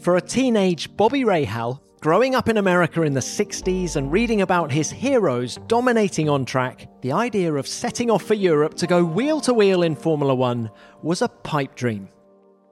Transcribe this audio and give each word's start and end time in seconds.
For 0.00 0.16
a 0.16 0.20
teenage 0.22 0.96
Bobby 0.96 1.24
Rahal, 1.24 1.78
growing 2.00 2.34
up 2.34 2.48
in 2.48 2.56
America 2.56 3.02
in 3.02 3.12
the 3.12 3.20
60s 3.20 3.96
and 3.96 4.10
reading 4.10 4.40
about 4.40 4.72
his 4.72 4.90
heroes 4.90 5.58
dominating 5.66 6.26
on 6.26 6.46
track, 6.46 6.88
the 7.02 7.12
idea 7.12 7.52
of 7.52 7.68
setting 7.68 8.10
off 8.10 8.22
for 8.22 8.32
Europe 8.32 8.72
to 8.76 8.86
go 8.86 9.04
wheel 9.04 9.42
to 9.42 9.52
wheel 9.52 9.82
in 9.82 9.94
Formula 9.94 10.34
One 10.34 10.70
was 11.02 11.20
a 11.20 11.28
pipe 11.28 11.74
dream. 11.74 12.08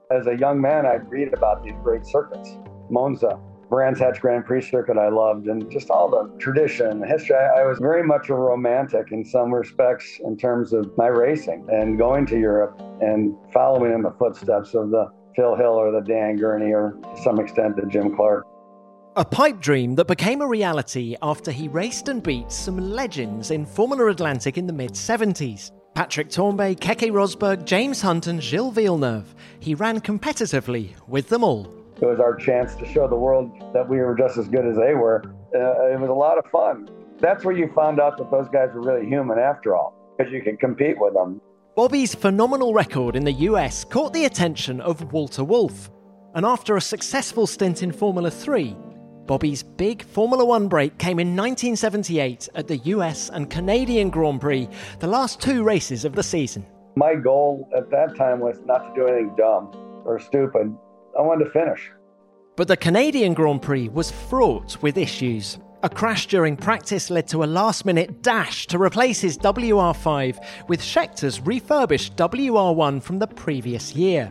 As 0.09 0.25
a 0.25 0.35
young 0.39 0.59
man, 0.59 0.87
I'd 0.87 1.07
read 1.07 1.31
about 1.31 1.63
these 1.63 1.75
great 1.83 2.03
circuits 2.03 2.57
Monza, 2.89 3.39
Brands 3.69 3.99
Hatch 3.99 4.19
Grand 4.19 4.47
Prix 4.47 4.63
circuit 4.63 4.97
I 4.97 5.09
loved, 5.09 5.45
and 5.49 5.69
just 5.69 5.91
all 5.91 6.09
the 6.09 6.35
tradition, 6.39 7.01
the 7.01 7.05
history. 7.05 7.35
I, 7.35 7.61
I 7.61 7.63
was 7.63 7.77
very 7.77 8.01
much 8.01 8.29
a 8.29 8.33
romantic 8.33 9.11
in 9.11 9.23
some 9.23 9.53
respects 9.53 10.19
in 10.25 10.35
terms 10.35 10.73
of 10.73 10.97
my 10.97 11.05
racing 11.05 11.67
and 11.71 11.95
going 11.95 12.25
to 12.25 12.39
Europe 12.39 12.81
and 13.01 13.35
following 13.53 13.93
in 13.93 14.01
the 14.01 14.15
footsteps 14.17 14.73
of 14.73 14.89
the 14.89 15.11
Phil 15.35 15.55
Hill 15.55 15.73
or 15.73 15.91
the 15.91 16.01
Dan 16.01 16.37
Gurney 16.37 16.73
or 16.73 16.91
to 16.91 17.21
some 17.23 17.39
extent 17.39 17.75
the 17.75 17.85
Jim 17.87 18.15
Clark. 18.15 18.45
A 19.15 19.25
pipe 19.25 19.59
dream 19.59 19.95
that 19.95 20.07
became 20.07 20.41
a 20.41 20.47
reality 20.47 21.15
after 21.21 21.51
he 21.51 21.67
raced 21.67 22.07
and 22.07 22.23
beat 22.23 22.51
some 22.51 22.77
legends 22.77 23.51
in 23.51 23.65
Formula 23.65 24.07
Atlantic 24.09 24.57
in 24.57 24.67
the 24.67 24.73
mid 24.73 24.91
70s. 24.91 25.71
Patrick 25.95 26.29
Tambay, 26.29 26.77
Keke 26.79 27.11
Rosberg, 27.11 27.65
James 27.65 28.01
Hunt, 28.01 28.27
and 28.27 28.41
Gilles 28.41 28.71
Villeneuve. 28.71 29.35
He 29.59 29.75
ran 29.75 29.99
competitively 29.99 30.93
with 31.07 31.27
them 31.27 31.43
all. 31.43 31.67
It 32.01 32.05
was 32.05 32.19
our 32.19 32.35
chance 32.35 32.75
to 32.75 32.85
show 32.85 33.07
the 33.07 33.17
world 33.17 33.51
that 33.73 33.89
we 33.89 33.97
were 33.97 34.15
just 34.15 34.37
as 34.37 34.47
good 34.47 34.65
as 34.65 34.77
they 34.77 34.93
were. 34.93 35.23
Uh, 35.53 35.91
it 35.91 35.99
was 35.99 36.09
a 36.09 36.13
lot 36.13 36.37
of 36.37 36.45
fun. 36.49 36.89
That's 37.19 37.43
where 37.43 37.53
you 37.53 37.69
found 37.75 37.99
out 37.99 38.17
that 38.17 38.31
those 38.31 38.47
guys 38.47 38.69
were 38.73 38.81
really 38.81 39.05
human 39.05 39.37
after 39.37 39.75
all, 39.75 39.93
because 40.17 40.31
you 40.31 40.41
could 40.41 40.59
compete 40.59 40.97
with 40.97 41.13
them. 41.13 41.41
Bobby's 41.79 42.13
phenomenal 42.13 42.73
record 42.73 43.15
in 43.15 43.23
the 43.23 43.47
US 43.47 43.85
caught 43.85 44.11
the 44.11 44.25
attention 44.25 44.81
of 44.81 45.13
Walter 45.13 45.45
Wolf. 45.45 45.89
And 46.35 46.45
after 46.45 46.75
a 46.75 46.81
successful 46.81 47.47
stint 47.47 47.83
in 47.83 47.93
Formula 47.93 48.29
3, 48.29 48.75
Bobby's 49.25 49.63
big 49.63 50.03
Formula 50.03 50.43
One 50.43 50.67
break 50.67 50.97
came 50.97 51.19
in 51.19 51.37
1978 51.37 52.49
at 52.53 52.67
the 52.67 52.79
US 52.79 53.29
and 53.29 53.49
Canadian 53.49 54.09
Grand 54.09 54.41
Prix, 54.41 54.67
the 54.99 55.07
last 55.07 55.39
two 55.39 55.63
races 55.63 56.03
of 56.03 56.15
the 56.15 56.21
season. 56.21 56.65
My 56.97 57.15
goal 57.15 57.69
at 57.73 57.89
that 57.91 58.13
time 58.17 58.41
was 58.41 58.59
not 58.65 58.93
to 58.93 59.01
do 59.01 59.07
anything 59.07 59.33
dumb 59.37 59.71
or 60.03 60.19
stupid. 60.19 60.75
I 61.17 61.21
wanted 61.21 61.45
to 61.45 61.51
finish. 61.51 61.91
But 62.57 62.67
the 62.67 62.75
Canadian 62.75 63.33
Grand 63.33 63.61
Prix 63.61 63.87
was 63.87 64.11
fraught 64.11 64.81
with 64.81 64.97
issues. 64.97 65.57
A 65.81 65.89
crash 65.89 66.27
during 66.27 66.57
practice 66.57 67.09
led 67.09 67.27
to 67.29 67.43
a 67.43 67.45
last 67.45 67.85
minute 67.85 68.21
dash 68.21 68.67
to 68.67 68.77
replace 68.77 69.21
his 69.21 69.37
WR5 69.37 70.67
with 70.67 70.81
Scheckter's 70.81 71.39
refurbished 71.39 72.17
WR1 72.17 73.01
from 73.01 73.19
the 73.19 73.27
previous 73.27 73.95
year. 73.95 74.29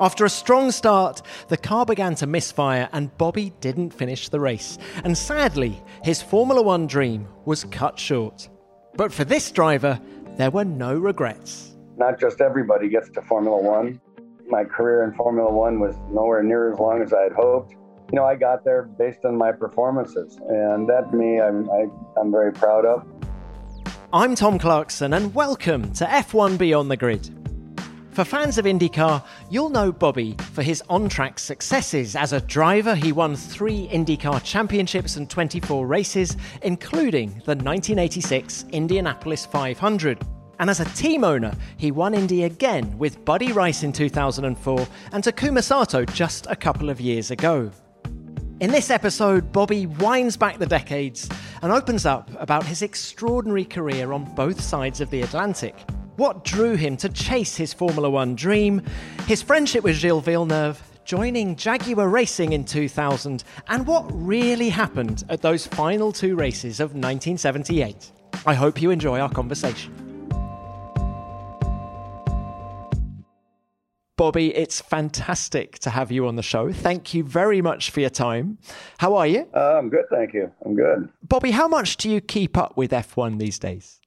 After 0.00 0.24
a 0.24 0.30
strong 0.30 0.72
start, 0.72 1.22
the 1.46 1.56
car 1.56 1.86
began 1.86 2.16
to 2.16 2.26
misfire 2.26 2.88
and 2.92 3.16
Bobby 3.16 3.52
didn't 3.60 3.94
finish 3.94 4.28
the 4.28 4.40
race. 4.40 4.76
And 5.04 5.16
sadly, 5.16 5.80
his 6.02 6.20
Formula 6.20 6.62
One 6.62 6.88
dream 6.88 7.28
was 7.44 7.64
cut 7.64 7.96
short. 7.96 8.48
But 8.94 9.12
for 9.12 9.24
this 9.24 9.52
driver, 9.52 10.00
there 10.36 10.50
were 10.50 10.64
no 10.64 10.98
regrets. 10.98 11.76
Not 11.96 12.18
just 12.18 12.40
everybody 12.40 12.88
gets 12.88 13.08
to 13.10 13.22
Formula 13.22 13.60
One 13.60 14.00
my 14.50 14.64
career 14.64 15.04
in 15.04 15.12
Formula 15.14 15.50
One 15.52 15.80
was 15.80 15.96
nowhere 16.10 16.42
near 16.42 16.72
as 16.72 16.78
long 16.78 17.02
as 17.02 17.12
I 17.12 17.22
had 17.22 17.32
hoped. 17.32 17.74
You 18.10 18.16
know, 18.16 18.24
I 18.24 18.36
got 18.36 18.64
there 18.64 18.84
based 18.84 19.26
on 19.26 19.36
my 19.36 19.52
performances, 19.52 20.38
and 20.48 20.88
that 20.88 21.12
me, 21.12 21.42
I'm, 21.42 21.68
I, 21.68 21.88
I'm 22.18 22.30
very 22.30 22.54
proud 22.54 22.86
of. 22.86 23.06
I'm 24.14 24.34
Tom 24.34 24.58
Clarkson, 24.58 25.12
and 25.12 25.34
welcome 25.34 25.92
to 25.92 26.06
F1 26.06 26.56
Beyond 26.56 26.90
the 26.90 26.96
Grid. 26.96 27.28
For 28.12 28.24
fans 28.24 28.56
of 28.56 28.64
IndyCar, 28.64 29.22
you'll 29.50 29.68
know 29.68 29.92
Bobby 29.92 30.34
for 30.54 30.62
his 30.62 30.82
on 30.88 31.10
track 31.10 31.38
successes. 31.38 32.16
As 32.16 32.32
a 32.32 32.40
driver, 32.40 32.94
he 32.94 33.12
won 33.12 33.36
three 33.36 33.88
IndyCar 33.88 34.42
championships 34.42 35.16
and 35.16 35.28
24 35.28 35.86
races, 35.86 36.34
including 36.62 37.28
the 37.44 37.56
1986 37.56 38.64
Indianapolis 38.72 39.44
500. 39.44 40.18
And 40.60 40.70
as 40.70 40.80
a 40.80 40.86
team 40.86 41.24
owner, 41.24 41.54
he 41.76 41.90
won 41.90 42.14
Indy 42.14 42.44
again 42.44 42.96
with 42.96 43.22
Buddy 43.26 43.52
Rice 43.52 43.82
in 43.82 43.92
2004 43.92 44.88
and 45.12 45.22
Takuma 45.22 45.62
Sato 45.62 46.06
just 46.06 46.46
a 46.46 46.56
couple 46.56 46.88
of 46.88 47.02
years 47.02 47.30
ago. 47.30 47.70
In 48.60 48.72
this 48.72 48.90
episode, 48.90 49.52
Bobby 49.52 49.86
winds 49.86 50.36
back 50.36 50.58
the 50.58 50.66
decades 50.66 51.28
and 51.62 51.70
opens 51.70 52.04
up 52.04 52.28
about 52.40 52.66
his 52.66 52.82
extraordinary 52.82 53.64
career 53.64 54.12
on 54.12 54.24
both 54.34 54.60
sides 54.60 55.00
of 55.00 55.10
the 55.10 55.22
Atlantic. 55.22 55.76
What 56.16 56.42
drew 56.42 56.74
him 56.74 56.96
to 56.96 57.08
chase 57.08 57.54
his 57.54 57.72
Formula 57.72 58.10
One 58.10 58.34
dream, 58.34 58.82
his 59.28 59.42
friendship 59.42 59.84
with 59.84 59.94
Gilles 59.94 60.22
Villeneuve, 60.22 60.82
joining 61.04 61.54
Jaguar 61.54 62.08
Racing 62.08 62.52
in 62.52 62.64
2000, 62.64 63.44
and 63.68 63.86
what 63.86 64.06
really 64.10 64.70
happened 64.70 65.22
at 65.28 65.40
those 65.40 65.64
final 65.64 66.10
two 66.10 66.34
races 66.34 66.80
of 66.80 66.94
1978. 66.94 68.10
I 68.44 68.54
hope 68.54 68.82
you 68.82 68.90
enjoy 68.90 69.20
our 69.20 69.30
conversation. 69.30 70.07
Bobby, 74.18 74.52
it's 74.56 74.80
fantastic 74.80 75.78
to 75.78 75.90
have 75.90 76.10
you 76.10 76.26
on 76.26 76.34
the 76.34 76.42
show. 76.42 76.72
Thank 76.72 77.14
you 77.14 77.22
very 77.22 77.62
much 77.62 77.90
for 77.90 78.00
your 78.00 78.10
time. 78.10 78.58
How 78.98 79.14
are 79.14 79.28
you? 79.28 79.48
Uh, 79.54 79.78
I'm 79.78 79.90
good, 79.90 80.06
thank 80.10 80.34
you. 80.34 80.50
I'm 80.64 80.74
good. 80.74 81.08
Bobby, 81.22 81.52
how 81.52 81.68
much 81.68 81.96
do 81.98 82.10
you 82.10 82.20
keep 82.20 82.58
up 82.58 82.76
with 82.76 82.90
F1 82.90 83.38
these 83.38 83.60
days? 83.60 84.00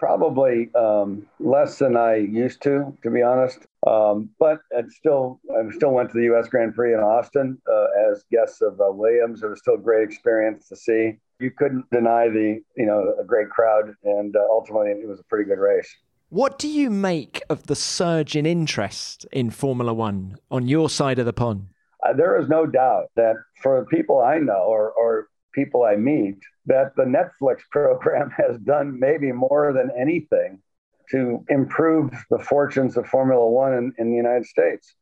Probably 0.00 0.68
um, 0.74 1.28
less 1.38 1.78
than 1.78 1.96
I 1.96 2.16
used 2.16 2.60
to, 2.62 2.92
to 3.04 3.10
be 3.10 3.22
honest. 3.22 3.60
Um, 3.86 4.30
but 4.40 4.58
I 4.76 4.82
still, 4.88 5.38
I 5.56 5.70
still 5.70 5.92
went 5.92 6.10
to 6.10 6.18
the 6.18 6.24
U.S. 6.24 6.48
Grand 6.48 6.74
Prix 6.74 6.94
in 6.94 6.98
Austin 6.98 7.56
uh, 7.72 7.86
as 8.10 8.24
guests 8.32 8.62
of 8.62 8.80
uh, 8.80 8.90
Williams. 8.90 9.44
It 9.44 9.46
was 9.46 9.60
still 9.60 9.74
a 9.74 9.78
great 9.78 10.02
experience 10.02 10.66
to 10.70 10.76
see. 10.76 11.18
You 11.38 11.52
couldn't 11.52 11.88
deny 11.92 12.28
the, 12.28 12.60
you 12.76 12.86
know, 12.86 13.14
a 13.16 13.22
great 13.22 13.48
crowd, 13.50 13.94
and 14.02 14.34
uh, 14.34 14.40
ultimately 14.50 14.90
it 14.90 15.06
was 15.06 15.20
a 15.20 15.24
pretty 15.24 15.48
good 15.48 15.60
race. 15.60 15.88
What 16.32 16.58
do 16.58 16.66
you 16.66 16.88
make 16.88 17.42
of 17.50 17.66
the 17.66 17.76
surge 17.76 18.36
in 18.36 18.46
interest 18.46 19.26
in 19.32 19.50
Formula 19.50 19.92
One 19.92 20.38
on 20.50 20.66
your 20.66 20.88
side 20.88 21.18
of 21.18 21.26
the 21.26 21.34
pond? 21.34 21.66
Uh, 22.02 22.14
there 22.14 22.40
is 22.40 22.48
no 22.48 22.64
doubt 22.64 23.10
that 23.16 23.36
for 23.62 23.84
people 23.84 24.22
I 24.22 24.38
know 24.38 24.64
or, 24.66 24.92
or 24.92 25.28
people 25.54 25.84
I 25.84 25.96
meet, 25.96 26.38
that 26.64 26.96
the 26.96 27.04
Netflix 27.04 27.58
program 27.70 28.30
has 28.30 28.56
done 28.60 28.98
maybe 28.98 29.30
more 29.30 29.74
than 29.74 29.90
anything 29.94 30.62
to 31.10 31.44
improve 31.50 32.10
the 32.30 32.38
fortunes 32.38 32.96
of 32.96 33.06
Formula 33.08 33.46
One 33.46 33.74
in, 33.74 33.92
in 33.98 34.10
the 34.10 34.16
United 34.16 34.46
States. 34.46 34.94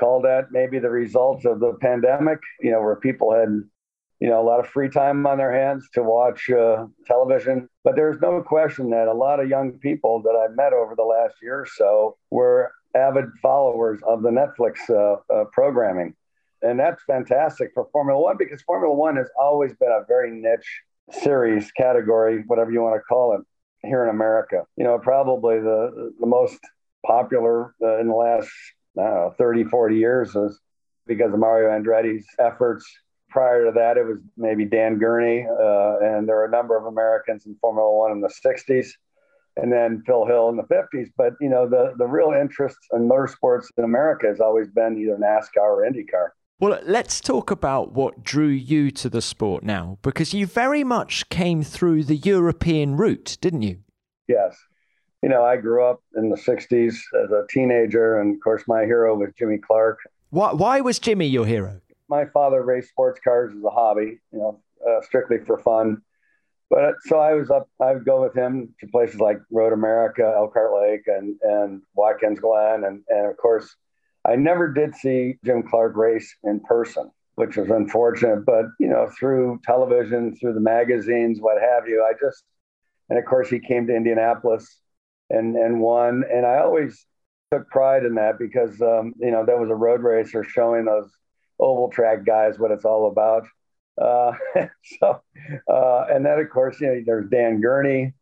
Call 0.00 0.22
that 0.22 0.46
maybe 0.50 0.78
the 0.78 0.88
results 0.88 1.44
of 1.44 1.60
the 1.60 1.74
pandemic, 1.82 2.38
you 2.60 2.70
know, 2.70 2.80
where 2.80 2.96
people 2.96 3.34
had 3.34 3.50
you 4.24 4.30
know, 4.30 4.40
a 4.40 4.48
lot 4.48 4.58
of 4.58 4.66
free 4.66 4.88
time 4.88 5.26
on 5.26 5.36
their 5.36 5.52
hands 5.52 5.86
to 5.92 6.02
watch 6.02 6.48
uh, 6.48 6.86
television. 7.06 7.68
But 7.84 7.94
there's 7.94 8.18
no 8.22 8.40
question 8.40 8.88
that 8.88 9.06
a 9.06 9.12
lot 9.12 9.38
of 9.38 9.50
young 9.50 9.72
people 9.72 10.22
that 10.22 10.30
I've 10.30 10.56
met 10.56 10.72
over 10.72 10.94
the 10.96 11.02
last 11.02 11.34
year 11.42 11.60
or 11.60 11.66
so 11.66 12.16
were 12.30 12.72
avid 12.96 13.26
followers 13.42 14.00
of 14.02 14.22
the 14.22 14.30
Netflix 14.30 14.78
uh, 14.88 15.20
uh, 15.30 15.44
programming. 15.52 16.14
And 16.62 16.80
that's 16.80 17.02
fantastic 17.04 17.72
for 17.74 17.86
Formula 17.92 18.18
One 18.18 18.38
because 18.38 18.62
Formula 18.62 18.94
One 18.94 19.16
has 19.16 19.28
always 19.38 19.74
been 19.74 19.90
a 19.90 20.06
very 20.08 20.30
niche 20.30 20.80
series 21.10 21.70
category, 21.72 22.44
whatever 22.46 22.70
you 22.70 22.80
want 22.80 22.96
to 22.96 23.02
call 23.02 23.34
it, 23.34 23.42
here 23.86 24.04
in 24.04 24.08
America. 24.08 24.64
You 24.78 24.84
know, 24.84 24.98
probably 24.98 25.60
the, 25.60 26.14
the 26.18 26.26
most 26.26 26.60
popular 27.04 27.74
uh, 27.82 28.00
in 28.00 28.08
the 28.08 28.14
last, 28.14 28.48
I 28.98 29.02
don't 29.02 29.14
know, 29.14 29.34
30, 29.36 29.64
40 29.64 29.96
years 29.96 30.34
is 30.34 30.58
because 31.06 31.34
of 31.34 31.38
Mario 31.38 31.68
Andretti's 31.68 32.24
efforts 32.38 32.86
prior 33.34 33.64
to 33.64 33.72
that, 33.72 33.98
it 33.98 34.04
was 34.06 34.18
maybe 34.36 34.64
Dan 34.64 34.96
Gurney, 34.98 35.44
uh, 35.44 35.96
and 36.00 36.28
there 36.28 36.36
were 36.36 36.44
a 36.44 36.50
number 36.50 36.76
of 36.76 36.86
Americans 36.86 37.44
in 37.46 37.56
Formula 37.60 37.92
One 37.92 38.12
in 38.12 38.20
the 38.20 38.28
60s, 38.28 38.86
and 39.56 39.72
then 39.72 40.04
Phil 40.06 40.24
Hill 40.24 40.48
in 40.50 40.56
the 40.56 40.62
50s. 40.62 41.08
But 41.18 41.32
you 41.40 41.48
know, 41.50 41.68
the 41.68 41.94
the 41.98 42.06
real 42.06 42.32
interest 42.32 42.78
in 42.92 43.08
motorsports 43.08 43.66
in 43.76 43.84
America 43.84 44.28
has 44.28 44.40
always 44.40 44.68
been 44.68 44.96
either 44.96 45.16
NASCAR 45.16 45.58
or 45.58 45.82
IndyCar. 45.82 46.28
Well, 46.60 46.78
let's 46.84 47.20
talk 47.20 47.50
about 47.50 47.92
what 47.92 48.22
drew 48.22 48.46
you 48.46 48.92
to 48.92 49.08
the 49.08 49.20
sport 49.20 49.64
now, 49.64 49.98
because 50.02 50.32
you 50.32 50.46
very 50.46 50.84
much 50.84 51.28
came 51.28 51.64
through 51.64 52.04
the 52.04 52.16
European 52.16 52.96
route, 52.96 53.36
didn't 53.40 53.62
you? 53.62 53.78
Yes. 54.28 54.56
You 55.20 55.28
know, 55.28 55.42
I 55.42 55.56
grew 55.56 55.84
up 55.84 56.00
in 56.16 56.30
the 56.30 56.36
60s 56.36 56.94
as 57.24 57.30
a 57.32 57.44
teenager, 57.50 58.20
and 58.20 58.36
of 58.36 58.40
course, 58.44 58.62
my 58.68 58.84
hero 58.84 59.16
was 59.16 59.30
Jimmy 59.36 59.58
Clark. 59.58 59.98
Why, 60.30 60.52
why 60.52 60.80
was 60.80 60.98
Jimmy 60.98 61.26
your 61.26 61.46
hero? 61.46 61.80
My 62.08 62.26
father 62.26 62.62
raced 62.62 62.90
sports 62.90 63.20
cars 63.22 63.52
as 63.56 63.62
a 63.62 63.70
hobby, 63.70 64.20
you 64.32 64.38
know, 64.38 64.60
uh, 64.86 65.00
strictly 65.02 65.38
for 65.38 65.58
fun. 65.58 66.02
But 66.70 66.94
so 67.06 67.18
I 67.18 67.34
was 67.34 67.50
up. 67.50 67.68
I 67.80 67.92
would 67.92 68.04
go 68.04 68.22
with 68.22 68.34
him 68.34 68.74
to 68.80 68.86
places 68.88 69.20
like 69.20 69.38
Road 69.50 69.72
America, 69.72 70.32
Elkhart 70.34 70.72
Lake, 70.72 71.02
and 71.06 71.36
and 71.42 71.82
Watkins 71.94 72.40
Glen, 72.40 72.84
and 72.84 73.02
and 73.08 73.26
of 73.26 73.36
course, 73.36 73.76
I 74.24 74.36
never 74.36 74.72
did 74.72 74.94
see 74.94 75.36
Jim 75.44 75.62
Clark 75.62 75.94
race 75.96 76.34
in 76.42 76.60
person, 76.60 77.10
which 77.34 77.56
was 77.56 77.70
unfortunate. 77.70 78.44
But 78.46 78.66
you 78.80 78.88
know, 78.88 79.10
through 79.18 79.60
television, 79.64 80.36
through 80.36 80.54
the 80.54 80.60
magazines, 80.60 81.38
what 81.40 81.60
have 81.60 81.86
you, 81.86 82.02
I 82.02 82.12
just 82.20 82.42
and 83.10 83.18
of 83.18 83.24
course 83.24 83.48
he 83.48 83.60
came 83.60 83.86
to 83.86 83.94
Indianapolis 83.94 84.80
and 85.30 85.56
and 85.56 85.80
won. 85.80 86.24
And 86.32 86.46
I 86.46 86.58
always 86.58 87.06
took 87.52 87.68
pride 87.68 88.04
in 88.04 88.14
that 88.14 88.38
because 88.38 88.80
um, 88.80 89.14
you 89.18 89.30
know 89.30 89.44
that 89.44 89.58
was 89.58 89.70
a 89.70 89.74
road 89.74 90.02
racer 90.02 90.42
showing 90.44 90.86
those 90.86 91.10
oval 91.58 91.90
track 91.90 92.24
guys 92.24 92.58
what 92.58 92.70
it's 92.70 92.84
all 92.84 93.10
about. 93.10 93.44
Uh, 94.00 94.32
so, 95.00 95.22
uh, 95.68 96.06
and 96.10 96.24
then 96.24 96.38
of 96.38 96.50
course, 96.50 96.80
you 96.80 96.88
know, 96.88 97.02
there's 97.04 97.28
Dan 97.30 97.60
Gurney, 97.60 98.12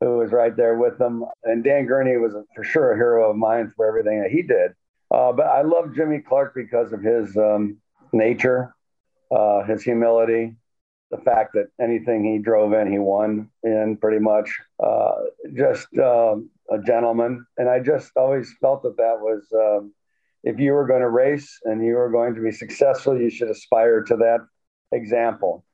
who 0.00 0.18
was 0.18 0.30
right 0.30 0.56
there 0.56 0.76
with 0.76 0.98
them, 0.98 1.24
and 1.44 1.64
Dan 1.64 1.86
Gurney 1.86 2.16
was 2.16 2.34
for 2.54 2.64
sure 2.64 2.92
a 2.92 2.96
hero 2.96 3.30
of 3.30 3.36
mine 3.36 3.72
for 3.76 3.86
everything 3.86 4.22
that 4.22 4.30
he 4.30 4.42
did. 4.42 4.72
Uh, 5.10 5.32
but 5.32 5.46
I 5.46 5.62
love 5.62 5.94
Jimmy 5.94 6.20
Clark 6.20 6.54
because 6.54 6.92
of 6.92 7.02
his 7.02 7.36
um, 7.36 7.78
nature, 8.12 8.74
uh, 9.30 9.64
his 9.64 9.82
humility, 9.82 10.54
the 11.10 11.16
fact 11.18 11.54
that 11.54 11.68
anything 11.80 12.24
he 12.24 12.38
drove 12.38 12.72
in, 12.74 12.90
he 12.90 12.98
won 12.98 13.50
in 13.62 13.96
pretty 13.96 14.18
much. 14.18 14.50
Uh, 14.82 15.12
just 15.54 15.88
uh, 15.96 16.36
a 16.70 16.78
gentleman, 16.84 17.46
and 17.56 17.68
I 17.68 17.80
just 17.80 18.12
always 18.16 18.54
felt 18.60 18.82
that 18.82 18.96
that 18.98 19.18
was. 19.20 19.46
Um, 19.52 19.92
if 20.44 20.58
you 20.58 20.72
were 20.72 20.86
going 20.86 21.00
to 21.00 21.08
race 21.08 21.58
and 21.64 21.84
you 21.84 21.94
were 21.94 22.10
going 22.10 22.34
to 22.34 22.40
be 22.40 22.52
successful, 22.52 23.20
you 23.20 23.30
should 23.30 23.50
aspire 23.50 24.02
to 24.04 24.16
that 24.16 24.40
example. 24.92 25.64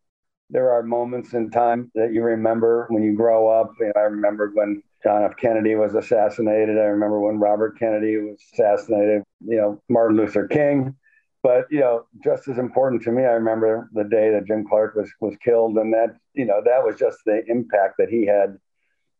There 0.50 0.72
are 0.72 0.82
moments 0.82 1.34
in 1.34 1.50
time 1.50 1.90
that 1.94 2.12
you 2.12 2.22
remember 2.22 2.86
when 2.90 3.02
you 3.02 3.14
grow 3.14 3.48
up. 3.48 3.72
You 3.80 3.86
know, 3.86 3.92
I 3.96 4.04
remember 4.04 4.50
when 4.54 4.82
John 5.02 5.22
F. 5.24 5.36
Kennedy 5.36 5.74
was 5.74 5.94
assassinated. 5.94 6.78
I 6.78 6.84
remember 6.84 7.20
when 7.20 7.38
Robert 7.38 7.78
Kennedy 7.78 8.16
was 8.18 8.38
assassinated. 8.52 9.22
You 9.40 9.56
know, 9.56 9.82
Martin 9.88 10.16
Luther 10.16 10.46
King. 10.46 10.96
But 11.42 11.66
you 11.70 11.80
know, 11.80 12.06
just 12.22 12.48
as 12.48 12.58
important 12.58 13.02
to 13.02 13.12
me, 13.12 13.22
I 13.22 13.32
remember 13.32 13.90
the 13.92 14.04
day 14.04 14.30
that 14.30 14.46
Jim 14.46 14.66
Clark 14.66 14.94
was 14.94 15.10
was 15.20 15.36
killed, 15.44 15.76
and 15.76 15.92
that 15.92 16.16
you 16.32 16.46
know 16.46 16.62
that 16.64 16.82
was 16.82 16.98
just 16.98 17.18
the 17.26 17.42
impact 17.48 17.96
that 17.98 18.08
he 18.08 18.24
had 18.24 18.56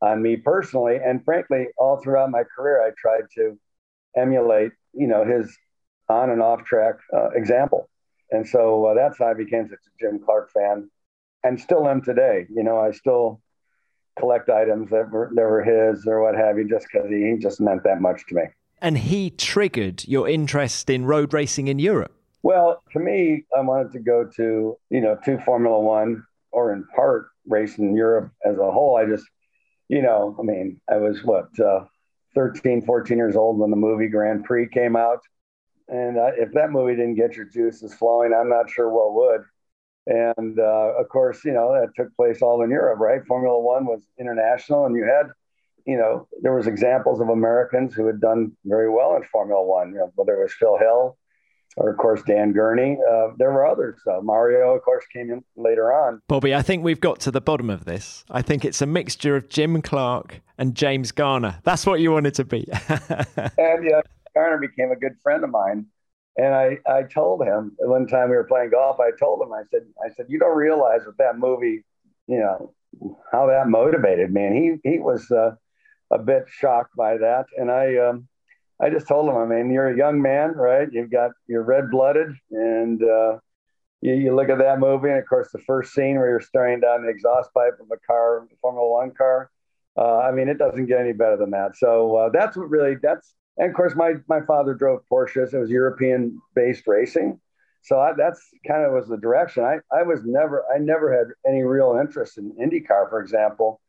on 0.01 0.23
me 0.23 0.37
personally, 0.37 0.97
and 1.05 1.25
frankly, 1.25 1.69
all 1.79 1.99
throughout 1.99 2.31
my 2.31 2.45
career, 2.45 2.83
I 2.83 2.91
tried 2.97 3.25
to 3.37 3.59
emulate 4.17 4.73
you 4.93 5.07
know 5.07 5.25
his 5.25 5.57
on 6.09 6.31
and 6.31 6.43
off 6.43 6.65
track 6.65 6.97
uh, 7.13 7.31
example, 7.31 7.89
and 8.31 8.47
so 8.47 8.87
uh, 8.87 8.95
that's 8.95 9.19
how 9.19 9.27
I 9.27 9.35
became 9.35 9.69
such 9.69 9.79
a 9.79 10.05
Jim 10.05 10.21
Clark 10.25 10.51
fan, 10.53 10.91
and 11.43 11.61
still 11.61 11.89
am 11.89 12.03
today. 12.03 12.47
You 12.55 12.63
know, 12.63 12.79
I 12.79 12.93
still 12.93 13.41
collect 14.19 14.49
items 14.49 14.91
that 14.91 15.11
were 15.11 15.31
that 15.35 15.43
were 15.43 15.63
his 15.63 16.07
or 16.07 16.23
what 16.23 16.37
have 16.37 16.59
you, 16.59 16.69
just 16.69 16.87
because 16.93 17.09
he, 17.11 17.37
just 17.41 17.61
meant 17.61 17.85
that 17.85 18.01
much 18.01 18.27
to 18.29 18.35
me 18.35 18.43
and 18.85 18.99
he 18.99 19.31
triggered 19.31 20.07
your 20.07 20.29
interest 20.29 20.91
in 20.91 21.07
road 21.07 21.33
racing 21.33 21.69
in 21.69 21.79
Europe? 21.79 22.13
Well, 22.43 22.83
to 22.93 22.99
me, 22.99 23.45
I 23.57 23.63
wanted 23.63 23.93
to 23.93 23.99
go 23.99 24.29
to, 24.37 24.77
you 24.91 25.01
know, 25.01 25.17
to 25.25 25.39
Formula 25.39 25.81
One 25.81 26.23
or 26.53 26.75
in 26.75 26.85
part 26.95 27.29
race 27.49 27.79
in 27.79 27.97
Europe 27.97 28.31
as 28.45 28.59
a 28.59 28.71
whole. 28.71 28.99
I 28.99 29.07
just, 29.07 29.25
you 29.89 30.03
know, 30.03 30.37
I 30.39 30.43
mean, 30.43 30.83
I 30.91 30.97
was 30.97 31.25
what, 31.25 31.49
uh, 31.59 31.85
13, 32.35 32.83
14 32.83 33.17
years 33.17 33.37
old 33.37 33.59
when 33.59 33.71
the 33.71 33.77
movie 33.77 34.09
Grand 34.09 34.45
Prix 34.45 34.69
came 34.69 34.97
out. 34.97 35.21
And 35.89 36.19
uh, 36.19 36.31
if 36.37 36.53
that 36.53 36.71
movie 36.71 36.97
didn't 36.97 37.17
get 37.17 37.37
your 37.37 37.45
juices 37.45 37.95
flowing, 37.95 38.33
I'm 38.33 38.49
not 38.49 38.71
sure 38.71 38.89
what 38.91 39.15
would. 39.15 39.45
And 40.07 40.59
uh, 40.59 40.93
of 40.99 41.09
course, 41.09 41.45
you 41.45 41.53
know, 41.53 41.73
that 41.73 41.95
took 41.97 42.15
place 42.17 42.43
all 42.43 42.63
in 42.63 42.71
Europe, 42.71 43.01
right? 43.01 43.25
Formula 43.27 43.59
One 43.59 43.87
was 43.87 44.03
international, 44.19 44.87
and 44.87 44.97
you 44.97 45.05
had 45.05 45.31
you 45.87 45.99
know, 45.99 46.27
there 46.41 46.55
was 46.55 46.67
examples 46.67 47.21
of 47.21 47.29
Americans 47.29 47.95
who 47.95 48.07
had 48.07 48.21
done 48.21 48.53
very 48.65 48.89
well 48.89 49.17
in 49.17 49.23
Formula 49.25 49.63
One, 49.63 49.91
you 49.91 49.99
know, 49.99 50.13
whether 50.15 50.35
it 50.35 50.43
was 50.43 50.55
Phil 50.55 50.79
Hill 50.79 51.19
or, 51.77 51.91
of 51.91 51.97
course, 51.97 52.23
Dan 52.27 52.53
Gurney. 52.53 52.99
Uh, 53.11 53.29
there 53.37 53.53
were 53.53 53.67
others. 53.67 54.01
Uh, 54.07 54.21
Mario, 54.21 54.75
of 54.75 54.83
course, 54.83 55.05
came 55.13 55.31
in 55.31 55.45
later 55.57 55.93
on. 55.93 56.21
Bobby, 56.29 56.55
I 56.55 56.63
think 56.63 56.85
we've 56.85 57.01
got 57.01 57.21
to 57.21 57.31
the 57.31 57.41
bottom 57.41 57.71
of 57.71 57.85
this. 57.85 58.25
I 58.31 58.43
think 58.43 58.65
it's 58.65 58.81
a 58.81 58.87
mixture 58.87 59.37
of 59.37 59.49
Jim 59.49 59.83
Clark 59.83 60.41
and 60.59 60.75
James 60.75 61.13
Garner. 61.13 61.59
That's 61.65 61.87
what 61.87 62.01
you 62.01 62.13
wanted 62.13 62.35
to 62.35 62.45
be. 62.45 62.69
and 62.89 63.85
yeah, 63.85 64.01
Garner 64.35 64.59
became 64.59 64.91
a 64.91 64.97
good 64.97 65.17
friend 65.23 65.45
of 65.45 65.51
mine. 65.51 65.87
And 66.37 66.53
I, 66.55 66.79
I 66.87 67.05
told 67.05 67.43
him 67.43 67.77
one 67.79 68.07
time 68.07 68.29
we 68.29 68.37
were 68.37 68.45
playing 68.45 68.71
golf, 68.71 68.99
I 68.99 69.11
told 69.19 69.41
him, 69.41 69.53
I 69.53 69.63
said, 69.71 69.83
I 70.05 70.13
said, 70.15 70.27
you 70.29 70.39
don't 70.39 70.57
realize 70.57 71.03
with 71.07 71.17
that 71.19 71.39
movie, 71.39 71.85
you 72.27 72.39
know, 72.39 72.75
how 73.31 73.47
that 73.47 73.69
motivated 73.69 74.33
me. 74.33 74.45
And 74.45 74.57
he, 74.57 74.91
he 74.91 74.99
was, 74.99 75.31
uh, 75.31 75.53
a 76.11 76.19
bit 76.19 76.45
shocked 76.49 76.97
by 76.97 77.19
that. 77.19 77.47
And 77.57 77.71
I, 77.71 77.97
um, 77.97 78.29
I 78.81 78.91
just 78.91 79.07
told 79.07 79.29
him, 79.29 79.37
I 79.37 79.47
mean, 79.47 79.71
you're 79.71 79.89
a 79.89 79.97
young 79.97 80.21
man, 80.21 80.53
right? 80.53 80.89
You've 80.91 81.11
got, 81.11 81.31
you're 81.47 81.63
red 81.63 81.91
blooded. 81.91 82.35
And 82.51 83.03
uh, 83.03 83.39
you, 84.01 84.15
you, 84.15 84.35
look 84.35 84.49
at 84.49 84.59
that 84.59 84.81
movie, 84.81 85.09
and 85.11 85.19
of 85.19 85.27
course, 85.27 85.51
the 85.53 85.61
first 85.61 85.95
scene 85.95 86.17
where 86.17 86.29
you're 86.29 86.41
staring 86.41 86.81
down 86.81 87.03
the 87.03 87.09
exhaust 87.09 87.55
pipe 87.55 87.79
of 87.81 87.87
a 87.93 87.99
car, 88.07 88.39
a 88.39 88.47
Formula 88.61 88.89
One 88.89 89.13
car. 89.13 89.51
Uh, 89.97 90.19
I 90.19 90.33
mean, 90.33 90.49
it 90.49 90.59
doesn't 90.59 90.87
get 90.87 91.01
any 91.01 91.13
better 91.13 91.37
than 91.37 91.51
that. 91.51 91.77
So 91.77 92.17
uh, 92.17 92.29
that's 92.31 92.57
what 92.57 92.69
really, 92.69 92.97
that's, 93.01 93.35
and 93.59 93.71
of 93.71 93.77
course, 93.77 93.95
my, 93.95 94.15
my 94.29 94.41
father 94.41 94.75
drove 94.75 95.03
Porsches. 95.11 95.55
It 95.55 95.59
was 95.59 95.71
European 95.71 96.41
based 96.57 96.87
racing. 96.89 97.41
So 97.83 98.01
I, 98.01 98.13
that's 98.17 98.41
kind 98.67 98.85
of 98.85 98.93
was 98.93 99.07
the 99.07 99.19
direction. 99.19 99.63
I, 99.63 99.77
I 99.97 100.03
was 100.03 100.25
never, 100.25 100.65
I 100.75 100.79
never 100.79 101.13
had 101.13 101.29
any 101.47 101.63
real 101.63 101.97
interest 102.01 102.39
in 102.39 102.51
IndyCar, 102.53 103.09
for 103.09 103.21
example 103.21 103.81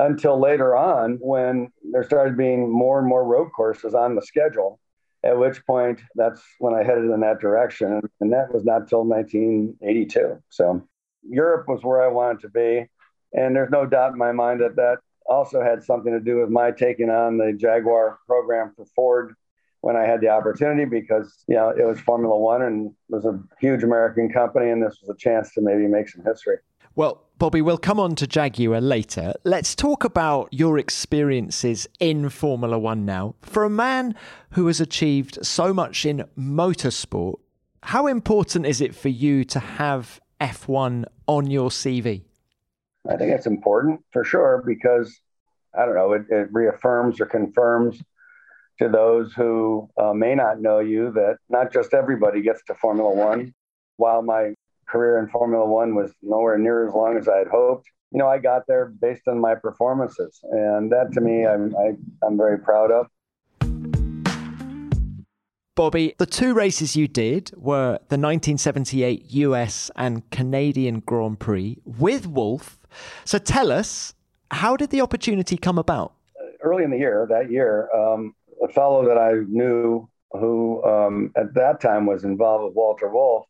until 0.00 0.40
later 0.40 0.74
on 0.76 1.18
when 1.20 1.70
there 1.92 2.02
started 2.02 2.36
being 2.36 2.70
more 2.70 2.98
and 2.98 3.08
more 3.08 3.24
road 3.24 3.50
courses 3.54 3.94
on 3.94 4.14
the 4.14 4.22
schedule. 4.22 4.80
At 5.22 5.38
which 5.38 5.64
point, 5.66 6.00
that's 6.14 6.42
when 6.58 6.72
I 6.72 6.82
headed 6.82 7.04
in 7.04 7.20
that 7.20 7.40
direction. 7.40 8.00
And 8.20 8.32
that 8.32 8.52
was 8.52 8.64
not 8.64 8.88
till 8.88 9.04
1982. 9.04 10.42
So 10.48 10.82
Europe 11.28 11.68
was 11.68 11.84
where 11.84 12.02
I 12.02 12.08
wanted 12.08 12.40
to 12.40 12.48
be. 12.48 12.86
And 13.34 13.54
there's 13.54 13.70
no 13.70 13.84
doubt 13.84 14.12
in 14.12 14.18
my 14.18 14.32
mind 14.32 14.62
that 14.62 14.76
that 14.76 14.98
also 15.26 15.62
had 15.62 15.84
something 15.84 16.12
to 16.12 16.20
do 16.20 16.40
with 16.40 16.48
my 16.48 16.70
taking 16.70 17.10
on 17.10 17.36
the 17.36 17.52
Jaguar 17.52 18.18
program 18.26 18.72
for 18.74 18.86
Ford 18.96 19.34
when 19.82 19.94
I 19.96 20.04
had 20.04 20.22
the 20.22 20.28
opportunity 20.28 20.86
because, 20.86 21.44
you 21.46 21.54
know, 21.54 21.68
it 21.68 21.84
was 21.84 22.00
Formula 22.00 22.36
One 22.36 22.62
and 22.62 22.86
it 22.86 23.14
was 23.14 23.26
a 23.26 23.38
huge 23.60 23.82
American 23.82 24.32
company. 24.32 24.70
And 24.70 24.82
this 24.82 24.98
was 25.02 25.14
a 25.14 25.18
chance 25.18 25.52
to 25.54 25.60
maybe 25.60 25.86
make 25.86 26.08
some 26.08 26.24
history. 26.24 26.56
Well, 26.96 27.26
Bobby, 27.40 27.62
we'll 27.62 27.78
come 27.78 27.98
on 27.98 28.16
to 28.16 28.26
Jaguar 28.26 28.82
later. 28.82 29.32
Let's 29.44 29.74
talk 29.74 30.04
about 30.04 30.52
your 30.52 30.76
experiences 30.76 31.88
in 31.98 32.28
Formula 32.28 32.78
One 32.78 33.06
now. 33.06 33.34
For 33.40 33.64
a 33.64 33.70
man 33.70 34.14
who 34.50 34.66
has 34.66 34.78
achieved 34.78 35.38
so 35.40 35.72
much 35.72 36.04
in 36.04 36.26
motorsport, 36.38 37.38
how 37.82 38.08
important 38.08 38.66
is 38.66 38.82
it 38.82 38.94
for 38.94 39.08
you 39.08 39.42
to 39.44 39.58
have 39.58 40.20
F1 40.38 41.06
on 41.26 41.50
your 41.50 41.70
CV? 41.70 42.24
I 43.08 43.16
think 43.16 43.32
it's 43.32 43.46
important 43.46 44.04
for 44.12 44.22
sure 44.22 44.62
because 44.66 45.18
I 45.74 45.86
don't 45.86 45.94
know, 45.94 46.12
it, 46.12 46.26
it 46.28 46.48
reaffirms 46.52 47.22
or 47.22 47.24
confirms 47.24 48.02
to 48.80 48.90
those 48.90 49.32
who 49.32 49.88
uh, 49.96 50.12
may 50.12 50.34
not 50.34 50.60
know 50.60 50.80
you 50.80 51.10
that 51.12 51.38
not 51.48 51.72
just 51.72 51.94
everybody 51.94 52.42
gets 52.42 52.62
to 52.64 52.74
Formula 52.74 53.14
One. 53.14 53.54
While 53.96 54.20
my 54.20 54.52
career 54.90 55.18
in 55.18 55.28
Formula 55.28 55.64
One 55.64 55.94
was 55.94 56.12
nowhere 56.22 56.58
near 56.58 56.86
as 56.86 56.94
long 56.94 57.16
as 57.16 57.28
I 57.28 57.38
had 57.38 57.48
hoped. 57.48 57.88
You 58.10 58.18
know, 58.18 58.28
I 58.28 58.38
got 58.38 58.66
there 58.66 58.86
based 58.86 59.28
on 59.28 59.38
my 59.40 59.54
performances, 59.54 60.40
and 60.50 60.90
that 60.90 61.12
to 61.12 61.20
me, 61.20 61.46
I'm 61.46 61.74
I, 61.76 61.88
am 61.88 61.98
i 62.22 62.26
am 62.26 62.36
very 62.36 62.58
proud 62.58 62.90
of. 62.90 63.06
Bobby, 65.76 66.14
the 66.18 66.26
two 66.26 66.52
races 66.52 66.96
you 66.96 67.08
did 67.08 67.52
were 67.56 67.92
the 68.08 68.18
1978 68.18 69.30
US 69.30 69.90
and 69.96 70.28
Canadian 70.30 71.00
Grand 71.00 71.38
Prix 71.38 71.78
with 71.86 72.26
Wolf. 72.26 72.78
So 73.24 73.38
tell 73.38 73.70
us, 73.72 74.12
how 74.50 74.76
did 74.76 74.90
the 74.90 75.00
opportunity 75.00 75.56
come 75.56 75.78
about? 75.78 76.12
Early 76.60 76.84
in 76.84 76.90
the 76.90 76.98
year, 76.98 77.26
that 77.30 77.50
year, 77.50 77.88
um, 77.94 78.34
a 78.62 78.68
fellow 78.68 79.06
that 79.06 79.16
I 79.16 79.44
knew 79.48 80.06
who 80.32 80.84
um, 80.84 81.32
at 81.36 81.54
that 81.54 81.80
time 81.80 82.04
was 82.04 82.24
involved 82.24 82.64
with 82.64 82.74
Walter 82.74 83.08
Wolf 83.08 83.46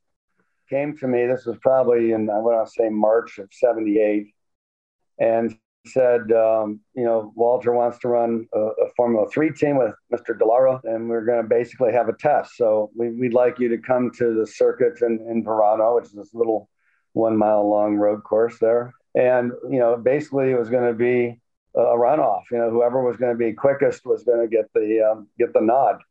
came 0.71 0.97
to 0.99 1.09
me. 1.09 1.27
This 1.27 1.45
was 1.45 1.59
probably 1.61 2.12
in 2.12 2.31
I 2.31 2.39
want 2.39 2.67
to 2.67 2.73
say 2.73 2.89
March 2.89 3.39
of 3.39 3.49
'78, 3.53 4.29
and 5.19 5.59
said, 5.87 6.33
um, 6.33 6.81
you 6.95 7.05
know, 7.05 7.33
Walter 7.35 7.73
wants 7.73 7.99
to 8.00 8.09
run 8.09 8.47
a, 8.53 8.61
a, 8.61 8.91
Formula 8.97 9.27
Three 9.31 9.53
team 9.53 9.79
with 9.79 9.95
Mr. 10.12 10.39
Dallara, 10.39 10.81
and 10.85 11.09
we're 11.09 11.25
going 11.25 11.43
to 11.43 11.49
basically 11.49 11.93
have 11.93 12.09
a 12.09 12.12
test. 12.12 12.57
So 12.57 12.91
we, 12.97 13.11
would 13.11 13.35
like 13.35 13.59
you 13.59 13.69
to 13.71 13.79
come 13.79 14.11
to 14.19 14.35
the 14.35 14.47
circuit 14.47 15.00
in, 15.03 15.25
in 15.29 15.45
Varano, 15.45 15.97
which 15.97 16.07
is 16.07 16.12
this 16.12 16.35
little 16.35 16.69
one 17.12 17.37
mile 17.37 17.69
long 17.69 17.97
road 17.97 18.23
course 18.25 18.59
there. 18.59 18.93
And 19.15 19.53
you 19.71 19.79
know, 19.79 19.97
basically, 19.97 20.50
it 20.50 20.59
was 20.59 20.71
going 20.71 20.87
to 20.87 20.97
be 20.97 21.41
a 21.75 21.81
runoff. 21.81 22.43
You 22.50 22.59
know, 22.59 22.71
whoever 22.71 23.03
was 23.03 23.17
going 23.17 23.33
to 23.33 23.39
be 23.39 23.53
quickest 23.53 24.05
was 24.05 24.23
going 24.25 24.41
to 24.41 24.49
get 24.49 24.73
the 24.75 25.11
um, 25.11 25.29
get 25.39 25.53
the 25.53 25.61
nod. 25.61 26.03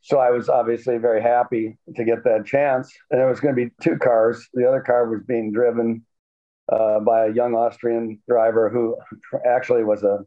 So 0.00 0.18
I 0.18 0.30
was 0.30 0.48
obviously 0.48 0.98
very 0.98 1.22
happy 1.22 1.76
to 1.96 2.04
get 2.04 2.24
that 2.24 2.46
chance. 2.46 2.92
And 3.10 3.20
there 3.20 3.28
was 3.28 3.40
going 3.40 3.54
to 3.54 3.64
be 3.64 3.70
two 3.82 3.98
cars. 3.98 4.48
The 4.54 4.66
other 4.66 4.80
car 4.80 5.08
was 5.08 5.22
being 5.26 5.52
driven 5.52 6.04
uh, 6.70 7.00
by 7.00 7.26
a 7.26 7.32
young 7.32 7.54
Austrian 7.54 8.20
driver 8.28 8.68
who 8.68 8.96
actually 9.46 9.84
was 9.84 10.04
a, 10.04 10.24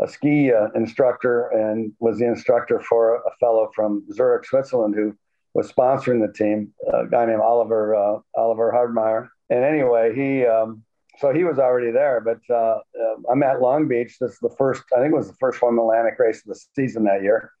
a 0.00 0.08
ski 0.08 0.52
uh, 0.52 0.68
instructor 0.74 1.48
and 1.48 1.92
was 2.00 2.18
the 2.18 2.26
instructor 2.26 2.80
for 2.80 3.16
a 3.16 3.36
fellow 3.38 3.70
from 3.74 4.04
Zurich, 4.12 4.46
Switzerland, 4.46 4.94
who 4.94 5.16
was 5.52 5.70
sponsoring 5.70 6.24
the 6.24 6.32
team, 6.32 6.72
a 6.92 7.06
guy 7.06 7.26
named 7.26 7.40
Oliver 7.40 7.94
uh, 7.94 8.18
Oliver 8.36 8.72
Hardmeyer. 8.72 9.28
And 9.50 9.64
anyway, 9.64 10.14
he 10.14 10.46
um, 10.46 10.84
so 11.18 11.34
he 11.34 11.44
was 11.44 11.58
already 11.58 11.90
there. 11.90 12.20
But 12.20 12.38
uh, 12.48 12.78
uh, 12.78 13.16
I'm 13.30 13.42
at 13.42 13.60
Long 13.60 13.88
Beach. 13.88 14.16
This 14.20 14.32
is 14.32 14.38
the 14.38 14.54
first, 14.56 14.84
I 14.96 15.00
think 15.00 15.12
it 15.12 15.16
was 15.16 15.28
the 15.28 15.36
first 15.40 15.60
one 15.60 15.76
Atlantic 15.76 16.18
race 16.18 16.38
of 16.38 16.54
the 16.54 16.60
season 16.74 17.04
that 17.04 17.22
year 17.22 17.52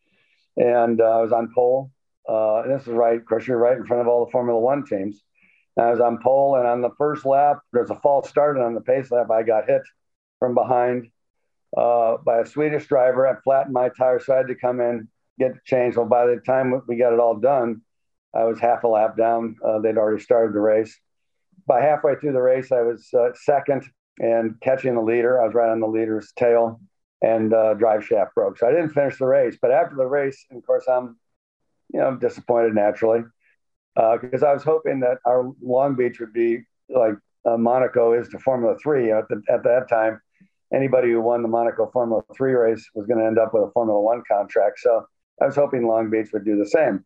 and 0.60 1.00
uh, 1.00 1.18
I 1.18 1.22
was 1.22 1.32
on 1.32 1.52
pole 1.54 1.90
Uh, 2.28 2.62
and 2.62 2.72
this 2.72 2.86
is 2.86 2.92
right, 2.92 3.20
you're 3.46 3.58
right 3.58 3.76
in 3.76 3.86
front 3.86 4.02
of 4.02 4.08
all 4.08 4.24
the 4.24 4.30
Formula 4.30 4.60
One 4.60 4.84
teams. 4.84 5.24
And 5.76 5.86
I 5.86 5.90
was 5.90 6.00
on 6.00 6.18
pole, 6.22 6.56
and 6.56 6.66
on 6.66 6.80
the 6.80 6.94
first 6.98 7.24
lap, 7.24 7.58
there's 7.72 7.90
a 7.90 8.00
false 8.00 8.28
start, 8.28 8.56
and 8.56 8.64
on 8.64 8.74
the 8.74 8.80
pace 8.80 9.10
lap, 9.10 9.30
I 9.30 9.42
got 9.42 9.68
hit 9.68 9.82
from 10.38 10.54
behind 10.54 11.08
uh, 11.76 12.18
by 12.24 12.40
a 12.40 12.46
Swedish 12.46 12.86
driver. 12.86 13.26
I 13.26 13.40
flattened 13.40 13.74
my 13.74 13.88
tire, 13.88 14.20
so 14.20 14.34
I 14.34 14.38
had 14.38 14.48
to 14.48 14.54
come 14.54 14.80
in, 14.80 15.08
get 15.38 15.52
changed. 15.52 15.66
change. 15.66 15.96
Well, 15.96 16.06
by 16.06 16.26
the 16.26 16.40
time 16.44 16.82
we 16.86 16.96
got 16.96 17.14
it 17.14 17.20
all 17.20 17.38
done, 17.38 17.82
I 18.34 18.44
was 18.44 18.60
half 18.60 18.84
a 18.84 18.88
lap 18.88 19.16
down. 19.16 19.56
Uh, 19.64 19.78
they'd 19.80 19.98
already 19.98 20.22
started 20.22 20.54
the 20.54 20.60
race. 20.60 20.98
By 21.66 21.80
halfway 21.80 22.16
through 22.16 22.32
the 22.32 22.42
race, 22.42 22.70
I 22.70 22.82
was 22.82 23.08
uh, 23.14 23.30
second 23.34 23.82
and 24.18 24.60
catching 24.60 24.94
the 24.94 25.00
leader. 25.02 25.40
I 25.40 25.46
was 25.46 25.54
right 25.54 25.70
on 25.70 25.80
the 25.80 25.86
leader's 25.86 26.32
tail, 26.36 26.80
and 27.22 27.52
uh, 27.52 27.74
drive 27.74 28.04
shaft 28.04 28.34
broke. 28.34 28.58
So 28.58 28.66
I 28.66 28.70
didn't 28.70 28.90
finish 28.90 29.18
the 29.18 29.26
race. 29.26 29.58
But 29.60 29.70
after 29.70 29.96
the 29.96 30.06
race, 30.06 30.46
of 30.50 30.64
course, 30.66 30.84
I'm, 30.88 31.16
you 31.92 32.00
know, 32.00 32.16
disappointed 32.16 32.74
naturally 32.74 33.22
because 33.94 34.42
uh, 34.42 34.46
I 34.46 34.54
was 34.54 34.62
hoping 34.62 35.00
that 35.00 35.18
our 35.26 35.52
Long 35.62 35.96
Beach 35.96 36.20
would 36.20 36.32
be 36.32 36.60
like 36.88 37.14
uh, 37.44 37.56
Monaco 37.56 38.12
is 38.12 38.28
to 38.28 38.38
Formula 38.38 38.76
Three. 38.82 39.12
At, 39.12 39.28
the, 39.28 39.42
at 39.48 39.62
that 39.64 39.88
time, 39.88 40.20
anybody 40.72 41.10
who 41.10 41.20
won 41.20 41.42
the 41.42 41.48
Monaco 41.48 41.90
Formula 41.92 42.22
Three 42.36 42.52
race 42.52 42.88
was 42.94 43.06
going 43.06 43.20
to 43.20 43.26
end 43.26 43.38
up 43.38 43.52
with 43.52 43.64
a 43.64 43.70
Formula 43.72 44.00
One 44.00 44.22
contract. 44.30 44.78
So 44.80 45.04
I 45.42 45.46
was 45.46 45.56
hoping 45.56 45.86
Long 45.86 46.10
Beach 46.10 46.28
would 46.32 46.44
do 46.44 46.56
the 46.56 46.68
same. 46.68 47.04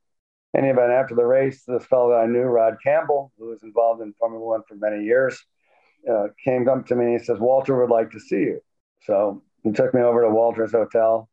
Any 0.57 0.69
event, 0.69 0.93
after 0.93 1.17
the 1.17 1.25
race, 1.27 1.65
this 1.67 1.85
fellow 1.87 2.11
that 2.11 2.21
I 2.21 2.27
knew, 2.27 2.43
Rod 2.43 2.77
Campbell, 2.83 3.33
who 3.39 3.49
was 3.49 3.63
involved 3.65 4.03
in 4.03 4.15
Formula 4.21 4.45
One 4.45 4.63
for 4.69 4.77
many 4.77 5.03
years, 5.05 5.43
uh, 6.09 6.29
came 6.45 6.69
up 6.69 6.87
to 6.87 6.95
me 6.95 7.07
and 7.07 7.19
he 7.19 7.25
says, 7.25 7.41
Walter 7.41 7.81
would 7.81 7.93
like 7.93 8.13
to 8.13 8.21
see 8.21 8.37
you. 8.37 8.61
So 9.03 9.43
he 9.65 9.73
took 9.73 9.95
me 9.95 10.03
over 10.03 10.23
to 10.23 10.31
Walter's 10.31 10.73
hotel, 10.73 11.29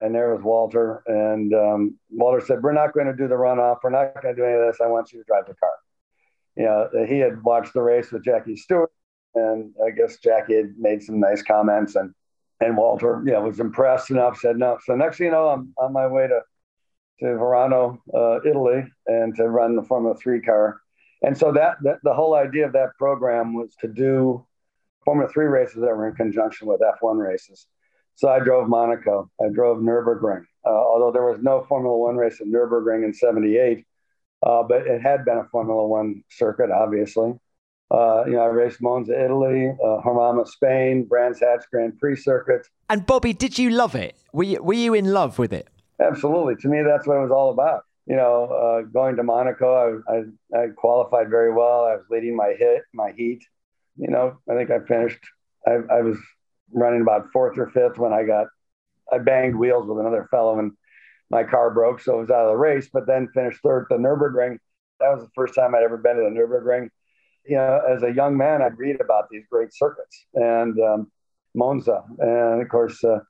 and 0.00 0.14
there 0.14 0.34
was 0.34 0.42
Walter. 0.42 1.02
And 1.06 1.52
um, 1.52 1.98
Walter 2.10 2.44
said, 2.44 2.62
We're 2.62 2.72
not 2.72 2.94
going 2.94 3.06
to 3.06 3.16
do 3.16 3.28
the 3.28 3.34
runoff. 3.34 3.78
We're 3.82 3.90
not 3.90 4.22
going 4.22 4.34
to 4.34 4.40
do 4.40 4.46
any 4.46 4.54
of 4.54 4.66
this. 4.66 4.80
I 4.80 4.86
want 4.86 5.12
you 5.12 5.18
to 5.18 5.24
drive 5.24 5.46
the 5.46 5.54
car. 5.54 5.70
You 6.56 6.64
know, 6.64 7.06
he 7.06 7.18
had 7.18 7.42
watched 7.42 7.74
the 7.74 7.82
race 7.82 8.12
with 8.12 8.24
Jackie 8.24 8.56
Stewart, 8.56 8.92
and 9.34 9.74
I 9.84 9.90
guess 9.90 10.18
Jackie 10.18 10.56
had 10.56 10.74
made 10.78 11.02
some 11.02 11.20
nice 11.20 11.42
comments, 11.42 11.96
and 11.96 12.14
and 12.60 12.76
Walter, 12.76 13.22
you 13.26 13.32
know, 13.32 13.42
was 13.42 13.58
impressed 13.58 14.10
enough, 14.10 14.38
said 14.38 14.56
no. 14.56 14.78
So 14.84 14.94
next 14.94 15.18
thing 15.18 15.26
you 15.26 15.32
know, 15.32 15.48
I'm 15.48 15.74
on 15.76 15.92
my 15.92 16.06
way 16.06 16.28
to 16.28 16.40
to 17.20 17.26
Varano, 17.26 17.98
uh, 18.14 18.40
Italy, 18.48 18.84
and 19.06 19.34
to 19.36 19.48
run 19.48 19.76
the 19.76 19.82
Formula 19.82 20.16
Three 20.16 20.40
car. 20.40 20.80
And 21.22 21.38
so 21.38 21.52
that, 21.52 21.76
that 21.82 21.98
the 22.02 22.14
whole 22.14 22.34
idea 22.34 22.66
of 22.66 22.72
that 22.72 22.96
program 22.98 23.54
was 23.54 23.74
to 23.80 23.88
do 23.88 24.44
Formula 25.04 25.30
Three 25.32 25.46
races 25.46 25.76
that 25.76 25.96
were 25.96 26.08
in 26.08 26.14
conjunction 26.14 26.66
with 26.66 26.80
F1 26.80 27.18
races. 27.18 27.66
So 28.14 28.28
I 28.28 28.40
drove 28.40 28.68
Monaco, 28.68 29.30
I 29.40 29.48
drove 29.52 29.78
Nurburgring, 29.78 30.44
uh, 30.64 30.68
although 30.68 31.10
there 31.12 31.24
was 31.24 31.40
no 31.42 31.64
Formula 31.68 31.96
One 31.96 32.16
race 32.16 32.40
in 32.40 32.52
Nurburgring 32.52 33.04
in 33.04 33.14
'78, 33.14 33.84
uh, 34.42 34.62
but 34.62 34.86
it 34.86 35.00
had 35.00 35.24
been 35.24 35.38
a 35.38 35.44
Formula 35.44 35.86
One 35.86 36.22
circuit, 36.30 36.70
obviously. 36.70 37.34
Uh, 37.92 38.24
you 38.26 38.32
know, 38.32 38.40
I 38.40 38.46
raced 38.46 38.80
Monza, 38.80 39.12
Italy, 39.12 39.70
uh, 39.84 40.44
Spain, 40.46 41.04
Brands 41.04 41.40
Hatch 41.40 41.64
Grand 41.70 41.98
Prix 41.98 42.16
circuit. 42.16 42.66
And 42.88 43.04
Bobby, 43.04 43.34
did 43.34 43.58
you 43.58 43.68
love 43.68 43.94
it? 43.94 44.16
Were 44.32 44.44
you, 44.44 44.62
were 44.62 44.72
you 44.72 44.94
in 44.94 45.12
love 45.12 45.38
with 45.38 45.52
it? 45.52 45.68
Absolutely. 46.00 46.56
To 46.56 46.68
me, 46.68 46.82
that's 46.82 47.06
what 47.06 47.18
it 47.18 47.20
was 47.20 47.30
all 47.30 47.50
about. 47.50 47.84
You 48.06 48.16
know, 48.16 48.46
uh, 48.46 48.82
going 48.90 49.16
to 49.16 49.22
Monaco, 49.22 50.02
I, 50.08 50.12
I, 50.12 50.62
I, 50.62 50.66
qualified 50.74 51.28
very 51.28 51.52
well. 51.52 51.84
I 51.84 51.96
was 51.96 52.04
leading 52.10 52.34
my 52.34 52.54
hit, 52.58 52.82
my 52.94 53.12
heat. 53.12 53.44
You 53.96 54.08
know, 54.08 54.38
I 54.50 54.54
think 54.54 54.70
I 54.70 54.80
finished. 54.80 55.20
I, 55.66 55.78
I 55.90 56.02
was 56.02 56.18
running 56.72 57.02
about 57.02 57.30
fourth 57.32 57.58
or 57.58 57.68
fifth 57.70 57.98
when 57.98 58.12
I 58.12 58.24
got. 58.24 58.46
I 59.12 59.18
banged 59.18 59.56
wheels 59.56 59.86
with 59.86 59.98
another 59.98 60.26
fellow 60.30 60.58
and 60.58 60.72
my 61.30 61.44
car 61.44 61.70
broke, 61.70 62.00
so 62.00 62.16
I 62.16 62.20
was 62.20 62.30
out 62.30 62.46
of 62.46 62.52
the 62.52 62.56
race. 62.56 62.88
But 62.92 63.06
then 63.06 63.28
finished 63.34 63.60
third 63.62 63.86
at 63.90 63.96
the 63.96 64.02
Nurburgring. 64.02 64.58
That 65.00 65.14
was 65.14 65.24
the 65.24 65.30
first 65.34 65.54
time 65.54 65.74
I'd 65.74 65.82
ever 65.82 65.96
been 65.96 66.16
to 66.16 66.22
the 66.22 66.30
Nurburgring. 66.30 66.88
You 67.46 67.56
know, 67.56 67.82
as 67.88 68.02
a 68.02 68.12
young 68.12 68.36
man, 68.36 68.62
I'd 68.62 68.78
read 68.78 69.00
about 69.00 69.28
these 69.30 69.44
great 69.50 69.74
circuits 69.74 70.26
and 70.34 70.78
um, 70.80 71.12
Monza, 71.54 72.02
and 72.18 72.62
of 72.62 72.68
course. 72.68 73.02
Uh, 73.02 73.20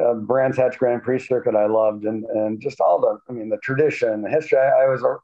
uh, 0.00 0.14
Brands 0.14 0.56
Hatch 0.56 0.78
Grand 0.78 1.02
Prix 1.02 1.18
circuit 1.18 1.54
I 1.54 1.66
loved, 1.66 2.04
and 2.04 2.24
and 2.24 2.60
just 2.60 2.80
all 2.80 2.98
the 2.98 3.18
I 3.28 3.32
mean 3.36 3.50
the 3.50 3.58
tradition, 3.58 4.22
the 4.22 4.30
history. 4.30 4.58
I, 4.58 4.84
I 4.84 4.88
was 4.88 5.02
a, 5.02 5.16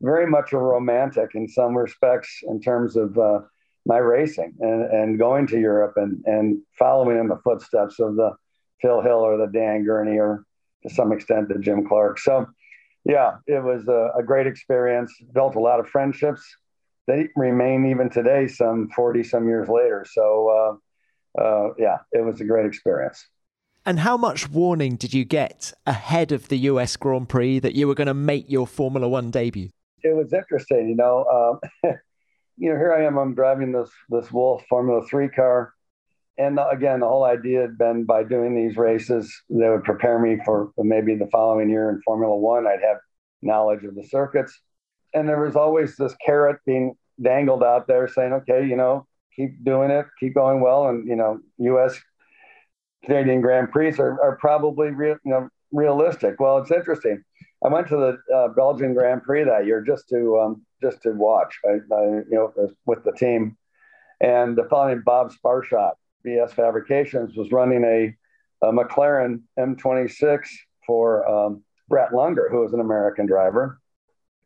very 0.00 0.26
much 0.26 0.52
a 0.52 0.58
romantic 0.58 1.30
in 1.34 1.48
some 1.48 1.76
respects 1.76 2.40
in 2.44 2.60
terms 2.60 2.96
of 2.96 3.16
uh, 3.18 3.40
my 3.84 3.98
racing 3.98 4.54
and, 4.60 4.84
and 4.84 5.18
going 5.18 5.46
to 5.48 5.58
Europe 5.58 5.94
and 5.96 6.22
and 6.26 6.58
following 6.78 7.18
in 7.18 7.28
the 7.28 7.40
footsteps 7.42 7.98
of 7.98 8.16
the 8.16 8.32
Phil 8.80 9.00
Hill 9.00 9.18
or 9.18 9.36
the 9.36 9.52
Dan 9.52 9.84
Gurney 9.84 10.18
or 10.18 10.44
to 10.82 10.90
some 10.90 11.12
extent 11.12 11.48
the 11.48 11.58
Jim 11.58 11.86
Clark. 11.86 12.18
So 12.18 12.46
yeah, 13.04 13.36
it 13.46 13.62
was 13.62 13.88
a, 13.88 14.12
a 14.16 14.22
great 14.22 14.46
experience. 14.46 15.12
Built 15.34 15.56
a 15.56 15.60
lot 15.60 15.80
of 15.80 15.88
friendships. 15.88 16.42
They 17.08 17.28
remain 17.34 17.86
even 17.86 18.10
today, 18.10 18.46
some 18.46 18.88
forty 18.94 19.24
some 19.24 19.48
years 19.48 19.68
later. 19.68 20.06
So 20.08 20.78
uh, 21.36 21.40
uh, 21.42 21.74
yeah, 21.78 21.98
it 22.12 22.24
was 22.24 22.40
a 22.40 22.44
great 22.44 22.66
experience. 22.66 23.26
And 23.84 23.98
how 23.98 24.16
much 24.16 24.48
warning 24.48 24.94
did 24.94 25.12
you 25.12 25.24
get 25.24 25.72
ahead 25.86 26.30
of 26.30 26.48
the 26.48 26.58
US 26.58 26.96
Grand 26.96 27.28
Prix 27.28 27.58
that 27.58 27.74
you 27.74 27.88
were 27.88 27.96
going 27.96 28.06
to 28.06 28.14
make 28.14 28.48
your 28.48 28.66
Formula 28.66 29.08
One 29.08 29.32
debut? 29.32 29.70
It 30.04 30.14
was 30.14 30.32
interesting, 30.32 30.88
you 30.88 30.94
know. 30.94 31.60
Um, 31.84 31.92
you 32.56 32.70
know, 32.70 32.76
here 32.76 32.92
I 32.92 33.04
am. 33.04 33.16
I'm 33.16 33.34
driving 33.34 33.72
this 33.72 33.90
this 34.08 34.30
Wolf 34.30 34.62
Formula 34.68 35.04
Three 35.06 35.28
car, 35.28 35.72
and 36.38 36.58
again, 36.70 37.00
the 37.00 37.08
whole 37.08 37.24
idea 37.24 37.62
had 37.62 37.78
been 37.78 38.04
by 38.04 38.24
doing 38.24 38.54
these 38.54 38.76
races, 38.76 39.32
they 39.50 39.68
would 39.68 39.84
prepare 39.84 40.18
me 40.18 40.38
for 40.44 40.72
maybe 40.78 41.14
the 41.14 41.28
following 41.28 41.70
year 41.70 41.90
in 41.90 42.00
Formula 42.02 42.36
One. 42.36 42.66
I'd 42.66 42.82
have 42.82 42.98
knowledge 43.42 43.84
of 43.84 43.94
the 43.94 44.04
circuits, 44.04 44.60
and 45.14 45.28
there 45.28 45.40
was 45.40 45.56
always 45.56 45.96
this 45.96 46.14
carrot 46.24 46.58
being 46.66 46.94
dangled 47.20 47.62
out 47.62 47.86
there, 47.86 48.08
saying, 48.08 48.32
"Okay, 48.32 48.66
you 48.66 48.76
know, 48.76 49.06
keep 49.34 49.62
doing 49.64 49.90
it, 49.90 50.06
keep 50.20 50.34
going 50.34 50.60
well, 50.60 50.88
and 50.88 51.06
you 51.08 51.16
know, 51.16 51.40
U.S. 51.58 51.98
Canadian 53.04 53.40
Grand 53.40 53.70
Prix 53.70 53.98
are, 53.98 54.20
are 54.22 54.36
probably 54.36 54.90
real, 54.90 55.16
you 55.24 55.30
know, 55.30 55.48
realistic. 55.72 56.38
Well, 56.38 56.58
it's 56.58 56.70
interesting. 56.70 57.22
I 57.64 57.68
went 57.68 57.88
to 57.88 57.96
the 57.96 58.34
uh, 58.34 58.48
Belgian 58.48 58.94
Grand 58.94 59.22
Prix 59.22 59.44
that 59.44 59.66
year 59.66 59.82
just 59.82 60.08
to 60.10 60.38
um, 60.38 60.62
just 60.82 61.02
to 61.02 61.12
watch. 61.12 61.58
I, 61.64 61.94
I, 61.94 62.02
you 62.02 62.26
know 62.30 62.52
with 62.86 63.04
the 63.04 63.12
team, 63.12 63.56
and 64.20 64.56
the 64.56 64.64
fellow 64.64 64.88
named 64.88 65.04
Bob 65.04 65.32
Sparshott, 65.32 65.92
BS 66.26 66.52
Fabrications, 66.52 67.36
was 67.36 67.50
running 67.52 67.84
a, 67.84 68.14
a 68.66 68.72
McLaren 68.72 69.40
M26 69.58 70.46
for 70.86 71.28
um, 71.28 71.62
Brett 71.88 72.12
Lunger, 72.12 72.48
who 72.50 72.60
was 72.60 72.72
an 72.72 72.80
American 72.80 73.26
driver. 73.26 73.80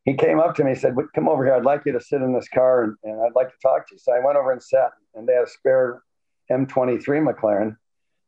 He 0.05 0.15
came 0.15 0.39
up 0.39 0.55
to 0.57 0.65
me 0.65 0.73
and 0.73 0.81
said, 0.81 0.95
"Come 1.15 1.29
over 1.29 1.45
here. 1.45 1.55
I'd 1.55 1.65
like 1.65 1.83
you 1.87 1.93
to 1.93 2.01
sit 2.01 2.23
in 2.23 2.33
this 2.33 2.49
car, 2.49 2.85
and, 2.85 2.97
and 3.03 3.23
I'd 3.23 3.35
like 3.35 3.49
to 3.49 3.59
talk 3.63 3.89
to 3.89 3.95
you." 3.95 3.99
So 3.99 4.13
I 4.13 4.25
went 4.25 4.37
over 4.37 4.53
and 4.53 4.63
sat, 4.63 4.93
and 5.15 5.27
they 5.27 5.33
had 5.33 5.45
a 5.45 5.51
spare 5.51 6.03
M23 6.51 7.03
McLaren 7.03 7.77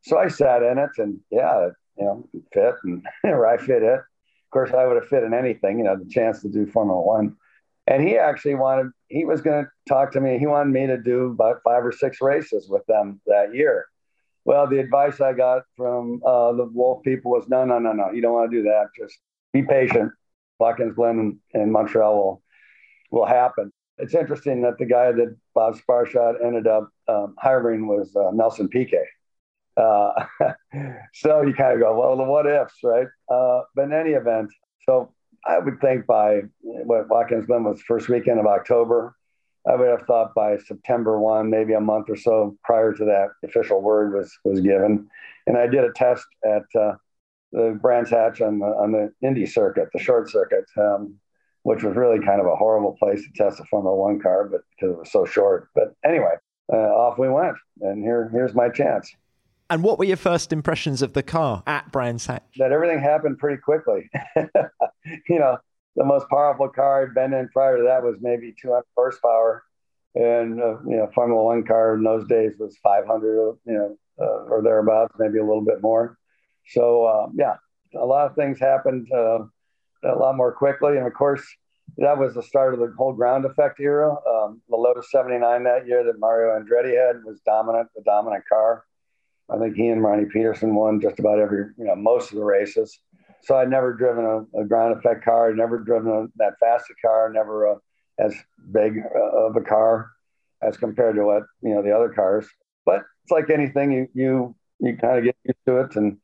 so 0.02 0.18
I 0.18 0.28
sat 0.28 0.62
in 0.62 0.78
it 0.78 0.90
and 0.98 1.20
yeah, 1.30 1.68
you 1.98 2.04
know, 2.04 2.28
fit 2.52 2.74
and 2.84 3.06
where 3.22 3.46
I 3.46 3.56
fit 3.56 3.82
it. 3.82 3.98
Of 3.98 4.50
course, 4.50 4.70
I 4.72 4.86
would 4.86 4.96
have 4.96 5.08
fit 5.08 5.24
in 5.24 5.34
anything, 5.34 5.78
you 5.78 5.84
know, 5.84 5.96
the 5.96 6.08
chance 6.08 6.40
to 6.42 6.48
do 6.48 6.66
Formula 6.66 7.00
One. 7.00 7.36
And 7.88 8.06
he 8.06 8.16
actually 8.16 8.54
wanted, 8.54 8.92
he 9.08 9.24
was 9.24 9.40
going 9.40 9.64
to 9.64 9.70
talk 9.88 10.12
to 10.12 10.20
me. 10.20 10.38
He 10.38 10.46
wanted 10.46 10.72
me 10.72 10.86
to 10.86 10.98
do 10.98 11.26
about 11.26 11.60
five 11.64 11.84
or 11.84 11.92
six 11.92 12.18
races 12.20 12.68
with 12.68 12.84
them 12.86 13.20
that 13.26 13.54
year. 13.54 13.86
Well, 14.44 14.66
the 14.66 14.78
advice 14.78 15.20
I 15.20 15.32
got 15.32 15.62
from 15.76 16.20
uh, 16.24 16.52
the 16.52 16.64
Wolf 16.72 17.02
people 17.02 17.32
was 17.32 17.48
no, 17.48 17.64
no, 17.64 17.78
no, 17.78 17.92
no. 17.92 18.10
You 18.12 18.22
don't 18.22 18.32
want 18.34 18.50
to 18.50 18.56
do 18.56 18.62
that. 18.64 18.88
Just 18.96 19.18
be 19.52 19.62
patient. 19.62 20.12
Watkins 20.58 20.94
Glen 20.94 21.40
and 21.54 21.72
Montreal 21.72 22.16
will, 22.16 22.42
will 23.10 23.26
happen. 23.26 23.72
It's 23.96 24.14
interesting 24.14 24.62
that 24.62 24.78
the 24.78 24.86
guy 24.86 25.12
that 25.12 25.36
Bob 25.54 25.76
Sparshott 25.76 26.44
ended 26.44 26.66
up 26.66 26.90
um, 27.08 27.34
hiring 27.38 27.88
was 27.88 28.14
uh, 28.14 28.30
Nelson 28.32 28.68
Piquet 28.68 29.06
uh, 29.78 30.26
so 31.14 31.42
you 31.42 31.54
kind 31.54 31.74
of 31.74 31.80
go, 31.80 31.98
well, 31.98 32.16
the 32.16 32.24
what 32.24 32.46
ifs, 32.46 32.74
right? 32.82 33.06
Uh, 33.30 33.62
but 33.74 33.82
in 33.82 33.92
any 33.92 34.10
event, 34.10 34.50
so 34.84 35.12
I 35.46 35.58
would 35.58 35.80
think 35.80 36.06
by 36.06 36.42
what 36.60 37.08
Watkins 37.08 37.46
Glen 37.46 37.64
was 37.64 37.80
first 37.82 38.08
weekend 38.08 38.40
of 38.40 38.46
October, 38.46 39.14
I 39.66 39.76
would 39.76 39.88
have 39.88 40.06
thought 40.06 40.34
by 40.34 40.56
September 40.58 41.18
one, 41.18 41.50
maybe 41.50 41.74
a 41.74 41.80
month 41.80 42.08
or 42.08 42.16
so 42.16 42.56
prior 42.64 42.92
to 42.94 43.04
that 43.04 43.28
official 43.44 43.82
word 43.82 44.14
was 44.14 44.36
was 44.44 44.60
given, 44.60 45.08
and 45.46 45.56
I 45.58 45.66
did 45.66 45.84
a 45.84 45.92
test 45.92 46.26
at 46.44 46.64
uh, 46.78 46.94
the 47.52 47.78
Brands 47.80 48.10
Hatch 48.10 48.40
on 48.40 48.60
the 48.60 48.66
on 48.66 48.92
the 48.92 49.12
Indy 49.22 49.46
circuit, 49.46 49.88
the 49.92 49.98
short 49.98 50.30
circuit, 50.30 50.64
um, 50.76 51.14
which 51.62 51.82
was 51.82 51.96
really 51.96 52.24
kind 52.24 52.40
of 52.40 52.46
a 52.46 52.56
horrible 52.56 52.96
place 52.98 53.22
to 53.22 53.32
test 53.32 53.60
a 53.60 53.64
Formula 53.64 53.94
One 53.94 54.20
car, 54.20 54.48
but 54.48 54.62
because 54.70 54.94
it 54.94 54.98
was 54.98 55.12
so 55.12 55.26
short. 55.26 55.68
But 55.74 55.94
anyway, 56.04 56.34
uh, 56.72 56.76
off 56.76 57.18
we 57.18 57.28
went, 57.28 57.56
and 57.80 58.02
here 58.02 58.30
here's 58.32 58.54
my 58.54 58.68
chance. 58.68 59.12
And 59.70 59.82
what 59.82 59.98
were 59.98 60.06
your 60.06 60.16
first 60.16 60.52
impressions 60.52 61.02
of 61.02 61.12
the 61.12 61.22
car 61.22 61.62
at 61.66 61.92
Brands 61.92 62.24
Hatch? 62.26 62.42
That 62.56 62.72
everything 62.72 63.00
happened 63.00 63.38
pretty 63.38 63.60
quickly. 63.60 64.10
you 64.36 65.38
know, 65.38 65.58
the 65.94 66.04
most 66.04 66.26
powerful 66.30 66.68
car 66.68 67.02
I'd 67.02 67.14
been 67.14 67.34
in 67.34 67.48
prior 67.48 67.76
to 67.76 67.82
that 67.84 68.02
was 68.02 68.16
maybe 68.20 68.54
200 68.60 68.84
horsepower. 68.96 69.64
And, 70.14 70.60
uh, 70.60 70.78
you 70.86 70.96
know, 70.96 71.10
Formula 71.14 71.42
One 71.42 71.64
car 71.64 71.94
in 71.94 72.02
those 72.02 72.26
days 72.28 72.54
was 72.58 72.78
500, 72.82 73.58
you 73.66 73.72
know, 73.72 73.98
uh, 74.18 74.44
or 74.50 74.62
thereabouts, 74.62 75.14
maybe 75.18 75.38
a 75.38 75.44
little 75.44 75.64
bit 75.64 75.82
more. 75.82 76.16
So, 76.68 77.04
uh, 77.04 77.26
yeah, 77.34 77.56
a 77.94 78.04
lot 78.04 78.26
of 78.26 78.36
things 78.36 78.58
happened 78.58 79.08
uh, 79.12 79.40
a 80.02 80.14
lot 80.16 80.36
more 80.36 80.52
quickly. 80.52 80.96
And 80.96 81.06
of 81.06 81.12
course, 81.12 81.44
that 81.98 82.16
was 82.16 82.34
the 82.34 82.42
start 82.42 82.72
of 82.72 82.80
the 82.80 82.94
whole 82.96 83.12
ground 83.12 83.44
effect 83.44 83.80
era. 83.80 84.10
Um, 84.10 84.62
the 84.68 84.76
Lotus 84.76 85.10
79 85.10 85.64
that 85.64 85.86
year 85.86 86.04
that 86.04 86.18
Mario 86.18 86.58
Andretti 86.58 86.96
had 86.96 87.22
was 87.24 87.40
dominant, 87.40 87.88
the 87.94 88.02
dominant 88.02 88.44
car. 88.48 88.84
I 89.50 89.58
think 89.58 89.76
he 89.76 89.88
and 89.88 90.02
Ronnie 90.02 90.26
Peterson 90.26 90.74
won 90.74 91.00
just 91.00 91.18
about 91.18 91.38
every, 91.38 91.66
you 91.78 91.84
know, 91.84 91.96
most 91.96 92.30
of 92.30 92.36
the 92.36 92.44
races. 92.44 92.98
So 93.42 93.56
I'd 93.56 93.70
never 93.70 93.94
driven 93.94 94.24
a, 94.24 94.60
a 94.60 94.64
ground 94.64 94.96
effect 94.98 95.24
car, 95.24 95.50
I'd 95.50 95.56
never 95.56 95.78
driven 95.78 96.10
a, 96.10 96.26
that 96.36 96.58
fast 96.58 96.86
a 96.90 97.06
car, 97.06 97.30
never 97.32 97.66
a, 97.66 97.76
as 98.18 98.34
big 98.72 98.98
uh, 99.14 99.46
of 99.46 99.56
a 99.56 99.60
car 99.60 100.10
as 100.60 100.76
compared 100.76 101.14
to 101.16 101.24
what 101.24 101.44
you 101.62 101.74
know 101.74 101.82
the 101.82 101.94
other 101.94 102.08
cars. 102.10 102.46
But 102.84 103.02
it's 103.22 103.30
like 103.30 103.48
anything, 103.48 103.92
you 103.92 104.08
you 104.12 104.56
you 104.80 104.96
kind 104.96 105.18
of 105.18 105.24
get 105.24 105.36
used 105.44 105.58
to 105.66 105.80
it, 105.80 105.96
and 105.96 106.18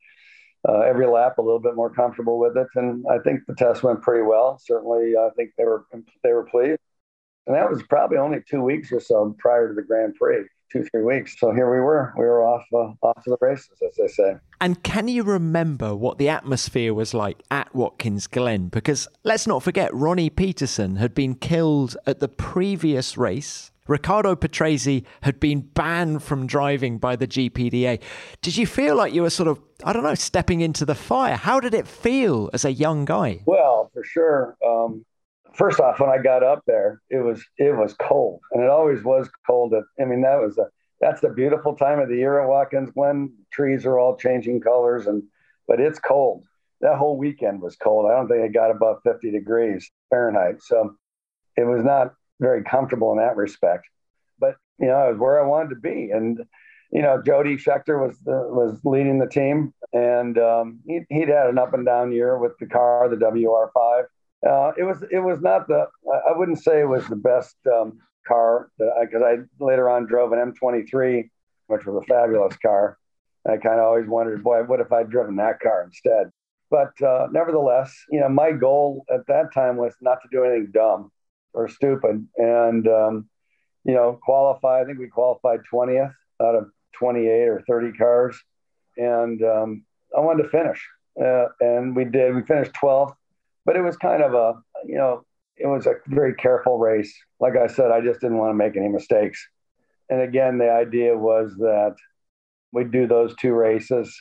uh, 0.67 0.81
every 0.81 1.07
lap 1.07 1.37
a 1.37 1.41
little 1.41 1.59
bit 1.59 1.75
more 1.75 1.89
comfortable 1.89 2.37
with 2.37 2.57
it. 2.57 2.67
And 2.75 3.05
I 3.09 3.19
think 3.19 3.41
the 3.47 3.55
test 3.55 3.81
went 3.81 4.01
pretty 4.01 4.23
well. 4.23 4.59
Certainly, 4.61 5.13
uh, 5.17 5.27
I 5.27 5.29
think 5.37 5.51
they 5.57 5.63
were 5.63 5.85
they 6.23 6.33
were 6.33 6.45
pleased. 6.45 6.79
And 7.47 7.55
that 7.55 7.69
was 7.69 7.83
probably 7.83 8.17
only 8.17 8.39
two 8.49 8.61
weeks 8.61 8.91
or 8.91 8.99
so 8.99 9.35
prior 9.37 9.69
to 9.69 9.75
the 9.75 9.83
Grand 9.83 10.15
Prix 10.15 10.45
two, 10.71 10.83
three 10.91 11.03
weeks. 11.03 11.39
So 11.39 11.51
here 11.51 11.71
we 11.71 11.79
were. 11.79 12.13
We 12.17 12.25
were 12.25 12.43
off 12.43 12.65
uh, 12.73 12.93
off 13.01 13.23
to 13.23 13.29
the 13.29 13.37
races, 13.41 13.81
as 13.85 13.95
they 13.95 14.07
say. 14.07 14.37
And 14.61 14.81
can 14.83 15.07
you 15.07 15.23
remember 15.23 15.95
what 15.95 16.17
the 16.17 16.29
atmosphere 16.29 16.93
was 16.93 17.13
like 17.13 17.43
at 17.51 17.73
Watkins 17.75 18.27
Glen? 18.27 18.69
Because 18.69 19.07
let's 19.23 19.47
not 19.47 19.63
forget, 19.63 19.93
Ronnie 19.93 20.29
Peterson 20.29 20.95
had 20.95 21.13
been 21.13 21.35
killed 21.35 21.97
at 22.05 22.19
the 22.19 22.27
previous 22.27 23.17
race. 23.17 23.71
Riccardo 23.87 24.35
Patrese 24.35 25.03
had 25.21 25.39
been 25.39 25.61
banned 25.61 26.23
from 26.23 26.47
driving 26.47 26.97
by 26.97 27.15
the 27.15 27.27
GPDA. 27.27 28.01
Did 28.41 28.57
you 28.57 28.65
feel 28.65 28.95
like 28.95 29.13
you 29.13 29.21
were 29.21 29.29
sort 29.29 29.47
of, 29.47 29.61
I 29.83 29.93
don't 29.93 30.03
know, 30.03 30.15
stepping 30.15 30.61
into 30.61 30.85
the 30.85 30.95
fire? 30.95 31.35
How 31.35 31.59
did 31.59 31.75
it 31.75 31.87
feel 31.87 32.49
as 32.51 32.65
a 32.65 32.73
young 32.73 33.05
guy? 33.05 33.41
Well, 33.45 33.91
for 33.93 34.03
sure. 34.03 34.57
Um, 34.65 35.05
first 35.55 35.79
off, 35.79 35.99
when 35.99 36.09
I 36.09 36.17
got 36.17 36.43
up 36.43 36.63
there, 36.67 37.01
it 37.09 37.19
was 37.19 37.43
it 37.57 37.75
was 37.75 37.93
cold, 37.93 38.41
and 38.51 38.63
it 38.63 38.69
always 38.69 39.03
was 39.03 39.29
cold. 39.47 39.73
I 39.99 40.05
mean, 40.05 40.21
that 40.21 40.41
was 40.41 40.57
a 40.57 40.67
that's 41.01 41.21
the 41.21 41.29
beautiful 41.29 41.75
time 41.75 41.99
of 41.99 42.09
the 42.09 42.17
year 42.17 42.39
at 42.39 42.47
Watkins 42.47 42.91
Glen. 42.91 43.33
Trees 43.51 43.85
are 43.85 43.97
all 43.97 44.17
changing 44.17 44.61
colors, 44.61 45.07
and 45.07 45.23
but 45.67 45.79
it's 45.79 45.99
cold. 45.99 46.45
That 46.81 46.97
whole 46.97 47.17
weekend 47.17 47.61
was 47.61 47.75
cold. 47.75 48.09
I 48.09 48.15
don't 48.15 48.27
think 48.27 48.43
it 48.43 48.53
got 48.53 48.71
above 48.71 48.97
50 49.03 49.31
degrees 49.31 49.89
Fahrenheit, 50.09 50.61
so 50.61 50.95
it 51.57 51.63
was 51.63 51.83
not 51.83 52.13
very 52.39 52.63
comfortable 52.63 53.11
in 53.11 53.17
that 53.17 53.37
respect. 53.37 53.87
But 54.39 54.55
you 54.79 54.87
know, 54.87 54.95
I 54.95 55.09
was 55.09 55.17
where 55.17 55.41
I 55.41 55.47
wanted 55.47 55.69
to 55.69 55.75
be, 55.75 56.11
and 56.11 56.39
you 56.91 57.01
know, 57.01 57.21
Jody 57.21 57.57
Scheckter 57.57 58.05
was 58.05 58.17
the, 58.19 58.47
was 58.49 58.79
leading 58.83 59.19
the 59.19 59.27
team, 59.27 59.73
and 59.93 60.37
um, 60.37 60.79
he, 60.85 61.01
would 61.09 61.29
had 61.29 61.47
an 61.47 61.57
up 61.57 61.73
and 61.73 61.85
down 61.85 62.11
year 62.11 62.37
with 62.37 62.53
the 62.59 62.67
car, 62.67 63.09
the 63.09 63.15
WR5 63.15 64.05
uh, 64.45 64.71
it 64.77 64.83
was 64.83 65.03
it 65.11 65.19
was 65.19 65.41
not 65.41 65.67
the 65.67 65.87
I 66.27 66.37
wouldn't 66.37 66.63
say 66.63 66.81
it 66.81 66.87
was 66.87 67.07
the 67.07 67.15
best 67.15 67.55
um, 67.73 67.99
car 68.27 68.69
because 68.77 69.21
I, 69.23 69.29
I, 69.29 69.35
later 69.59 69.89
on 69.89 70.05
drove 70.05 70.31
an 70.31 70.53
M23, 70.53 71.29
which 71.67 71.85
was 71.85 72.03
a 72.03 72.05
fabulous 72.05 72.55
car. 72.57 72.97
I 73.47 73.57
kind 73.57 73.79
of 73.79 73.85
always 73.85 74.07
wondered, 74.07 74.43
boy, 74.43 74.63
what 74.63 74.79
if 74.79 74.91
I'd 74.91 75.09
driven 75.09 75.35
that 75.35 75.59
car 75.59 75.83
instead? 75.83 76.31
But 76.71 76.99
uh, 77.01 77.27
nevertheless, 77.31 77.95
you 78.09 78.19
know, 78.19 78.29
my 78.29 78.51
goal 78.51 79.05
at 79.13 79.27
that 79.27 79.53
time 79.53 79.77
was 79.77 79.93
not 80.01 80.19
to 80.23 80.27
do 80.31 80.43
anything 80.43 80.71
dumb 80.73 81.11
or 81.53 81.67
stupid, 81.67 82.27
and 82.37 82.87
um, 82.87 83.29
you 83.83 83.93
know, 83.93 84.19
qualify. 84.23 84.81
I 84.81 84.85
think 84.85 84.99
we 84.99 85.07
qualified 85.07 85.61
20th 85.71 86.13
out 86.41 86.55
of 86.55 86.69
28 86.99 87.47
or 87.47 87.63
30 87.67 87.97
cars, 87.97 88.37
and 88.97 89.41
um, 89.43 89.85
I 90.15 90.21
wanted 90.21 90.43
to 90.43 90.49
finish, 90.49 90.87
uh, 91.23 91.45
and 91.61 91.95
we 91.95 92.05
did. 92.05 92.35
We 92.35 92.43
finished 92.43 92.73
12th 92.73 93.15
but 93.65 93.75
it 93.75 93.81
was 93.81 93.97
kind 93.97 94.23
of 94.23 94.33
a 94.33 94.53
you 94.85 94.97
know 94.97 95.25
it 95.57 95.67
was 95.67 95.85
a 95.85 95.95
very 96.07 96.33
careful 96.35 96.77
race. 96.77 97.13
Like 97.39 97.55
I 97.55 97.67
said, 97.67 97.91
I 97.91 98.01
just 98.01 98.19
didn't 98.19 98.37
want 98.37 98.51
to 98.51 98.55
make 98.55 98.75
any 98.75 98.89
mistakes. 98.89 99.45
And 100.09 100.21
again, 100.21 100.57
the 100.57 100.71
idea 100.71 101.17
was 101.17 101.55
that 101.57 101.95
we'd 102.71 102.91
do 102.91 103.07
those 103.07 103.35
two 103.37 103.53
races 103.53 104.15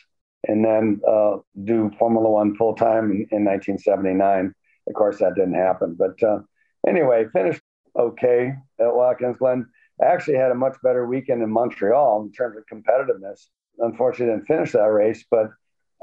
and 0.46 0.64
then 0.64 1.00
uh, 1.08 1.38
do 1.64 1.90
Formula 1.98 2.28
One 2.28 2.54
full 2.54 2.74
time 2.74 3.10
in, 3.10 3.26
in, 3.32 3.44
1979. 3.44 4.54
Of 4.86 4.94
course, 4.94 5.18
that 5.18 5.34
didn't 5.34 5.54
happen. 5.54 5.96
But 5.98 6.22
uh, 6.22 6.40
anyway, 6.86 7.26
finished 7.32 7.62
okay 7.98 8.54
at 8.80 8.94
Watkins 8.94 9.38
Glen. 9.38 9.66
I 10.00 10.06
actually 10.06 10.36
had 10.36 10.50
a 10.50 10.56
much 10.56 10.76
better 10.82 11.06
weekend 11.06 11.42
in 11.42 11.50
Montreal 11.50 12.22
in 12.22 12.32
terms 12.32 12.56
of 12.56 12.64
competitiveness. 12.66 13.46
Unfortunately, 13.78 14.34
didn't 14.34 14.46
finish 14.46 14.72
that 14.72 14.84
race, 14.84 15.24
but 15.30 15.50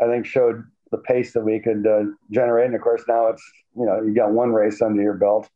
I 0.02 0.08
think 0.08 0.26
showed 0.26 0.64
the 0.92 0.98
pace 1.00 1.34
that 1.34 1.44
we 1.44 1.60
could 1.60 1.88
uh, 1.88 2.04
generate. 2.30 2.68
And 2.68 2.76
of 2.76 2.82
course, 2.82 3.04
now 3.08 3.28
it's 3.28 3.44
you 3.76 3.86
know 3.86 4.02
you 4.02 4.14
got 4.14 4.32
one 4.32 4.52
race 4.52 4.82
under 4.82 5.02
your 5.02 5.16
belt. 5.16 5.50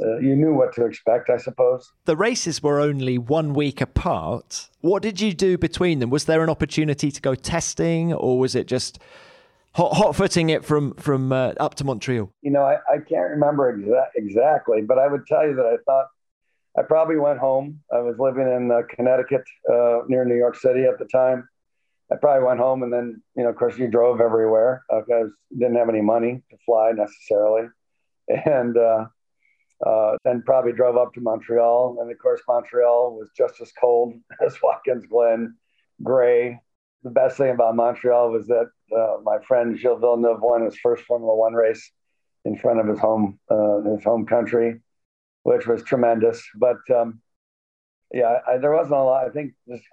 Uh, 0.00 0.18
you 0.18 0.36
knew 0.36 0.52
what 0.52 0.74
to 0.74 0.84
expect, 0.84 1.30
I 1.30 1.38
suppose. 1.38 1.90
The 2.04 2.16
races 2.16 2.62
were 2.62 2.80
only 2.80 3.16
one 3.16 3.54
week 3.54 3.80
apart. 3.80 4.68
What 4.82 5.02
did 5.02 5.22
you 5.22 5.32
do 5.32 5.56
between 5.56 6.00
them? 6.00 6.10
Was 6.10 6.26
there 6.26 6.42
an 6.42 6.50
opportunity 6.50 7.10
to 7.10 7.20
go 7.20 7.34
testing, 7.34 8.12
or 8.12 8.38
was 8.38 8.54
it 8.54 8.66
just 8.66 8.98
hot, 9.74 9.94
hot 9.94 10.16
footing 10.16 10.50
it 10.50 10.64
from 10.64 10.94
from 10.94 11.32
uh, 11.32 11.52
up 11.58 11.76
to 11.76 11.84
Montreal? 11.84 12.30
You 12.42 12.50
know, 12.50 12.62
I, 12.62 12.74
I 12.92 12.98
can't 12.98 13.30
remember 13.30 13.74
exa- 13.74 14.10
exactly, 14.16 14.82
but 14.82 14.98
I 14.98 15.06
would 15.06 15.26
tell 15.26 15.46
you 15.46 15.54
that 15.54 15.66
I 15.66 15.76
thought 15.86 16.08
I 16.78 16.82
probably 16.82 17.16
went 17.16 17.38
home. 17.38 17.80
I 17.90 18.00
was 18.00 18.16
living 18.18 18.46
in 18.46 18.70
uh, 18.70 18.82
Connecticut 18.94 19.44
uh, 19.70 20.00
near 20.08 20.26
New 20.26 20.36
York 20.36 20.56
City 20.56 20.84
at 20.84 20.98
the 20.98 21.06
time 21.06 21.48
I 22.10 22.16
probably 22.16 22.46
went 22.46 22.60
home 22.60 22.82
and 22.82 22.92
then, 22.92 23.22
you 23.36 23.42
know, 23.42 23.50
of 23.50 23.56
course, 23.56 23.76
you 23.78 23.88
drove 23.88 24.20
everywhere 24.20 24.84
because 24.88 25.30
uh, 25.30 25.58
didn't 25.58 25.76
have 25.76 25.88
any 25.88 26.02
money 26.02 26.42
to 26.50 26.56
fly 26.64 26.92
necessarily. 26.92 27.68
And 28.28 28.76
uh, 28.76 29.06
uh, 29.84 30.16
then 30.24 30.42
probably 30.44 30.72
drove 30.72 30.96
up 30.96 31.14
to 31.14 31.20
Montreal. 31.20 31.98
And 32.00 32.10
of 32.10 32.18
course, 32.18 32.40
Montreal 32.48 33.16
was 33.16 33.30
just 33.36 33.60
as 33.60 33.72
cold 33.80 34.14
as 34.44 34.56
Watkins 34.62 35.06
Glen, 35.06 35.56
gray. 36.02 36.60
The 37.02 37.10
best 37.10 37.36
thing 37.36 37.50
about 37.50 37.76
Montreal 37.76 38.30
was 38.30 38.46
that 38.48 38.70
uh, 38.96 39.18
my 39.22 39.38
friend 39.46 39.78
Gilles 39.78 40.00
Villeneuve 40.00 40.40
won 40.40 40.64
his 40.64 40.76
first 40.78 41.04
Formula 41.04 41.34
One 41.36 41.52
race 41.52 41.92
in 42.44 42.56
front 42.56 42.80
of 42.80 42.86
his 42.86 42.98
home, 42.98 43.38
uh, 43.50 43.82
his 43.82 44.02
home 44.04 44.26
country, 44.26 44.80
which 45.42 45.66
was 45.66 45.82
tremendous. 45.82 46.42
But 46.56 46.78
um, 46.94 47.20
yeah, 48.12 48.38
I, 48.46 48.58
there 48.58 48.72
wasn't 48.72 48.96
a 48.96 49.02
lot. 49.02 49.26
I 49.26 49.30
think 49.30 49.54
just 49.68 49.84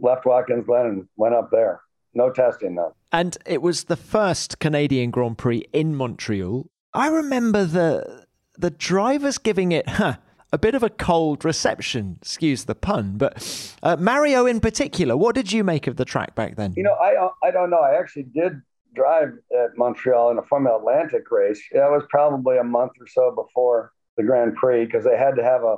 left 0.00 0.26
Watkins 0.26 0.66
Glen 0.66 0.86
and 0.86 1.08
went 1.16 1.34
up 1.34 1.50
there. 1.50 1.80
No 2.14 2.30
testing 2.30 2.74
though. 2.74 2.94
And 3.12 3.36
it 3.46 3.62
was 3.62 3.84
the 3.84 3.96
first 3.96 4.58
Canadian 4.58 5.10
Grand 5.10 5.38
Prix 5.38 5.64
in 5.72 5.94
Montreal. 5.94 6.68
I 6.92 7.08
remember 7.08 7.64
the 7.64 8.26
the 8.58 8.70
drivers 8.70 9.38
giving 9.38 9.72
it 9.72 9.88
huh, 9.88 10.16
a 10.52 10.58
bit 10.58 10.74
of 10.74 10.82
a 10.82 10.90
cold 10.90 11.44
reception, 11.44 12.18
excuse 12.20 12.64
the 12.64 12.74
pun. 12.74 13.16
But 13.16 13.76
uh, 13.82 13.96
Mario 13.96 14.46
in 14.46 14.60
particular, 14.60 15.16
what 15.16 15.34
did 15.34 15.52
you 15.52 15.62
make 15.62 15.86
of 15.86 15.96
the 15.96 16.04
track 16.04 16.34
back 16.34 16.56
then? 16.56 16.74
You 16.76 16.82
know, 16.82 16.94
I 16.94 17.28
I 17.46 17.50
don't 17.50 17.70
know. 17.70 17.80
I 17.80 17.98
actually 17.98 18.24
did 18.24 18.60
drive 18.94 19.34
at 19.56 19.76
Montreal 19.76 20.32
in 20.32 20.38
a 20.38 20.42
Formula 20.42 20.78
Atlantic 20.78 21.30
race. 21.30 21.62
That 21.72 21.90
was 21.90 22.02
probably 22.10 22.58
a 22.58 22.64
month 22.64 22.92
or 23.00 23.06
so 23.06 23.30
before 23.30 23.92
the 24.16 24.24
Grand 24.24 24.56
Prix 24.56 24.84
because 24.84 25.04
they 25.04 25.16
had 25.16 25.36
to 25.36 25.44
have 25.44 25.62
a 25.62 25.76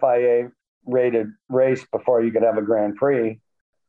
FIA 0.00 0.50
rated 0.86 1.28
race 1.48 1.84
before 1.92 2.22
you 2.22 2.32
could 2.32 2.42
have 2.42 2.58
a 2.58 2.62
Grand 2.62 2.96
Prix 2.96 3.40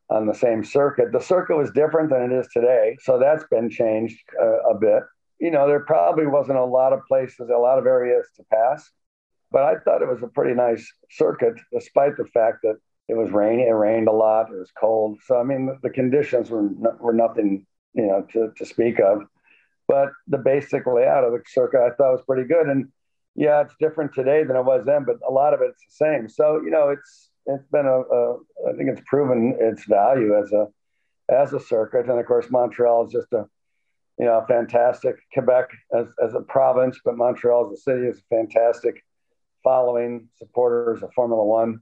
on 0.09 0.25
the 0.25 0.33
same 0.33 0.63
circuit. 0.63 1.11
The 1.11 1.21
circuit 1.21 1.55
was 1.55 1.71
different 1.71 2.09
than 2.09 2.31
it 2.31 2.31
is 2.31 2.47
today, 2.53 2.97
so 3.01 3.17
that's 3.17 3.45
been 3.49 3.69
changed 3.69 4.19
uh, 4.41 4.69
a 4.69 4.75
bit. 4.75 5.03
You 5.39 5.51
know, 5.51 5.67
there 5.67 5.79
probably 5.79 6.27
wasn't 6.27 6.57
a 6.57 6.65
lot 6.65 6.93
of 6.93 6.99
places, 7.07 7.49
a 7.49 7.57
lot 7.57 7.79
of 7.79 7.87
areas 7.87 8.27
to 8.35 8.43
pass, 8.51 8.91
but 9.51 9.63
I 9.63 9.75
thought 9.79 10.01
it 10.01 10.07
was 10.07 10.21
a 10.21 10.27
pretty 10.27 10.53
nice 10.53 10.91
circuit, 11.09 11.55
despite 11.73 12.17
the 12.17 12.25
fact 12.25 12.59
that 12.63 12.77
it 13.07 13.17
was 13.17 13.31
rainy. 13.31 13.63
It 13.63 13.71
rained 13.71 14.07
a 14.07 14.13
lot. 14.13 14.49
It 14.49 14.57
was 14.57 14.71
cold. 14.79 15.19
So 15.25 15.39
I 15.39 15.43
mean, 15.43 15.77
the, 15.81 15.89
conditions 15.89 16.49
were 16.49 16.67
were 16.99 17.13
nothing, 17.13 17.65
you 17.93 18.07
know, 18.07 18.25
to, 18.33 18.51
to 18.57 18.65
speak 18.65 18.99
of. 18.99 19.23
But 19.87 20.09
the 20.27 20.37
basic 20.37 20.85
layout 20.85 21.25
of 21.25 21.33
the 21.33 21.41
circuit 21.45 21.81
I 21.81 21.89
thought 21.89 22.13
was 22.13 22.23
pretty 22.25 22.47
good. 22.47 22.67
And 22.67 22.87
yeah, 23.35 23.61
it's 23.61 23.75
different 23.79 24.13
today 24.13 24.43
than 24.43 24.55
it 24.55 24.65
was 24.65 24.85
then, 24.85 25.05
but 25.05 25.17
a 25.27 25.31
lot 25.31 25.53
of 25.53 25.61
it's 25.61 25.83
the 25.85 26.05
same. 26.05 26.29
So 26.29 26.61
you 26.63 26.69
know, 26.71 26.89
it's 26.89 27.29
it's 27.45 27.67
been 27.71 27.85
a, 27.85 27.99
a 27.99 28.33
I 28.69 28.73
think 28.77 28.89
it's 28.89 29.01
proven 29.05 29.57
its 29.59 29.85
value 29.85 30.37
as 30.37 30.51
a 30.51 30.67
as 31.29 31.53
a 31.53 31.59
circuit, 31.59 32.09
and 32.09 32.19
of 32.19 32.25
course 32.25 32.47
Montreal 32.49 33.05
is 33.05 33.13
just 33.13 33.31
a 33.33 33.45
you 34.19 34.25
know 34.25 34.43
fantastic 34.47 35.15
Quebec 35.33 35.69
as 35.93 36.07
as 36.23 36.33
a 36.33 36.41
province, 36.41 36.99
but 37.03 37.17
Montreal 37.17 37.67
as 37.71 37.79
a 37.79 37.81
city 37.81 38.07
is 38.07 38.19
a 38.19 38.35
fantastic 38.35 39.03
following 39.63 40.27
supporters 40.37 41.03
of 41.03 41.13
Formula 41.13 41.43
One. 41.43 41.79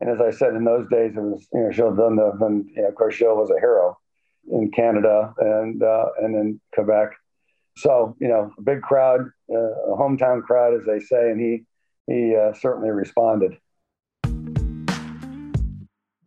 And 0.00 0.10
as 0.10 0.20
I 0.20 0.30
said, 0.30 0.54
in 0.54 0.64
those 0.64 0.88
days, 0.88 1.16
it 1.16 1.20
was 1.20 1.46
you 1.52 1.60
know 1.60 1.70
Gilles 1.70 1.96
Villeneuve, 1.96 2.40
and 2.42 2.68
you 2.74 2.82
know, 2.82 2.88
of 2.88 2.94
course 2.94 3.16
Gilles 3.16 3.36
was 3.36 3.50
a 3.50 3.60
hero 3.60 3.98
in 4.50 4.70
Canada 4.70 5.34
and 5.38 5.82
uh, 5.82 6.06
and 6.20 6.36
in 6.36 6.60
Quebec. 6.74 7.12
So 7.76 8.16
you 8.20 8.28
know, 8.28 8.52
a 8.58 8.62
big 8.62 8.82
crowd, 8.82 9.22
uh, 9.50 9.92
a 9.92 9.96
hometown 9.96 10.42
crowd, 10.42 10.74
as 10.74 10.86
they 10.86 11.00
say, 11.00 11.30
and 11.30 11.40
he 11.40 11.64
he 12.06 12.36
uh, 12.36 12.52
certainly 12.54 12.90
responded. 12.90 13.56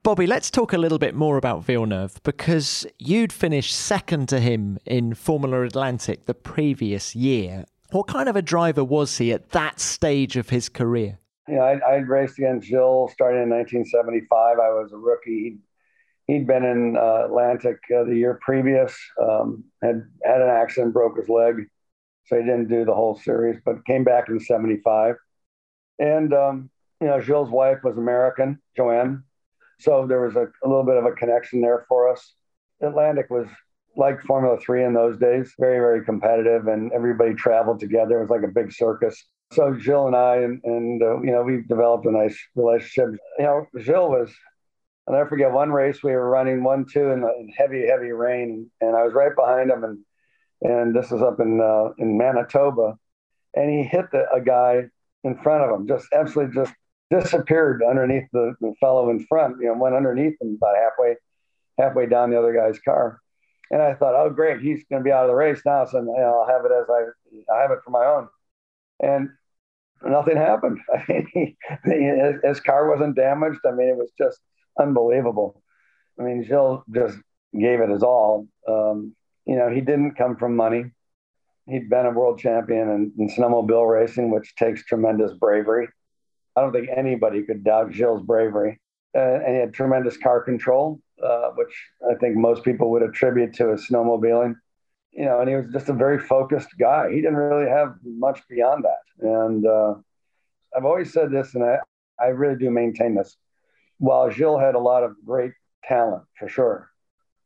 Bobby, 0.05 0.27
let's 0.27 0.51
talk 0.51 0.71
a 0.71 0.77
little 0.77 0.99
bit 0.99 1.15
more 1.15 1.35
about 1.35 1.63
Villeneuve 1.63 2.21
because 2.21 2.85
you'd 2.99 3.33
finished 3.33 3.75
second 3.75 4.29
to 4.29 4.39
him 4.39 4.77
in 4.85 5.15
Formula 5.15 5.63
Atlantic 5.63 6.27
the 6.27 6.35
previous 6.35 7.15
year. 7.15 7.65
What 7.89 8.05
kind 8.05 8.29
of 8.29 8.35
a 8.35 8.43
driver 8.43 8.83
was 8.83 9.17
he 9.17 9.33
at 9.33 9.49
that 9.49 9.79
stage 9.79 10.37
of 10.37 10.49
his 10.49 10.69
career? 10.69 11.17
You 11.47 11.55
know, 11.55 11.61
I, 11.61 11.77
I 11.77 11.95
raced 11.95 12.37
against 12.37 12.67
Gilles 12.67 13.13
starting 13.13 13.41
in 13.41 13.49
1975. 13.49 14.59
I 14.59 14.69
was 14.69 14.91
a 14.93 14.97
rookie. 14.97 15.57
He'd, 16.27 16.47
been 16.47 16.63
in 16.63 16.97
uh, 16.97 17.25
Atlantic 17.25 17.77
uh, 17.95 18.03
the 18.03 18.15
year 18.15 18.39
previous, 18.41 18.97
um, 19.21 19.63
had 19.81 20.03
had 20.23 20.41
an 20.41 20.49
accident, 20.49 20.93
broke 20.93 21.17
his 21.17 21.29
leg, 21.29 21.67
so 22.25 22.37
he 22.37 22.41
didn't 22.43 22.69
do 22.69 22.85
the 22.85 22.93
whole 22.93 23.17
series, 23.19 23.59
but 23.63 23.85
came 23.85 24.03
back 24.03 24.29
in 24.29 24.39
75. 24.39 25.15
And, 25.99 26.33
um, 26.33 26.69
you 26.99 27.07
know, 27.07 27.21
Gilles' 27.21 27.49
wife 27.49 27.79
was 27.83 27.97
American, 27.97 28.59
Joanne. 28.75 29.23
So 29.79 30.07
there 30.07 30.21
was 30.21 30.35
a, 30.35 30.47
a 30.63 30.67
little 30.67 30.85
bit 30.85 30.97
of 30.97 31.05
a 31.05 31.11
connection 31.11 31.61
there 31.61 31.85
for 31.87 32.11
us. 32.11 32.33
Atlantic 32.81 33.29
was 33.29 33.47
like 33.95 34.21
Formula 34.23 34.57
Three 34.59 34.83
in 34.83 34.93
those 34.93 35.17
days, 35.17 35.53
very, 35.59 35.79
very 35.79 36.03
competitive, 36.03 36.67
and 36.67 36.91
everybody 36.91 37.33
traveled 37.33 37.79
together. 37.79 38.17
It 38.17 38.21
was 38.21 38.29
like 38.29 38.43
a 38.43 38.53
big 38.53 38.71
circus. 38.71 39.23
So 39.53 39.77
Gilles 39.77 40.07
and 40.07 40.15
I, 40.15 40.37
and, 40.37 40.61
and 40.63 41.01
uh, 41.01 41.21
you 41.21 41.31
know, 41.31 41.43
we 41.43 41.61
developed 41.67 42.05
a 42.05 42.11
nice 42.11 42.37
relationship. 42.55 43.19
You 43.37 43.45
know, 43.45 43.67
Gilles 43.79 44.09
was, 44.09 44.31
I'll 45.07 45.13
never 45.13 45.29
forget 45.29 45.51
one 45.51 45.71
race 45.71 46.01
we 46.01 46.11
were 46.13 46.29
running 46.29 46.63
one, 46.63 46.85
two 46.85 47.11
in, 47.11 47.23
in 47.23 47.53
heavy, 47.55 47.85
heavy 47.87 48.11
rain, 48.11 48.69
and 48.81 48.95
I 48.95 49.03
was 49.03 49.13
right 49.13 49.35
behind 49.35 49.69
him, 49.69 49.83
and 49.83 49.99
and 50.61 50.95
this 50.95 51.11
is 51.11 51.21
up 51.21 51.39
in 51.39 51.61
uh, 51.61 51.93
in 51.97 52.17
Manitoba, 52.17 52.97
and 53.55 53.69
he 53.69 53.83
hit 53.83 54.11
the, 54.11 54.25
a 54.31 54.41
guy 54.41 54.85
in 55.23 55.37
front 55.37 55.63
of 55.63 55.79
him, 55.79 55.87
just 55.87 56.07
absolutely 56.13 56.55
just 56.55 56.73
disappeared 57.11 57.83
underneath 57.87 58.27
the, 58.33 58.55
the 58.61 58.73
fellow 58.79 59.09
in 59.09 59.25
front. 59.27 59.57
You 59.59 59.67
know, 59.67 59.77
went 59.77 59.95
underneath 59.95 60.41
him 60.41 60.57
about 60.59 60.75
halfway 60.75 61.15
halfway 61.77 62.07
down 62.07 62.31
the 62.31 62.39
other 62.39 62.53
guy's 62.53 62.79
car. 62.79 63.19
And 63.71 63.81
I 63.81 63.93
thought, 63.95 64.15
oh, 64.15 64.29
great, 64.29 64.61
he's 64.61 64.85
going 64.89 65.01
to 65.01 65.03
be 65.03 65.11
out 65.11 65.23
of 65.23 65.29
the 65.29 65.35
race 65.35 65.61
now, 65.65 65.85
so 65.85 65.97
I'll 65.97 66.47
have 66.47 66.65
it 66.65 66.71
as 66.71 66.85
I, 66.89 67.53
I 67.53 67.61
have 67.61 67.71
it 67.71 67.79
for 67.83 67.89
my 67.89 68.05
own. 68.05 68.27
And 68.99 69.29
nothing 70.03 70.37
happened. 70.37 70.79
I 70.93 71.03
mean, 71.07 71.27
he, 71.33 72.47
his 72.47 72.59
car 72.59 72.89
wasn't 72.89 73.15
damaged. 73.15 73.59
I 73.65 73.71
mean, 73.71 73.89
it 73.89 73.97
was 73.97 74.11
just 74.17 74.39
unbelievable. 74.79 75.61
I 76.19 76.23
mean, 76.23 76.43
Gilles 76.43 76.83
just 76.93 77.17
gave 77.57 77.79
it 77.81 77.89
his 77.89 78.03
all. 78.03 78.47
Um, 78.67 79.15
you 79.45 79.55
know, 79.55 79.69
he 79.69 79.81
didn't 79.81 80.15
come 80.15 80.37
from 80.37 80.55
money. 80.55 80.91
He'd 81.67 81.89
been 81.89 82.05
a 82.05 82.11
world 82.11 82.39
champion 82.39 82.89
in, 82.89 83.11
in 83.17 83.29
snowmobile 83.29 83.91
racing, 83.91 84.31
which 84.31 84.55
takes 84.55 84.85
tremendous 84.85 85.33
bravery. 85.33 85.87
I 86.55 86.61
don't 86.61 86.71
think 86.71 86.89
anybody 86.95 87.43
could 87.43 87.63
doubt 87.63 87.91
Gilles's 87.91 88.25
bravery. 88.25 88.79
Uh, 89.15 89.19
and 89.45 89.53
he 89.55 89.59
had 89.59 89.73
tremendous 89.73 90.17
car 90.17 90.41
control 90.41 90.99
uh, 91.23 91.51
which 91.55 91.73
I 92.09 92.15
think 92.15 92.35
most 92.35 92.63
people 92.63 92.91
would 92.91 93.03
attribute 93.03 93.53
to 93.55 93.69
his 93.69 93.87
snowmobiling. 93.89 94.55
You 95.11 95.25
know, 95.25 95.39
and 95.39 95.49
he 95.49 95.55
was 95.55 95.67
just 95.71 95.89
a 95.89 95.93
very 95.93 96.19
focused 96.19 96.69
guy. 96.77 97.09
He 97.09 97.21
didn't 97.21 97.37
really 97.37 97.69
have 97.69 97.95
much 98.03 98.41
beyond 98.49 98.83
that. 98.83 99.25
And 99.25 99.65
uh, 99.65 99.95
I've 100.75 100.83
always 100.83 101.13
said 101.13 101.31
this, 101.31 101.55
and 101.55 101.63
I, 101.63 101.77
I 102.19 102.27
really 102.27 102.57
do 102.57 102.69
maintain 102.69 103.15
this. 103.15 103.37
While 103.97 104.31
Gilles 104.31 104.59
had 104.59 104.75
a 104.75 104.79
lot 104.79 105.03
of 105.03 105.15
great 105.25 105.53
talent, 105.83 106.23
for 106.37 106.47
sure, 106.47 106.89